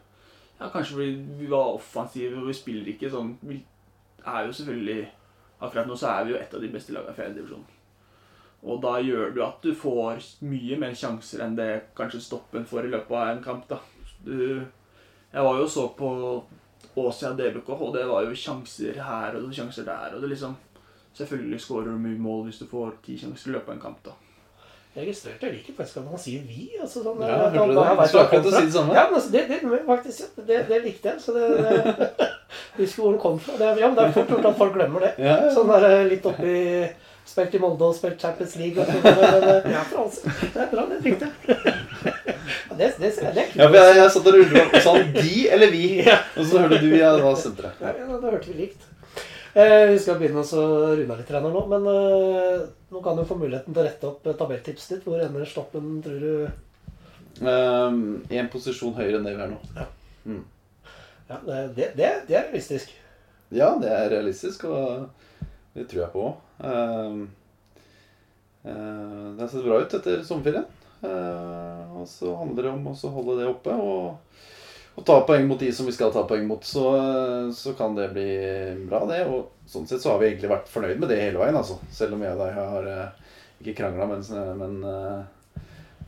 Ja, 0.58 0.66
kanskje 0.72 0.96
fordi 0.96 1.10
vi 1.38 1.46
var 1.46 1.76
offensive 1.76 2.40
og 2.40 2.48
vi 2.48 2.56
spiller 2.58 2.90
ikke 2.90 3.10
sånn 3.12 3.36
Vi 3.46 3.60
er 4.26 4.48
jo 4.48 4.56
selvfølgelig 4.58 5.04
Akkurat 5.62 5.86
nå 5.86 5.98
så 5.98 6.10
er 6.10 6.24
vi 6.24 6.34
jo 6.34 6.40
et 6.40 6.54
av 6.54 6.62
de 6.62 6.70
beste 6.70 6.94
lagene 6.94 7.14
i 7.14 7.18
fjerde 7.18 7.34
divisjon. 7.34 7.64
Og 8.62 8.76
da 8.82 8.92
gjør 9.02 9.32
du 9.34 9.40
at 9.42 9.62
du 9.62 9.72
får 9.74 10.20
mye 10.46 10.76
mer 10.78 10.94
sjanser 10.94 11.42
enn 11.42 11.56
det 11.58 11.70
kanskje 11.98 12.20
stoppen 12.22 12.66
får 12.66 12.86
i 12.86 12.92
løpet 12.92 13.16
av 13.18 13.32
en 13.32 13.42
kamp. 13.42 13.64
da. 13.70 13.80
Du, 14.24 14.64
jeg 15.32 15.44
var 15.44 15.58
jo 15.58 15.66
og 15.66 15.70
så 15.70 15.88
på 15.98 16.08
Åsia 16.98 17.34
DBK, 17.36 17.68
og 17.68 17.92
det 17.94 18.06
var 18.08 18.24
jo 18.26 18.34
sjanser 18.34 18.96
her 19.02 19.36
og 19.38 19.52
sjanser 19.54 19.86
der. 19.86 20.14
og 20.14 20.22
det 20.22 20.32
liksom, 20.34 20.56
Selvfølgelig 21.18 21.60
skårer 21.60 21.90
du 21.90 21.98
mye 21.98 22.18
mål 22.18 22.44
hvis 22.46 22.60
du 22.62 22.66
får 22.70 22.98
ti 23.04 23.18
sjanser 23.18 23.50
i 23.50 23.52
løpet 23.56 23.72
av 23.72 23.76
en 23.76 23.80
kamp. 23.82 24.02
da. 24.04 24.16
Jeg 24.94 25.06
registrerte 25.06 25.46
jeg 25.46 25.54
liker 25.54 25.74
faktisk 25.76 25.96
at 26.00 26.06
han 26.10 26.18
sier 26.18 26.40
'vi'. 26.42 26.80
altså 26.80 27.02
sånn, 27.02 27.20
Ja, 27.22 27.36
vet 27.38 27.54
skulle 27.54 27.74
hvor 27.74 27.84
han 27.84 27.98
akkurat 27.98 28.44
si 28.44 28.64
det 28.64 28.72
samme. 28.72 28.94
Ja, 28.94 29.04
men 29.06 29.14
altså, 29.14 29.30
det, 29.32 29.42
det, 29.48 29.80
faktisk, 29.86 30.36
det, 30.36 30.56
det 30.68 30.78
likte 30.84 31.08
jeg. 31.08 31.20
Så 31.20 31.32
det, 31.32 31.50
det 31.58 32.08
Husker 32.78 33.02
hvor 33.02 33.10
den 33.12 33.20
kom 33.20 33.38
fra. 33.38 33.52
Det, 33.58 33.80
ja, 33.80 33.88
men 33.88 33.96
det 33.96 34.04
er 34.04 34.12
fort 34.12 34.28
gjort 34.28 34.46
at 34.46 34.56
folk 34.56 34.74
glemmer 34.74 35.00
det. 35.00 35.12
Ja, 35.18 35.36
ja. 35.44 35.52
Sånn 35.54 35.70
der 35.70 36.04
litt 36.08 36.26
oppi 36.26 36.56
Spilt 37.28 37.54
i 37.54 37.58
Molde 37.60 37.84
og 37.84 37.94
spilt 37.94 38.22
Champions 38.22 38.54
League 38.56 38.80
og 38.80 38.88
sånn. 38.88 39.02
Men, 39.04 39.44
men, 39.44 39.72
ja, 39.74 39.82
altså. 40.02 40.32
Det 40.54 40.62
er 40.64 40.70
bra, 40.72 40.86
det 40.88 41.02
likte 41.04 41.28
jeg. 41.28 42.14
Ja, 42.78 42.90
Det, 42.90 42.92
det, 42.98 43.10
det 43.34 43.42
er 43.42 43.50
kult. 43.50 43.58
Ja, 43.58 43.70
jeg, 43.74 43.96
jeg 43.98 44.12
satt 44.14 44.28
og 44.30 44.38
lurte 44.38 44.68
på 44.70 44.82
Sa 44.84 44.94
de 45.18 45.34
eller 45.56 45.74
vi? 45.74 45.88
Og 46.38 46.46
så 46.46 46.62
hørte 46.62 46.78
du 46.84 46.92
ja, 46.94 47.10
da 47.18 47.34
stemte 47.34 47.66
det. 47.66 47.72
Ja, 47.82 47.94
ja, 47.98 48.06
da 48.14 48.30
hørte 48.30 48.52
vi 48.52 48.62
likt. 48.62 48.86
Eh, 49.58 49.88
vi 49.90 49.98
skal 49.98 50.18
begynne 50.20 50.44
å 50.44 50.62
runde 50.94 51.10
av 51.10 51.18
litt 51.18 51.30
her 51.32 51.42
nå, 51.42 51.62
men 51.70 51.86
eh, 51.90 52.60
nå 52.92 53.00
kan 53.02 53.16
du 53.18 53.24
få 53.26 53.38
muligheten 53.40 53.74
til 53.74 53.82
å 53.82 53.86
rette 53.86 54.06
opp 54.06 54.28
eh, 54.28 54.36
tabelltipset 54.38 54.92
ditt. 54.92 55.06
Hvor 55.08 55.22
ender 55.24 55.48
stoppen, 55.48 55.96
tror 56.04 56.20
du? 56.22 56.32
Um, 57.38 57.98
en 58.34 58.50
posisjon 58.52 58.96
høyere 58.96 59.18
enn 59.18 59.26
det 59.26 59.34
vi 59.38 59.44
er 59.44 59.50
nå. 59.52 59.58
Ja, 61.28 61.40
det, 61.46 61.58
det, 61.76 61.90
det, 61.98 62.12
det 62.28 62.38
er 62.38 62.46
realistisk. 62.48 62.92
Ja, 63.54 63.72
det 63.80 63.90
er 63.94 64.10
realistisk, 64.12 64.64
og 64.68 65.08
det 65.74 65.88
tror 65.90 66.04
jeg 66.04 66.12
på. 66.14 66.26
Um, 66.62 67.20
uh, 68.62 69.34
det 69.34 69.42
har 69.42 69.50
sett 69.50 69.66
bra 69.66 69.80
ut 69.82 69.98
etter 70.00 70.22
sommerferien. 70.26 70.66
Uh, 71.02 72.00
og 72.00 72.08
så 72.10 72.32
handler 72.40 72.66
det 72.66 72.72
om 72.72 72.88
å 72.90 73.12
holde 73.14 73.36
det 73.38 73.46
oppe 73.46 73.74
og, 73.78 74.40
og 74.98 75.04
ta 75.06 75.20
poeng 75.26 75.46
mot 75.46 75.60
de 75.60 75.68
som 75.74 75.86
vi 75.86 75.94
skal 75.94 76.10
ta 76.14 76.24
poeng 76.26 76.46
mot. 76.48 76.64
Så, 76.64 76.84
så 77.54 77.74
kan 77.78 77.96
det 77.98 78.10
bli 78.14 78.28
bra, 78.88 79.04
det. 79.10 79.22
Og 79.30 79.70
sånn 79.70 79.86
sett 79.88 80.02
så 80.02 80.14
har 80.14 80.22
vi 80.22 80.32
egentlig 80.32 80.52
vært 80.52 80.70
fornøyd 80.72 80.98
med 80.98 81.12
det 81.12 81.20
hele 81.22 81.42
veien, 81.42 81.58
altså. 81.58 81.78
Selv 81.94 82.18
om 82.18 82.24
jeg 82.26 82.34
og 82.34 82.44
deg 82.44 82.58
har 82.58 82.92
uh, 82.92 83.34
ikke 83.62 83.80
krangla, 83.82 84.10
men, 84.10 84.30
men 84.60 84.78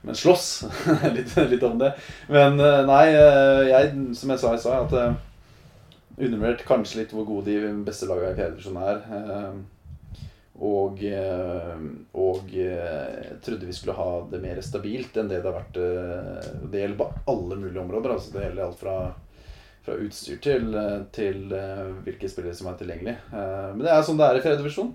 men 0.01 0.17
slåss 0.17 0.47
litt, 1.15 1.35
litt 1.51 1.65
om 1.67 1.75
det. 1.77 1.91
Men 2.33 2.55
nei, 2.89 3.03
jeg, 3.13 3.91
som 4.17 4.31
jeg 4.33 4.41
sa 4.41 4.55
jeg 4.55 4.63
sa 4.63 4.79
at 4.87 4.95
undervurdert 6.17 6.65
kanskje 6.65 7.03
litt 7.03 7.13
hvor 7.13 7.27
gode 7.29 7.53
de 7.53 7.73
beste 7.85 8.09
lagene 8.09 8.33
i 8.33 8.39
fjerde 8.39 8.87
er. 8.95 9.51
Og, 10.61 10.99
eh, 11.09 11.85
og 12.21 12.51
eh, 12.53 13.31
trodde 13.41 13.65
vi 13.65 13.73
skulle 13.73 13.97
ha 13.97 14.09
det 14.29 14.43
mer 14.43 14.61
stabilt 14.61 15.17
enn 15.17 15.31
det 15.31 15.39
det 15.41 15.49
har 15.49 15.57
vært. 15.57 15.79
eh, 15.81 16.51
Det 16.69 16.83
gjelder 16.83 16.99
på 17.01 17.07
alle 17.33 17.57
mulige 17.57 17.81
områder. 17.81 18.13
Altså 18.13 18.35
det 18.35 18.43
gjelder 18.45 18.67
alt 18.67 18.81
fra, 18.83 18.97
fra 19.87 19.97
utstyr 20.05 20.41
til, 20.45 20.77
til 21.17 21.47
hvilke 22.05 22.29
spillere 22.29 22.59
som 22.59 22.69
er 22.69 22.77
tilgjengelig. 22.83 23.17
Men 23.33 23.81
det 23.81 23.95
er 23.95 24.05
sånn 24.05 24.21
det 24.21 24.29
er 24.29 24.37
i 24.41 24.45
fjerde 24.45 24.61
divisjon. 24.61 24.93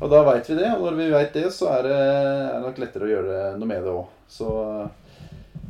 Og 0.00 0.08
da 0.14 0.22
veit 0.30 0.46
vi 0.48 0.60
det. 0.62 0.70
Og 0.78 0.86
når 0.86 0.98
vi 1.02 1.10
veit 1.12 1.34
det, 1.34 1.48
så 1.52 1.72
er 1.74 1.88
det, 1.90 1.96
er 1.98 2.54
det 2.54 2.64
nok 2.68 2.78
lettere 2.84 3.08
å 3.08 3.10
gjøre 3.10 3.40
noe 3.58 3.68
med 3.68 3.82
det 3.84 3.96
òg. 3.98 4.14
Så 4.30 4.48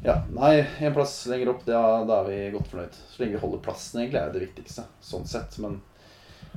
ja, 0.04 0.20
nei, 0.36 0.52
en 0.84 0.94
plass 0.96 1.16
lenger 1.32 1.54
opp, 1.54 1.64
da 1.66 1.80
er 2.20 2.28
vi 2.28 2.36
godt 2.54 2.68
fornøyd. 2.70 3.00
Så 3.08 3.24
lenge 3.24 3.38
vi 3.38 3.42
holder 3.42 3.64
plassen, 3.64 4.04
egentlig, 4.04 4.20
er 4.20 4.36
det 4.36 4.44
viktigste. 4.44 4.84
Sånn 5.04 5.26
sett. 5.28 5.56
Men 5.64 5.80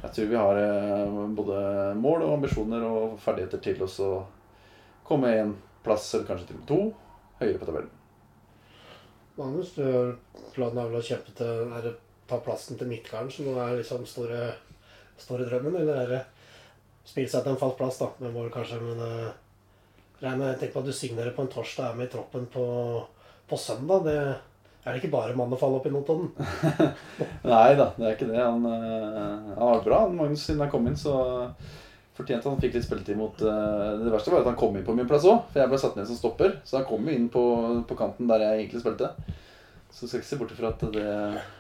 jeg 0.03 0.11
tror 0.15 0.31
vi 0.31 0.39
har 0.39 0.59
eh, 0.59 1.19
både 1.37 1.57
mål 1.95 2.25
og 2.25 2.37
ambisjoner 2.37 2.83
og 2.83 3.17
ferdigheter 3.23 3.61
til 3.63 3.83
oss 3.85 3.99
å 4.03 4.13
komme 5.07 5.31
en 5.39 5.53
plass, 5.83 6.09
eller 6.13 6.27
kanskje 6.27 6.49
til 6.49 6.57
og 6.57 6.63
med 6.63 6.69
to, 6.71 6.79
høyere 7.39 7.59
på 7.59 7.69
tabellen. 7.69 7.99
Magnus, 9.37 9.73
du, 9.75 9.85
planen 10.53 10.79
er 10.79 10.91
vel 10.91 10.99
å 10.99 11.07
kjempe 11.07 11.33
til 11.37 11.71
er 11.79 11.93
ta 12.29 12.39
plassen 12.43 12.79
til 12.79 12.89
Midtgarden, 12.91 13.31
som 13.31 13.47
nå 13.47 13.55
er 13.59 13.79
liksom 13.79 14.05
store, 14.07 14.51
store 15.19 15.47
drømmen? 15.49 15.79
Eller 15.81 16.03
er 16.03 16.11
det 16.11 16.21
spille 17.07 17.31
seg 17.31 17.43
til 17.43 17.55
en 17.55 17.59
fast 17.59 17.79
plass, 17.79 17.99
da? 17.99 18.11
Det 18.19 18.31
må 18.31 18.45
kanskje, 18.53 18.79
men 18.83 19.01
uh, 19.01 19.33
regner 20.21 20.53
med 20.53 20.63
på 20.71 20.83
at 20.83 20.87
du 20.87 20.93
signerer 20.95 21.35
på 21.35 21.43
en 21.43 21.51
torsdag, 21.51 21.91
er 21.91 21.99
med 21.99 22.11
i 22.11 22.13
troppen 22.13 22.47
på, 22.51 22.65
på 23.49 23.59
søndag. 23.59 24.07
Det 24.07 24.19
er 24.84 24.91
det 24.91 24.99
ikke 24.99 25.13
bare 25.13 25.36
mann 25.38 25.53
å 25.55 25.59
falle 25.59 25.79
opp 25.79 25.86
i 25.88 25.93
Notodden. 25.93 26.34
Nei 27.53 27.69
da, 27.79 27.91
det 27.95 28.07
er 28.07 28.17
ikke 28.17 28.27
det. 28.27 28.41
Han, 28.41 28.65
eh, 28.67 29.53
han 29.55 29.69
var 29.69 29.86
bra, 29.86 30.01
Magnus, 30.11 30.43
siden 30.43 30.65
han 30.65 30.71
kom 30.73 30.89
inn. 30.89 30.97
Så 30.99 31.13
fortjente 32.17 32.51
han 32.51 32.59
fikk 32.61 32.75
litt 32.75 32.86
spilletid 32.86 33.17
mot 33.17 33.39
eh, 33.41 33.88
Det 34.03 34.11
verste 34.13 34.34
var 34.34 34.43
at 34.43 34.51
han 34.51 34.59
kom 34.59 34.75
inn 34.77 34.86
på 34.86 34.95
min 34.97 35.07
plass 35.09 35.25
òg, 35.29 35.47
for 35.53 35.63
jeg 35.63 35.71
ble 35.71 35.79
satt 35.81 35.95
ned 35.99 36.09
som 36.09 36.19
stopper. 36.19 36.57
Så 36.67 36.81
han 36.81 36.88
kom 36.89 37.07
jo 37.07 37.15
inn 37.15 37.29
på, 37.31 37.45
på 37.88 37.97
kanten 37.99 38.29
der 38.29 38.43
jeg 38.43 38.65
egentlig 38.65 38.84
spilte. 38.84 39.13
Så 39.93 40.09
skal 40.09 40.19
ikke 40.19 40.31
se 40.31 40.39
bort 40.41 40.53
ifra 40.55 40.71
at 40.73 40.84
det 40.95 41.09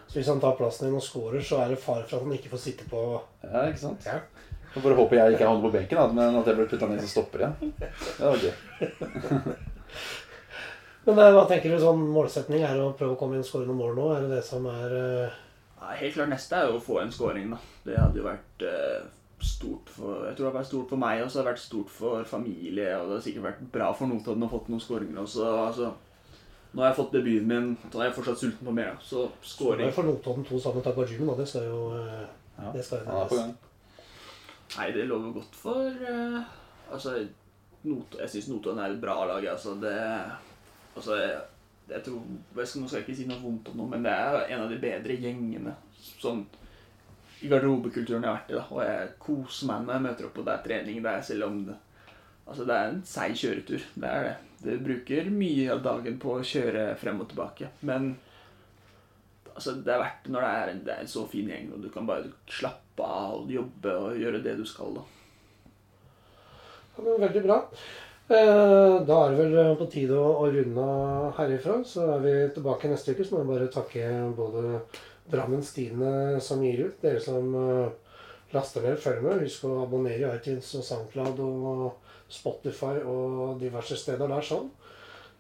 Så 0.09 0.17
hvis 0.17 0.29
han 0.31 0.39
tar 0.41 0.55
plassen 0.57 0.87
din 0.87 0.97
og 0.97 1.05
scorer, 1.05 1.43
så 1.45 1.61
er 1.61 1.71
det 1.71 1.81
fare 1.81 2.03
for 2.07 2.17
at 2.17 2.25
han 2.25 2.35
ikke 2.35 2.51
får 2.55 2.63
sitte 2.65 2.87
på 2.89 3.03
Ja, 3.45 3.67
ikke 3.69 3.83
sant? 3.85 4.07
Ja. 4.09 4.19
Jeg 4.73 4.81
bare 4.81 4.97
håper 4.97 5.19
jeg 5.19 5.35
ikke 5.35 5.45
havner 5.45 5.67
på 5.67 5.75
benken, 5.75 5.99
da, 5.99 6.07
men 6.17 6.39
at 6.39 6.47
jeg 6.49 6.57
blir 6.57 6.69
putta 6.71 6.87
ned 6.89 7.03
som 7.03 7.11
stopper 7.11 7.43
igjen. 7.45 7.75
Det 7.77 8.25
var 8.25 8.41
gøy. 8.41 9.59
Men 11.05 11.19
eh, 11.19 11.33
hva 11.35 11.43
tenker 11.49 11.73
du 11.73 11.81
sånn 11.81 12.05
målsetning 12.13 12.63
er 12.63 12.79
å 12.79 12.93
prøve 12.95 13.17
å 13.17 13.19
komme 13.19 13.35
inn 13.35 13.43
og 13.43 13.47
skåre 13.49 13.67
noen 13.67 13.81
mål 13.81 13.97
nå? 13.97 14.05
Er 14.15 14.23
det 14.23 14.37
det 14.37 14.45
som 14.47 14.67
er 14.71 14.93
uh... 14.95 15.41
Nei, 15.83 15.97
helt 15.99 16.15
klart 16.15 16.31
neste 16.31 16.55
er 16.55 16.69
jo 16.69 16.77
å 16.79 16.83
få 16.83 17.01
en 17.01 17.11
scoring, 17.11 17.49
da. 17.51 17.59
Det 17.83 17.97
hadde 17.99 18.21
jo 18.21 18.27
vært 18.29 18.63
uh, 18.63 19.09
stort 19.43 19.91
for 19.91 20.23
Jeg 20.29 20.37
tror 20.37 20.45
det 20.45 20.49
har 20.51 20.59
vært 20.61 20.69
stort 20.69 20.93
for 20.93 21.03
meg, 21.03 21.23
og 21.25 21.27
så 21.27 21.39
har 21.39 21.43
det 21.43 21.51
vært 21.51 21.65
stort 21.65 21.91
for 21.91 22.29
familie. 22.29 22.87
Og 23.01 23.09
det 23.09 23.17
har 23.17 23.25
sikkert 23.25 23.47
vært 23.49 23.65
bra 23.73 23.89
for 23.97 24.11
Notodden 24.11 24.47
å 24.47 24.51
fått 24.53 24.71
noen 24.71 24.83
scoringer 24.83 25.19
også. 25.25 25.49
Altså, 25.65 25.91
nå 26.71 26.85
har 26.85 26.89
jeg 26.93 26.99
fått 27.01 27.17
debuten 27.17 27.51
min, 27.51 27.67
så 27.89 27.99
er 27.99 28.07
jeg 28.07 28.15
fortsatt 28.21 28.39
sulten 28.45 28.69
på 28.69 28.77
mer. 28.79 28.95
da. 28.95 29.03
Så 29.03 29.27
Det 29.43 29.89
er 29.89 29.93
for 29.99 30.07
Notodden 30.07 30.47
to 30.47 30.61
sammen 30.63 30.87
Takajun, 30.87 31.27
da. 31.27 31.37
det 31.41 31.49
skal 31.51 31.67
jo 31.67 31.83
uh, 31.97 32.23
Ja, 32.55 32.71
Det 32.71 32.87
skal 32.87 33.03
jo 33.03 33.27
gang. 33.33 33.53
Nei, 34.77 34.87
det 34.95 35.03
lover 35.05 35.35
godt 35.35 35.57
for 35.59 35.99
Altså, 36.93 37.19
Not 37.83 38.15
jeg 38.21 38.31
syns 38.31 38.47
Notodden 38.53 38.79
er 38.79 38.95
et 38.95 39.03
bra 39.03 39.19
lag. 39.27 39.43
Altså, 39.51 39.75
det 39.83 39.99
Altså, 40.93 41.17
jeg, 41.17 41.39
jeg 41.89 42.03
tror 42.05 42.19
jeg 42.57 42.67
skal, 42.67 42.81
Nå 42.81 42.89
skal 42.89 42.99
jeg 42.99 43.07
ikke 43.07 43.17
si 43.21 43.29
noe 43.29 43.41
vondt 43.43 43.71
om 43.71 43.79
noe, 43.81 43.91
men 43.93 44.05
det 44.05 44.13
er 44.13 44.43
en 44.53 44.65
av 44.65 44.69
de 44.71 44.81
bedre 44.81 45.17
gjengene 45.19 45.73
sånn 46.21 46.43
i 47.43 47.49
garderobekulturen 47.51 48.23
jeg 48.23 48.29
har 48.29 48.37
vært 48.37 48.51
i. 48.51 48.57
da, 48.57 48.65
Og 48.71 48.83
jeg 48.85 49.07
koser 49.19 49.69
meg 49.69 49.83
når 49.83 49.97
jeg 49.97 50.05
møter 50.05 50.27
opp 50.27 50.37
og 50.39 50.45
det 50.47 50.53
er 50.53 50.67
trening. 50.67 50.99
Det 51.03 51.11
er 51.11 51.25
selv 51.27 51.47
om 51.49 51.57
det, 51.67 51.79
altså 52.45 52.67
det 52.69 52.77
er 52.77 52.91
en 52.91 53.01
seig 53.07 53.39
kjøretur. 53.41 53.87
Det 53.99 54.11
er 54.11 54.29
det. 54.29 54.35
Du 54.63 54.85
bruker 54.85 55.27
mye 55.33 55.65
av 55.73 55.81
dagen 55.83 56.21
på 56.23 56.37
å 56.37 56.45
kjøre 56.47 56.85
frem 57.01 57.19
og 57.19 57.27
tilbake. 57.33 57.67
Men 57.83 58.13
altså, 59.51 59.75
det 59.83 59.91
er 59.91 60.05
verdt 60.05 60.29
når 60.31 60.45
det 60.45 60.53
er, 60.61 60.71
en, 60.71 60.79
det 60.85 60.93
er 60.95 61.03
en 61.03 61.11
så 61.17 61.25
fin 61.27 61.51
gjeng, 61.51 61.73
og 61.75 61.83
du 61.83 61.89
kan 61.91 62.07
bare 62.07 62.31
slappe 62.47 63.03
av 63.03 63.41
og 63.41 63.51
jobbe 63.51 63.97
og 64.05 64.23
gjøre 64.23 64.39
det 64.45 64.55
du 64.61 64.63
skal. 64.69 64.95
da. 65.01 65.03
Ja, 66.93 67.03
men 67.03 67.23
veldig 67.25 67.43
bra. 67.43 67.59
Eh, 68.33 69.05
Da 69.05 69.17
er 69.25 69.33
det 69.33 69.39
vel 69.43 69.57
eh, 69.61 69.73
på 69.77 69.87
tide 69.91 70.17
å, 70.17 70.47
runde 70.49 70.83
av 70.83 71.33
herifra. 71.37 71.79
Så 71.85 72.05
er 72.15 72.23
vi 72.23 72.35
tilbake 72.55 72.89
neste 72.89 73.13
uke. 73.13 73.25
Så 73.25 73.35
må 73.35 73.43
jeg 73.43 73.51
bare 73.51 73.73
takke 73.73 74.07
både 74.37 74.79
Drammen 75.29 75.63
Stine 75.63 76.39
som 76.43 76.63
gir 76.65 76.87
ut, 76.87 76.97
dere 77.03 77.21
som 77.23 77.53
eh, 77.55 78.15
laster 78.55 78.85
ned, 78.85 78.99
følger 79.01 79.27
med. 79.27 79.45
Husk 79.45 79.67
å 79.69 79.83
abonnere 79.83 80.25
i 80.25 80.31
iTunes 80.39 80.71
og 80.79 80.87
SoundCloud 80.89 81.43
og 81.45 81.85
Spotify 82.33 82.97
og 83.05 83.59
diverse 83.61 83.97
steder 83.99 84.31
der 84.31 84.45
sånn. 84.49 84.71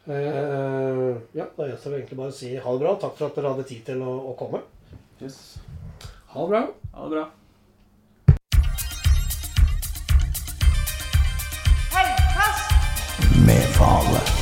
Eh, 0.03 1.13
ja, 1.33 1.47
da 1.57 1.69
gjenstår 1.69 1.93
det 1.93 2.01
egentlig 2.01 2.19
bare 2.19 2.33
å 2.33 2.41
si 2.43 2.55
ha 2.55 2.73
det 2.75 2.85
bra. 2.85 2.97
Takk 3.01 3.17
for 3.17 3.29
at 3.29 3.39
dere 3.39 3.55
hadde 3.55 3.69
tid 3.69 3.85
til 3.89 4.03
å, 4.05 4.17
å 4.33 4.35
komme. 4.39 4.61
Yes. 5.23 5.39
Ha 6.33 6.43
det 6.43 6.51
bra. 6.53 6.67
Ha 6.93 7.07
det 7.07 7.17
bra. 7.17 7.29
Med 13.83 14.03
fale. 14.03 14.32